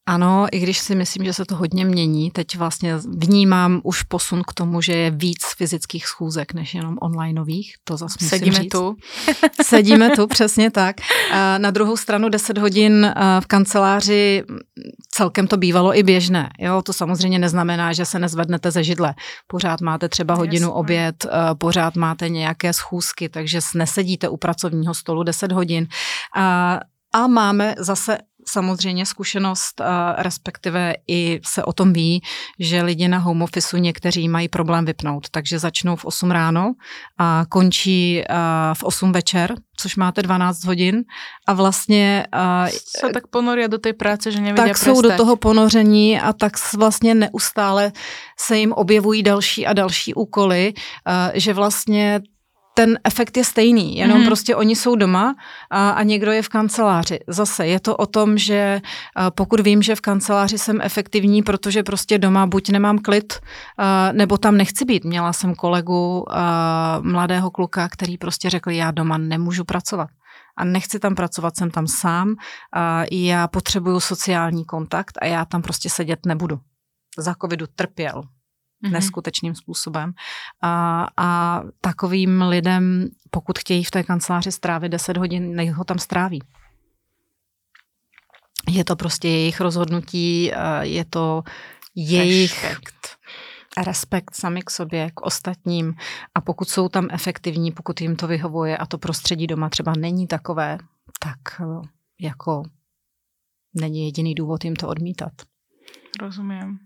Ano, 0.08 0.48
i 0.52 0.60
když 0.60 0.80
si 0.80 0.96
myslím, 0.96 1.26
že 1.26 1.34
se 1.34 1.46
to 1.46 1.56
hodně 1.56 1.86
mění, 1.86 2.32
teď 2.32 2.58
vlastně 2.58 2.98
vnímám 2.98 3.82
už 3.84 4.04
posun 4.04 4.42
k 4.48 4.54
tomu, 4.54 4.82
že 4.82 4.94
je 4.94 5.12
víc 5.12 5.42
fyzických 5.58 6.08
schůzek 6.08 6.54
než 6.54 6.74
jenom 6.74 6.98
onlineových, 7.02 7.76
to 7.84 7.98
zase 7.98 8.14
musím 8.22 8.30
Sedíme 8.30 8.60
říct. 8.60 8.72
tu. 8.72 8.96
Sedíme 9.64 10.10
tu, 10.10 10.28
přesně 10.28 10.72
tak. 10.72 10.96
Na 11.58 11.72
druhou 11.72 11.98
stranu 11.98 12.30
10 12.30 12.58
hodin 12.58 13.14
v 13.40 13.46
kanceláři 13.46 14.44
celkem 15.10 15.48
to 15.48 15.58
bývalo 15.58 15.98
i 15.98 16.04
běžné. 16.04 16.50
Jo, 16.60 16.82
to 16.82 16.94
samozřejmě 16.94 17.40
neznamená, 17.40 17.94
že 17.94 18.06
se 18.06 18.20
nezvednete 18.20 18.72
ze 18.72 18.84
židle. 18.84 19.16
Pořád 19.48 19.82
máte 19.82 20.10
třeba 20.10 20.36
hodinu 20.36 20.68
Jasně. 20.68 20.74
oběd, 20.80 21.26
pořád 21.58 21.96
máte 21.96 22.30
nějaké 22.30 22.74
schůzky, 22.74 23.30
takže 23.30 23.60
nesedíte 23.76 24.30
u 24.30 24.38
pracovního 24.38 24.94
stolu 24.94 25.24
10 25.24 25.52
hodin. 25.52 25.88
A, 26.36 26.80
a 27.14 27.28
máme 27.28 27.76
zase 27.78 28.18
samozřejmě 28.48 29.06
zkušenost, 29.06 29.82
respektive 30.18 30.94
i 31.08 31.40
se 31.46 31.64
o 31.64 31.74
tom 31.74 31.94
ví, 31.94 32.22
že 32.60 32.82
lidi 32.82 33.08
na 33.08 33.18
home 33.18 33.42
officeu 33.42 33.78
někteří 33.78 34.30
mají 34.30 34.50
problém 34.50 34.86
vypnout, 34.86 35.30
takže 35.30 35.60
začnou 35.60 35.96
v 35.96 36.06
8 36.06 36.32
ráno 36.32 36.74
a 37.18 37.46
končí 37.50 38.24
v 38.74 38.84
8 38.84 39.12
večer, 39.12 39.56
což 39.78 39.96
máte 39.96 40.22
12 40.22 40.64
hodin. 40.64 41.04
A 41.48 41.54
vlastně... 41.54 42.28
Se 43.00 43.10
tak 43.14 43.28
ponorí 43.28 43.68
do 43.68 43.78
té 43.78 43.94
práce, 43.94 44.32
že 44.32 44.42
nevědí 44.42 44.70
Tak 44.70 44.78
jsou 44.78 45.02
do 45.02 45.18
toho 45.18 45.36
ponoření 45.36 46.20
a 46.20 46.34
tak 46.34 46.54
vlastně 46.78 47.16
neustále 47.16 47.92
se 48.40 48.58
jim 48.58 48.74
objevují 48.74 49.24
další 49.24 49.68
a 49.68 49.74
další 49.74 50.14
úkoly, 50.14 50.74
že 51.34 51.54
vlastně 51.54 52.22
ten 52.78 53.00
efekt 53.04 53.38
je 53.38 53.44
stejný, 53.44 53.98
jenom 53.98 54.20
mm. 54.20 54.26
prostě 54.26 54.56
oni 54.56 54.76
jsou 54.76 54.96
doma 54.96 55.36
a, 55.70 55.90
a 55.90 56.04
někdo 56.04 56.32
je 56.32 56.42
v 56.42 56.50
kanceláři. 56.50 57.20
Zase 57.28 57.68
je 57.68 57.80
to 57.80 57.98
o 57.98 58.06
tom, 58.06 58.38
že 58.38 58.82
pokud 59.36 59.60
vím, 59.60 59.82
že 59.82 59.96
v 59.96 60.02
kanceláři 60.02 60.58
jsem 60.58 60.82
efektivní, 60.82 61.44
protože 61.44 61.84
prostě 61.84 62.18
doma 62.18 62.48
buď 62.48 62.70
nemám 62.70 63.00
klid, 63.00 63.34
nebo 64.12 64.38
tam 64.38 64.58
nechci 64.58 64.86
být. 64.86 65.04
Měla 65.04 65.34
jsem 65.34 65.56
kolegu 65.56 66.26
mladého 67.02 67.52
kluka, 67.52 67.90
který 67.90 68.18
prostě 68.18 68.50
řekl, 68.50 68.70
já 68.70 68.92
doma 68.92 69.18
nemůžu 69.18 69.64
pracovat 69.64 70.10
a 70.58 70.66
nechci 70.66 71.00
tam 71.00 71.16
pracovat, 71.16 71.58
jsem 71.58 71.72
tam 71.72 71.88
sám, 71.88 72.36
a 72.74 73.04
já 73.12 73.48
potřebuju 73.48 74.00
sociální 74.00 74.66
kontakt 74.66 75.18
a 75.22 75.26
já 75.26 75.46
tam 75.46 75.62
prostě 75.62 75.90
sedět 75.90 76.20
nebudu. 76.26 76.60
Za 77.18 77.36
covidu 77.42 77.66
trpěl, 77.76 78.24
mm-hmm. 78.86 78.92
neskutečným 78.92 79.56
způsobem. 79.56 80.14
A, 80.62 81.08
a 81.18 81.62
takovým 81.82 82.42
lidem, 82.42 83.08
pokud 83.32 83.60
chtějí 83.60 83.84
v 83.84 83.92
té 83.92 84.04
kanceláři 84.04 84.52
strávit 84.52 84.90
10 84.90 85.18
hodin, 85.18 85.56
nech 85.56 85.72
ho 85.72 85.84
tam 85.84 86.00
stráví. 86.00 86.44
Je 88.70 88.86
to 88.86 88.96
prostě 88.96 89.28
jejich 89.28 89.62
rozhodnutí, 89.62 90.52
je 90.82 91.06
to 91.06 91.44
jejich 91.96 92.64
respekt. 92.64 93.18
respekt 93.86 94.36
sami 94.36 94.62
k 94.62 94.70
sobě, 94.70 95.12
k 95.12 95.22
ostatním 95.22 95.96
a 96.36 96.42
pokud 96.42 96.70
jsou 96.70 96.90
tam 96.90 97.08
efektivní, 97.12 97.72
pokud 97.72 98.02
jim 98.02 98.16
to 98.16 98.28
vyhovuje 98.28 98.78
a 98.78 98.86
to 98.86 98.98
prostředí 98.98 99.48
doma 99.48 99.70
třeba 99.70 99.94
není 99.98 100.28
takové, 100.28 100.78
tak 101.20 101.62
eh, 101.62 101.88
jako 102.22 102.64
není 103.74 104.06
jediný 104.06 104.36
důvod 104.36 104.64
jim 104.64 104.76
to 104.76 104.88
odmítat. 104.88 105.32
Rozumím. 106.22 106.80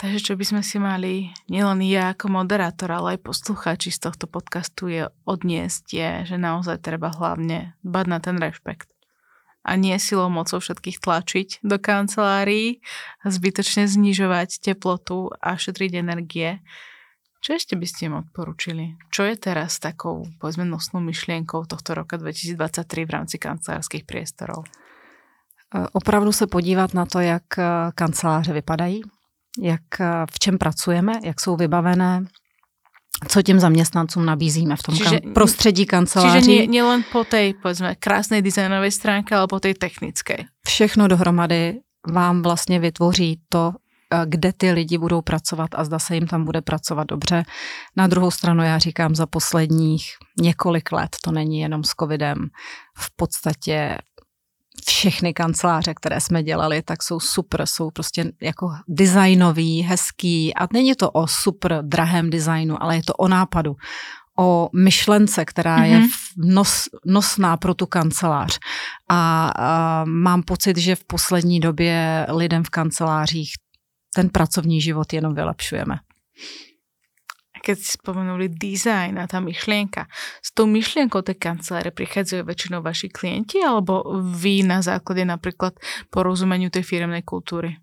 Takže 0.00 0.32
čo 0.32 0.32
by 0.32 0.44
sme 0.48 0.62
si 0.64 0.80
mali, 0.80 1.28
nielen 1.52 1.84
ja 1.84 2.16
ako 2.16 2.32
moderátor, 2.32 2.88
ale 2.88 3.20
aj 3.20 3.20
poslucháči 3.20 3.92
z 3.92 4.08
tohto 4.08 4.24
podcastu 4.24 4.88
je 4.88 5.12
odniesť 5.28 5.84
je, 5.92 6.10
že 6.24 6.36
naozaj 6.40 6.80
treba 6.80 7.12
hlavne 7.12 7.76
dbať 7.84 8.06
na 8.08 8.16
ten 8.16 8.40
rešpekt. 8.40 8.88
A 9.60 9.76
nie 9.76 9.92
silou 10.00 10.32
mocou 10.32 10.56
všetkých 10.56 11.04
tlačiť 11.04 11.48
do 11.60 11.76
kancelárií, 11.76 12.80
zbytočne 13.28 13.84
znižovať 13.84 14.64
teplotu 14.64 15.36
a 15.36 15.60
šetriť 15.60 15.92
energie. 16.00 16.64
Čo 17.44 17.60
ešte 17.60 17.76
by 17.76 17.84
ste 17.84 18.08
im 18.08 18.24
odporučili? 18.24 18.96
Čo 19.12 19.28
je 19.28 19.36
teraz 19.36 19.76
takou, 19.84 20.24
povedzme, 20.40 20.64
nosnou 20.64 21.04
myšlienkou 21.04 21.68
tohto 21.68 21.92
roka 21.92 22.16
2023 22.16 23.04
v 23.04 23.10
rámci 23.12 23.36
kancelárských 23.36 24.08
priestorov? 24.08 24.64
Opravdu 25.92 26.32
se 26.32 26.48
podívat 26.48 26.96
na 26.96 27.04
to, 27.04 27.20
jak 27.20 27.44
kanceláře 27.94 28.52
vypadají, 28.52 29.04
jak, 29.58 29.82
v 30.30 30.38
čem 30.38 30.58
pracujeme, 30.58 31.12
jak 31.24 31.40
jsou 31.40 31.56
vybavené, 31.56 32.24
co 33.28 33.42
těm 33.42 33.60
zaměstnancům 33.60 34.26
nabízíme 34.26 34.76
v 34.76 34.82
tom 34.82 34.96
čiže, 34.96 35.16
kan- 35.16 35.32
prostředí 35.32 35.86
kanceláří. 35.86 36.46
Čiže 36.46 36.66
nie, 36.66 36.82
len 36.82 37.04
po 37.12 37.24
té, 37.24 37.52
povedzme, 37.62 37.94
krásné 37.94 38.42
designové 38.42 38.90
stránce, 38.90 39.34
ale 39.34 39.46
po 39.46 39.60
té 39.60 39.74
technické. 39.74 40.44
Všechno 40.66 41.08
dohromady 41.08 41.80
vám 42.06 42.42
vlastně 42.42 42.78
vytvoří 42.80 43.40
to, 43.48 43.72
eh, 44.12 44.22
kde 44.26 44.52
ty 44.52 44.72
lidi 44.72 44.98
budou 44.98 45.22
pracovat 45.22 45.70
a 45.74 45.84
zda 45.84 45.98
se 45.98 46.14
jim 46.14 46.26
tam 46.26 46.44
bude 46.44 46.60
pracovat 46.60 47.06
dobře. 47.06 47.44
Na 47.96 48.06
druhou 48.06 48.30
stranu 48.30 48.62
já 48.62 48.78
říkám 48.78 49.14
za 49.14 49.26
posledních 49.26 50.04
několik 50.40 50.92
let, 50.92 51.16
to 51.24 51.32
není 51.32 51.60
jenom 51.60 51.84
s 51.84 51.90
covidem, 52.00 52.48
v 52.96 53.16
podstatě 53.16 53.98
všechny 54.86 55.34
kanceláře, 55.34 55.94
které 55.94 56.20
jsme 56.20 56.42
dělali, 56.42 56.82
tak 56.82 57.02
jsou 57.02 57.20
super, 57.20 57.66
jsou 57.66 57.90
prostě 57.90 58.32
jako 58.40 58.68
designový, 58.88 59.82
hezký 59.82 60.54
a 60.54 60.68
není 60.72 60.94
to 60.94 61.10
o 61.10 61.26
super 61.26 61.78
drahém 61.82 62.30
designu, 62.30 62.82
ale 62.82 62.96
je 62.96 63.02
to 63.02 63.12
o 63.12 63.28
nápadu, 63.28 63.76
o 64.38 64.68
myšlence, 64.76 65.44
která 65.44 65.78
mm-hmm. 65.78 65.90
je 65.90 65.98
mhm. 65.98 66.08
nos, 66.36 66.88
nosná 67.06 67.56
pro 67.56 67.74
tu 67.74 67.86
kancelář. 67.86 68.58
A, 69.08 69.52
a 69.56 70.04
mám 70.04 70.42
pocit, 70.42 70.76
že 70.76 70.96
v 70.96 71.04
poslední 71.04 71.60
době 71.60 72.26
lidem 72.28 72.64
v 72.64 72.70
kancelářích 72.70 73.52
ten 74.14 74.28
pracovní 74.28 74.80
život 74.80 75.12
jenom 75.12 75.34
vylepšujeme 75.34 75.96
keď 77.60 77.76
si 77.76 78.00
spomenuli 78.00 78.48
design 78.48 79.20
a 79.20 79.28
tá 79.28 79.38
myšlienka, 79.38 80.08
s 80.40 80.50
tou 80.56 80.64
myšlienkou 80.64 81.20
tej 81.20 81.36
kancelárie 81.36 81.92
prichádzajú 81.92 82.42
väčšinou 82.42 82.80
vaši 82.80 83.12
klienti 83.12 83.60
alebo 83.60 84.02
vy 84.20 84.64
na 84.64 84.80
základe 84.80 85.22
napríklad 85.28 85.76
porozumeniu 86.08 86.72
tej 86.72 86.82
firmnej 86.82 87.22
kultúry? 87.22 87.76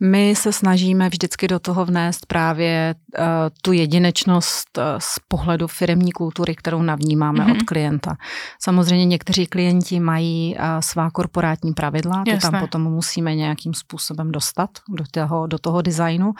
My 0.00 0.34
se 0.36 0.52
snažíme 0.52 1.08
vždycky 1.08 1.48
do 1.48 1.58
toho 1.58 1.84
vnést 1.84 2.26
právě 2.26 2.94
uh, 3.18 3.24
tu 3.62 3.72
jedinečnost 3.72 4.78
uh, 4.78 4.84
z 4.98 5.18
pohledu 5.28 5.66
firmní 5.66 6.12
kultury, 6.12 6.54
kterou 6.54 6.82
navnímáme 6.82 7.44
mm-hmm. 7.44 7.52
od 7.52 7.62
klienta. 7.62 8.16
Samozřejmě 8.62 9.06
někteří 9.06 9.46
klienti 9.46 10.00
mají 10.00 10.56
uh, 10.56 10.64
svá 10.80 11.10
korporátní 11.10 11.72
pravidla, 11.72 12.22
ty 12.24 12.38
tam 12.38 12.60
potom 12.60 12.82
musíme 12.82 13.34
nějakým 13.34 13.74
způsobem 13.74 14.32
dostat 14.32 14.70
do 14.88 15.04
toho, 15.10 15.46
do 15.46 15.58
toho 15.58 15.82
designu, 15.82 16.32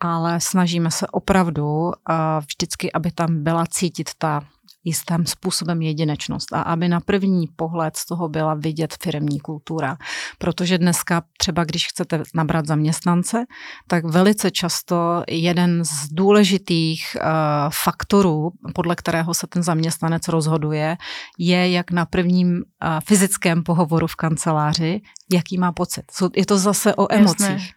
ale 0.00 0.40
snažíme 0.40 0.90
se 0.90 1.06
opravdu 1.06 1.92
vždycky, 2.40 2.92
aby 2.92 3.10
tam 3.10 3.42
byla 3.42 3.66
cítit 3.66 4.10
ta 4.18 4.40
jistým 4.84 5.26
způsobem 5.26 5.82
jedinečnost 5.82 6.52
a 6.52 6.62
aby 6.62 6.88
na 6.88 7.00
první 7.00 7.46
pohled 7.56 7.96
z 7.96 8.06
toho 8.06 8.28
byla 8.28 8.54
vidět 8.54 8.96
firmní 9.02 9.40
kultura. 9.40 9.96
Protože 10.38 10.78
dneska 10.78 11.22
třeba, 11.38 11.64
když 11.64 11.86
chcete 11.86 12.22
nabrat 12.34 12.66
zaměstnance, 12.66 13.44
tak 13.88 14.04
velice 14.04 14.50
často 14.50 15.22
jeden 15.28 15.84
z 15.84 16.08
důležitých 16.12 17.16
uh, 17.16 17.22
faktorů, 17.70 18.50
podle 18.74 18.96
kterého 18.96 19.34
se 19.34 19.46
ten 19.46 19.62
zaměstnanec 19.62 20.28
rozhoduje, 20.28 20.96
je 21.38 21.70
jak 21.70 21.90
na 21.90 22.06
prvním 22.06 22.54
uh, 22.56 22.62
fyzickém 23.04 23.62
pohovoru 23.62 24.06
v 24.06 24.16
kanceláři, 24.16 25.00
jaký 25.32 25.58
má 25.58 25.72
pocit. 25.72 26.04
Je 26.36 26.46
to 26.46 26.58
zase 26.58 26.94
o 26.94 27.12
emocích. 27.12 27.50
Jasné. 27.50 27.68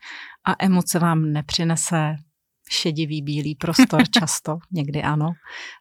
A 0.45 0.56
emoce 0.60 0.99
vám 0.99 1.32
nepřinese 1.34 2.16
šedivý 2.70 3.22
bílý 3.22 3.55
prostor 3.55 4.09
často, 4.20 4.57
někdy 4.72 5.03
ano, 5.03 5.30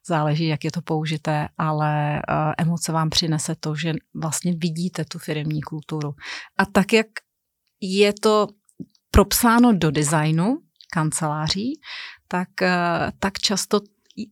záleží, 0.06 0.46
jak 0.46 0.64
je 0.64 0.72
to 0.72 0.82
použité, 0.82 1.48
ale 1.58 2.14
uh, 2.14 2.52
emoce 2.58 2.92
vám 2.92 3.10
přinese 3.10 3.54
to, 3.60 3.74
že 3.74 3.94
vlastně 4.14 4.54
vidíte 4.56 5.04
tu 5.04 5.18
firmní 5.18 5.62
kulturu. 5.62 6.14
A 6.58 6.66
tak, 6.66 6.92
jak 6.92 7.06
je 7.80 8.12
to 8.12 8.48
propsáno 9.10 9.72
do 9.72 9.90
designu 9.90 10.58
kanceláří, 10.92 11.80
tak, 12.28 12.48
uh, 12.62 13.10
tak 13.18 13.38
často 13.38 13.80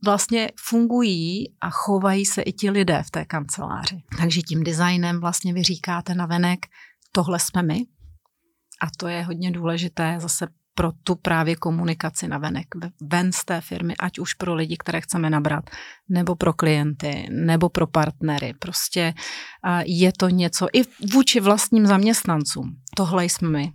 vlastně 0.05 0.51
fungují 0.59 1.55
a 1.61 1.71
chovají 1.71 2.27
se 2.27 2.43
i 2.43 2.53
ti 2.53 2.71
lidé 2.71 3.03
v 3.07 3.11
té 3.11 3.25
kanceláři. 3.25 4.03
Takže 4.19 4.41
tím 4.41 4.65
designem 4.65 5.21
vlastně 5.21 5.53
vy 5.53 5.63
říkáte 5.63 6.15
na 6.15 6.27
venek, 6.27 6.67
tohle 7.13 7.39
jsme 7.39 7.63
my, 7.63 7.87
a 8.81 8.87
to 8.97 9.09
je 9.09 9.23
hodně 9.23 9.51
důležité 9.51 10.17
zase 10.21 10.47
pro 10.75 10.93
tu 10.93 11.15
právě 11.15 11.57
komunikaci 11.57 12.29
na 12.29 12.39
venek, 12.39 12.67
ven 13.03 13.33
z 13.33 13.45
té 13.45 13.61
firmy, 13.61 13.95
ať 13.99 14.19
už 14.19 14.35
pro 14.35 14.55
lidi, 14.55 14.77
které 14.77 15.01
chceme 15.01 15.31
nabrat, 15.31 15.71
nebo 16.09 16.37
pro 16.37 16.53
klienty, 16.53 17.29
nebo 17.31 17.69
pro 17.69 17.87
partnery. 17.87 18.55
Prostě 18.59 19.15
je 19.85 20.13
to 20.13 20.29
něco 20.29 20.67
i 20.73 20.83
vůči 21.13 21.41
vlastním 21.41 21.87
zaměstnancům. 21.87 22.77
Tohle 22.97 23.25
jsme 23.25 23.49
my, 23.49 23.73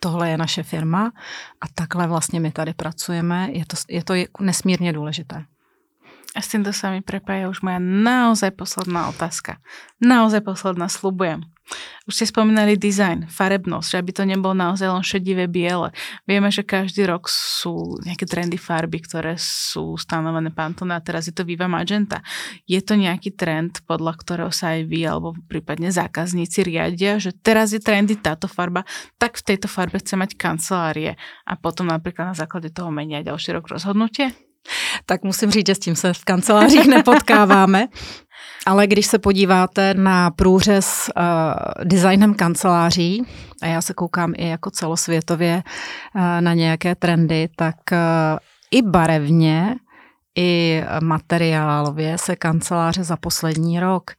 tohle 0.00 0.30
je 0.30 0.36
naše 0.36 0.62
firma 0.62 1.12
a 1.60 1.66
takhle 1.74 2.06
vlastně 2.06 2.40
my 2.40 2.52
tady 2.52 2.74
pracujeme. 2.74 3.48
Je 3.52 3.64
to, 3.66 3.76
je 3.88 4.04
to 4.04 4.14
nesmírně 4.40 4.92
důležité. 4.92 5.44
A 6.34 6.42
s 6.42 6.50
týmto 6.50 6.74
sa 6.74 6.90
mi 6.90 6.98
prepája 6.98 7.46
už 7.46 7.62
moja 7.62 7.78
naozaj 7.78 8.58
posledná 8.58 9.06
otázka. 9.06 9.62
Naozaj 10.02 10.42
posledná, 10.42 10.90
slubujem. 10.90 11.46
Už 12.04 12.20
ste 12.20 12.28
spomínali 12.28 12.76
design, 12.76 13.24
farebnosť, 13.24 13.88
že 13.88 13.96
aby 13.96 14.10
to 14.12 14.28
nebolo 14.28 14.52
naozaj 14.52 14.84
len 14.84 15.00
šedivé 15.00 15.48
biele. 15.48 15.94
Vieme, 16.28 16.52
že 16.52 16.60
každý 16.60 17.08
rok 17.08 17.30
sú 17.32 17.96
nejaké 18.04 18.28
trendy 18.28 18.60
farby, 18.60 19.00
ktoré 19.00 19.40
sú 19.40 19.96
stanovené 19.96 20.52
Pantone 20.52 20.92
a 20.92 21.00
teraz 21.00 21.24
je 21.24 21.32
to 21.32 21.48
Viva 21.48 21.64
Magenta. 21.64 22.20
Je 22.68 22.76
to 22.84 23.00
nejaký 23.00 23.32
trend, 23.32 23.80
podľa 23.88 24.12
ktorého 24.20 24.52
sa 24.52 24.76
aj 24.76 24.84
vy 24.84 25.08
alebo 25.08 25.32
prípadne 25.48 25.88
zákazníci 25.88 26.68
riadia, 26.68 27.16
že 27.16 27.32
teraz 27.32 27.72
je 27.72 27.80
trendy 27.80 28.20
táto 28.20 28.44
farba, 28.44 28.84
tak 29.16 29.40
v 29.40 29.56
tejto 29.56 29.70
farbe 29.70 29.96
chce 29.96 30.20
mať 30.20 30.36
kancelárie 30.36 31.16
a 31.48 31.52
potom 31.56 31.88
napríklad 31.88 32.34
na 32.34 32.36
základe 32.36 32.68
toho 32.68 32.92
menia 32.92 33.24
ďalší 33.24 33.56
rok 33.56 33.72
rozhodnutie? 33.72 34.36
Tak 35.06 35.22
musím 35.22 35.50
říct, 35.50 35.66
že 35.66 35.74
s 35.74 35.78
tím 35.78 35.96
se 35.96 36.12
v 36.12 36.24
kancelářích 36.24 36.86
nepotkáváme. 36.86 37.88
Ale 38.66 38.86
když 38.86 39.06
se 39.06 39.18
podíváte 39.18 39.94
na 39.94 40.30
průřez 40.30 41.10
uh, 41.16 41.22
designem 41.84 42.34
kanceláří, 42.34 43.24
a 43.62 43.66
já 43.66 43.82
se 43.82 43.94
koukám 43.94 44.32
i 44.36 44.48
jako 44.48 44.70
celosvětově 44.70 45.62
uh, 46.14 46.22
na 46.40 46.54
nějaké 46.54 46.94
trendy, 46.94 47.48
tak 47.56 47.76
uh, 47.92 47.98
i 48.70 48.82
barevně, 48.82 49.74
i 50.38 50.82
materiálově 51.02 52.18
se 52.18 52.36
kanceláře 52.36 53.04
za 53.04 53.16
poslední 53.16 53.80
rok 53.80 54.10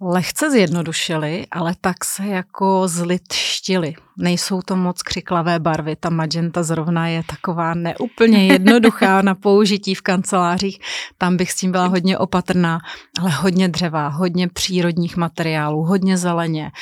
lehce 0.00 0.50
zjednodušili, 0.50 1.46
ale 1.50 1.74
tak 1.80 2.04
se 2.04 2.26
jako 2.26 2.88
zlitštili. 2.88 3.94
Nejsou 4.18 4.62
to 4.62 4.76
moc 4.76 5.02
křiklavé 5.02 5.58
barvy, 5.58 5.96
ta 5.96 6.10
magenta 6.10 6.62
zrovna 6.62 7.08
je 7.08 7.22
taková 7.26 7.74
neúplně 7.74 8.46
jednoduchá 8.46 9.22
na 9.22 9.34
použití 9.34 9.94
v 9.94 10.02
kancelářích, 10.02 10.78
tam 11.18 11.36
bych 11.36 11.52
s 11.52 11.54
tím 11.54 11.72
byla 11.72 11.86
hodně 11.86 12.18
opatrná, 12.18 12.78
ale 13.20 13.30
hodně 13.30 13.68
dřeva, 13.68 14.08
hodně 14.08 14.48
přírodních 14.48 15.16
materiálů, 15.16 15.82
hodně 15.82 16.16
zeleně, 16.16 16.72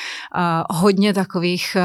hodně 0.69 1.13
takových 1.13 1.77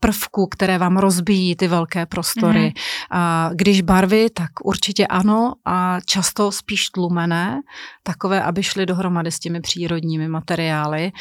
prvků, 0.00 0.46
které 0.46 0.78
vám 0.78 0.96
rozbíjí 0.96 1.56
ty 1.56 1.68
velké 1.68 2.06
prostory. 2.06 2.64
Mm. 2.64 2.72
A 3.10 3.50
když 3.52 3.82
barvy, 3.82 4.30
tak 4.30 4.50
určitě 4.64 5.06
ano 5.06 5.52
a 5.64 5.98
často 6.06 6.52
spíš 6.52 6.88
tlumené, 6.88 7.60
takové, 8.02 8.42
aby 8.42 8.62
šly 8.62 8.86
dohromady 8.86 9.32
s 9.32 9.38
těmi 9.38 9.60
přírodními 9.60 10.28
materiály, 10.28 11.12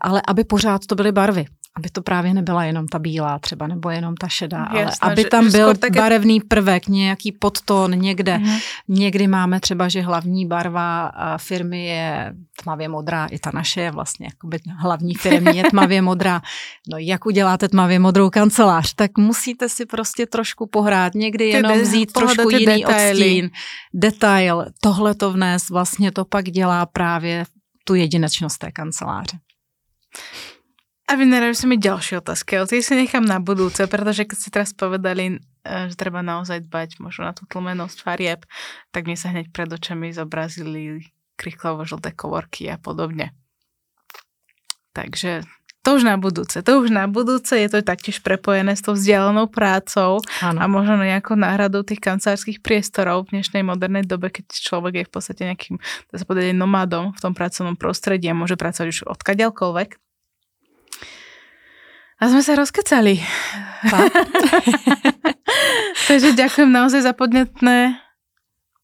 ale 0.00 0.22
aby 0.28 0.44
pořád 0.44 0.86
to 0.86 0.94
byly 0.94 1.12
barvy 1.12 1.46
aby 1.76 1.90
to 1.90 2.02
právě 2.02 2.34
nebyla 2.34 2.64
jenom 2.64 2.88
ta 2.88 2.98
bílá 2.98 3.38
třeba, 3.38 3.66
nebo 3.66 3.90
jenom 3.90 4.14
ta 4.14 4.28
šedá, 4.28 4.68
Jasné, 4.74 4.98
ale 5.00 5.12
aby 5.12 5.24
tam 5.24 5.44
že, 5.44 5.50
byl 5.50 5.74
že 5.74 5.90
barevný 6.00 6.40
prvek, 6.40 6.88
nějaký 6.88 7.32
podton 7.32 7.98
někde. 7.98 8.36
Mm-hmm. 8.36 8.60
Někdy 8.88 9.26
máme 9.26 9.60
třeba, 9.60 9.88
že 9.88 10.00
hlavní 10.02 10.46
barva 10.46 11.12
firmy 11.36 11.86
je 11.86 12.34
tmavě 12.62 12.88
modrá, 12.88 13.26
i 13.26 13.38
ta 13.38 13.50
naše 13.54 13.80
je 13.80 13.90
vlastně 13.90 14.26
jakoby 14.26 14.58
hlavní 14.78 15.14
firmy 15.14 15.56
je 15.56 15.64
tmavě 15.70 16.02
modrá. 16.10 16.42
No 16.92 16.98
jak 16.98 17.26
uděláte 17.26 17.68
tmavě 17.68 17.98
modrou 17.98 18.30
kancelář, 18.30 18.94
tak 18.94 19.18
musíte 19.18 19.68
si 19.68 19.86
prostě 19.86 20.26
trošku 20.26 20.66
pohrát, 20.66 21.14
někdy 21.14 21.48
jenom 21.48 21.80
vzít 21.80 22.12
trošku 22.12 22.50
jiný 22.50 22.66
detaily. 22.66 23.12
odstín, 23.12 23.50
detail, 23.94 24.66
tohle 24.80 25.14
to 25.14 25.32
vnést, 25.32 25.70
vlastně 25.70 26.12
to 26.12 26.24
pak 26.24 26.44
dělá 26.44 26.86
právě 26.86 27.44
tu 27.84 27.94
jedinečnost 27.94 28.58
té 28.58 28.72
kanceláře. 28.72 29.38
A 31.10 31.18
vynerajú 31.18 31.58
sa 31.58 31.66
mi 31.66 31.74
ďalšie 31.74 32.22
otázky, 32.22 32.54
ale 32.54 32.70
tie 32.70 32.86
si 32.86 32.94
nechám 32.94 33.26
na 33.26 33.42
budúce, 33.42 33.82
pretože 33.90 34.22
keď 34.30 34.36
ste 34.38 34.50
teraz 34.54 34.70
povedali, 34.70 35.42
e, 35.66 35.90
že 35.90 35.98
treba 35.98 36.22
naozaj 36.22 36.70
dbať 36.70 37.02
možno 37.02 37.26
na 37.26 37.34
tú 37.34 37.50
tlmenosť 37.50 37.98
farieb, 38.06 38.46
tak 38.94 39.10
mi 39.10 39.18
sa 39.18 39.34
hneď 39.34 39.50
pred 39.50 39.66
očami 39.66 40.14
zobrazili 40.14 41.10
krychlovo 41.34 41.82
žlté 41.82 42.14
kovorky 42.14 42.70
a 42.70 42.78
podobne. 42.78 43.34
Takže 44.94 45.42
to 45.82 45.98
už 45.98 46.06
na 46.06 46.14
budúce, 46.14 46.62
to 46.62 46.78
už 46.78 46.94
na 46.94 47.10
budúce, 47.10 47.58
je 47.58 47.66
to 47.66 47.82
taktiež 47.82 48.22
prepojené 48.22 48.78
s 48.78 48.84
tou 48.86 48.94
vzdialenou 48.94 49.50
prácou 49.50 50.22
ano. 50.38 50.58
a 50.62 50.64
možno 50.70 50.94
nejakou 51.00 51.34
náhradou 51.34 51.82
tých 51.82 51.98
kancelárských 51.98 52.62
priestorov 52.62 53.26
v 53.26 53.40
dnešnej 53.40 53.66
modernej 53.66 54.06
dobe, 54.06 54.30
keď 54.30 54.46
človek 54.46 55.02
je 55.02 55.04
v 55.08 55.12
podstate 55.12 55.42
nejakým, 55.42 55.82
dá 56.06 56.14
sa 56.20 56.28
povedať, 56.28 56.54
nomádom 56.54 57.16
v 57.16 57.22
tom 57.24 57.34
pracovnom 57.34 57.74
prostredí 57.74 58.30
a 58.30 58.36
môže 58.38 58.54
pracovať 58.54 58.86
už 58.94 59.00
odkaďalkoľvek 59.10 60.09
a 62.20 62.28
sme 62.28 62.44
sa 62.44 62.52
rozkecali. 62.52 63.16
Takže 66.08 66.36
ďakujem 66.36 66.70
naozaj 66.70 67.00
za 67.00 67.16
podnetné 67.16 67.96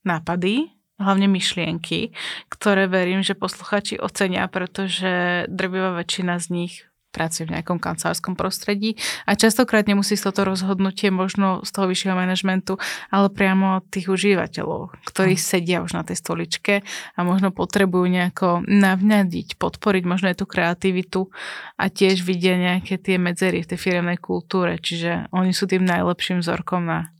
nápady 0.08 0.72
hlavne 0.96 1.28
myšlienky, 1.28 2.16
ktoré 2.48 2.88
verím, 2.88 3.20
že 3.20 3.36
posluchači 3.36 4.00
ocenia, 4.00 4.48
pretože 4.48 5.44
drvivá 5.52 6.00
väčšina 6.00 6.40
z 6.40 6.46
nich 6.48 6.74
pracuje 7.16 7.48
v 7.48 7.56
nejakom 7.56 7.80
kancelárskom 7.80 8.36
prostredí 8.36 9.00
a 9.24 9.32
častokrát 9.32 9.88
nemusí 9.88 10.20
sa 10.20 10.28
to 10.36 10.44
rozhodnutie 10.44 11.08
možno 11.08 11.64
z 11.64 11.70
toho 11.72 11.88
vyššieho 11.88 12.12
manažmentu, 12.12 12.76
ale 13.08 13.32
priamo 13.32 13.80
od 13.80 13.88
tých 13.88 14.12
užívateľov, 14.12 14.92
ktorí 15.08 15.40
mm. 15.40 15.40
sedia 15.40 15.80
už 15.80 15.96
na 15.96 16.04
tej 16.04 16.20
stoličke 16.20 16.84
a 17.16 17.20
možno 17.24 17.48
potrebujú 17.56 18.04
nejako 18.04 18.68
navňadiť, 18.68 19.56
podporiť 19.56 20.04
možno 20.04 20.28
aj 20.28 20.36
tú 20.36 20.44
kreativitu 20.44 21.32
a 21.80 21.88
tiež 21.88 22.20
vidia 22.20 22.60
nejaké 22.60 23.00
tie 23.00 23.16
medzery 23.16 23.64
v 23.64 23.70
tej 23.72 23.78
firemnej 23.80 24.20
kultúre, 24.20 24.76
čiže 24.76 25.32
oni 25.32 25.56
sú 25.56 25.64
tým 25.64 25.88
najlepším 25.88 26.44
vzorkom, 26.44 26.84
na 26.84 27.16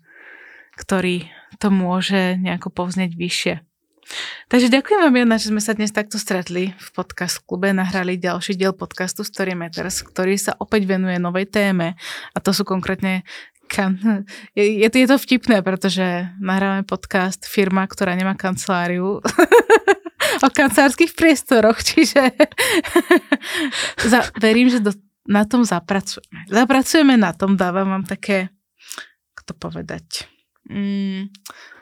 ktorý 0.76 1.32
to 1.57 1.72
môže 1.72 2.36
nejako 2.36 2.68
povznieť 2.68 3.16
vyššie. 3.16 3.55
Takže 4.46 4.70
ďakujem 4.70 5.00
vám, 5.02 5.16
Jana, 5.18 5.36
že 5.42 5.50
sme 5.50 5.59
sa 5.59 5.74
dnes 5.74 5.90
takto 5.90 6.16
stretli 6.22 6.70
v 6.70 6.88
podcast 6.94 7.42
klube, 7.42 7.74
nahrali 7.74 8.14
ďalší 8.14 8.54
diel 8.54 8.70
podcastu 8.70 9.26
Story 9.26 9.59
Matters, 9.59 10.07
ktorý 10.07 10.38
sa 10.38 10.54
opäť 10.62 10.86
venuje 10.86 11.18
novej 11.18 11.50
téme 11.50 11.98
a 12.30 12.38
to 12.38 12.54
sú 12.54 12.62
konkrétne 12.62 13.26
kan- 13.66 13.98
je, 14.59 14.64
je, 14.64 14.88
je 14.88 15.07
to 15.07 15.18
vtipné, 15.18 15.61
pretože 15.61 16.30
nahrávame 16.38 16.86
podcast 16.86 17.44
firma, 17.50 17.84
ktorá 17.86 18.14
nemá 18.14 18.38
kanceláriu 18.38 19.18
o 20.46 20.48
kancelárských 20.48 21.12
priestoroch, 21.12 21.82
čiže 21.82 22.30
verím, 24.44 24.70
že 24.70 24.78
do, 24.78 24.94
na 25.26 25.42
tom 25.42 25.66
zapracujeme. 25.66 26.46
Zapracujeme 26.46 27.14
na 27.18 27.34
tom, 27.34 27.59
dávam 27.59 27.90
vám 27.90 28.04
také, 28.07 28.54
ako 29.34 29.42
to 29.42 29.54
povedať, 29.59 30.07
mm, 30.71 31.23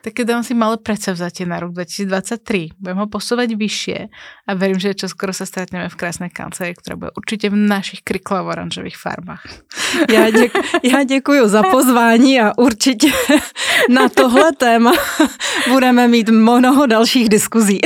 také 0.04 0.24
dám 0.24 0.44
si 0.44 0.52
malé 0.52 0.76
predsavzatie 0.76 1.48
na 1.48 1.60
rok 1.60 1.72
2023. 1.72 2.76
Budem 2.76 2.98
ho 3.00 3.06
posúvať 3.08 3.56
vyššie 3.56 3.98
a 4.46 4.50
verím, 4.52 4.76
že 4.76 4.92
čo 4.92 5.08
skoro 5.08 5.32
sa 5.32 5.48
stretneme 5.48 5.88
v 5.88 5.96
krásnej 5.96 6.28
kancelárii, 6.28 6.76
ktorá 6.76 6.94
bude 7.00 7.12
určite 7.16 7.48
v 7.48 7.56
našich 7.56 8.04
kryklavo-oranžových 8.04 9.00
farbách. 9.00 9.42
Já, 10.10 10.30
děk, 10.30 10.52
já 10.82 11.02
děkuji 11.02 11.48
za 11.48 11.62
pozvání 11.62 12.40
a 12.40 12.58
určitě 12.58 13.12
na 13.88 14.08
tohle 14.08 14.52
téma 14.52 14.92
budeme 15.68 16.08
mít 16.08 16.28
mnoho 16.28 16.86
dalších 16.86 17.28
diskuzí. 17.28 17.80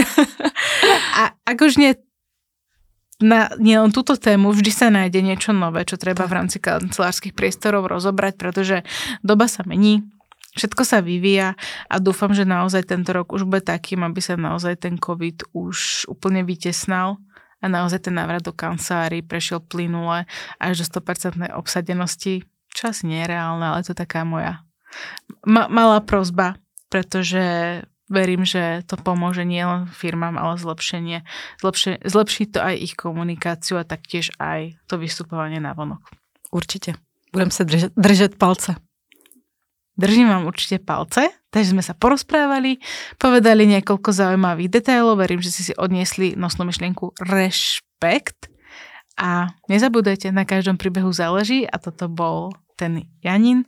A 1.20 1.30
ak 1.46 1.60
už 1.60 1.76
nie 1.76 1.94
na 3.18 3.50
nielen 3.58 3.90
túto 3.90 4.14
tému 4.14 4.54
vždy 4.54 4.70
sa 4.70 4.88
nájde 4.94 5.18
niečo 5.26 5.50
nové, 5.50 5.82
čo 5.82 5.98
treba 5.98 6.22
v 6.30 6.38
rámci 6.38 6.62
kancelárskych 6.62 7.34
priestorov 7.34 7.90
rozobrať, 7.90 8.38
pretože 8.38 8.86
doba 9.26 9.50
sa 9.50 9.66
mení, 9.66 10.06
Všetko 10.56 10.82
sa 10.86 11.04
vyvíja 11.04 11.58
a 11.88 11.94
dúfam, 12.00 12.32
že 12.32 12.48
naozaj 12.48 12.88
tento 12.88 13.12
rok 13.12 13.36
už 13.36 13.44
bude 13.44 13.60
takým, 13.60 14.00
aby 14.06 14.20
sa 14.24 14.38
naozaj 14.38 14.80
ten 14.80 14.96
COVID 14.96 15.52
už 15.52 16.08
úplne 16.08 16.46
vytesnal 16.46 17.20
a 17.60 17.66
naozaj 17.68 18.08
ten 18.08 18.14
návrat 18.16 18.46
do 18.46 18.54
kancelárii 18.56 19.20
prešiel 19.20 19.60
plynule 19.60 20.24
až 20.56 20.72
do 20.80 21.04
100% 21.04 21.52
obsadenosti. 21.52 22.48
Čas 22.72 23.04
nie 23.04 23.20
je 23.20 23.28
reálne, 23.28 23.64
ale 23.64 23.84
to 23.84 23.92
je 23.92 23.98
taká 23.98 24.24
moja 24.24 24.64
ma- 25.44 25.68
malá 25.68 26.00
prozba, 26.00 26.56
pretože 26.88 27.42
verím, 28.08 28.48
že 28.48 28.82
to 28.88 28.96
pomôže 28.96 29.44
nielen 29.44 29.86
firmám, 29.92 30.40
ale 30.40 30.56
zlepšenie, 30.56 31.28
zlepšie, 31.60 32.00
zlepší 32.08 32.48
to 32.48 32.58
aj 32.64 32.74
ich 32.76 32.94
komunikáciu 32.96 33.76
a 33.80 33.88
taktiež 33.88 34.32
aj 34.40 34.80
to 34.88 34.96
vystupovanie 34.96 35.60
na 35.60 35.76
vonok. 35.76 36.00
Určite. 36.48 36.96
Budem 37.28 37.52
sa 37.52 37.68
držet, 37.68 37.92
držet 37.92 38.40
palce. 38.40 38.80
Držím 39.98 40.30
vám 40.30 40.46
určite 40.46 40.78
palce, 40.78 41.26
takže 41.50 41.74
sme 41.74 41.82
sa 41.82 41.90
porozprávali, 41.98 42.78
povedali 43.18 43.66
niekoľko 43.66 44.14
zaujímavých 44.14 44.70
detailov, 44.70 45.18
verím, 45.18 45.42
že 45.42 45.50
si 45.50 45.66
si 45.66 45.74
odniesli 45.74 46.38
nosnú 46.38 46.62
myšlienku 46.70 47.18
rešpekt 47.18 48.46
a 49.18 49.50
nezabudajte, 49.66 50.30
na 50.30 50.46
každom 50.46 50.78
príbehu 50.78 51.10
záleží 51.10 51.66
a 51.66 51.82
toto 51.82 52.06
bol 52.06 52.54
ten 52.78 53.10
Janin 53.26 53.66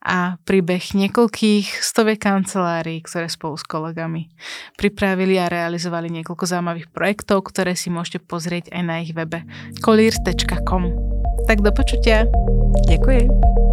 a 0.00 0.40
príbeh 0.48 0.96
niekoľkých 0.96 1.84
stovek 1.84 2.24
kancelárií, 2.24 3.04
ktoré 3.04 3.28
spolu 3.28 3.60
s 3.60 3.66
kolegami 3.68 4.32
pripravili 4.80 5.36
a 5.36 5.52
realizovali 5.52 6.08
niekoľko 6.08 6.48
zaujímavých 6.48 6.88
projektov, 6.88 7.44
ktoré 7.44 7.76
si 7.76 7.92
môžete 7.92 8.24
pozrieť 8.24 8.72
aj 8.72 8.82
na 8.88 9.04
ich 9.04 9.12
webe 9.12 9.44
colliers.com. 9.84 10.96
Tak 11.44 11.60
do 11.60 11.70
počutia. 11.74 12.24
Ďakujem. 12.88 13.67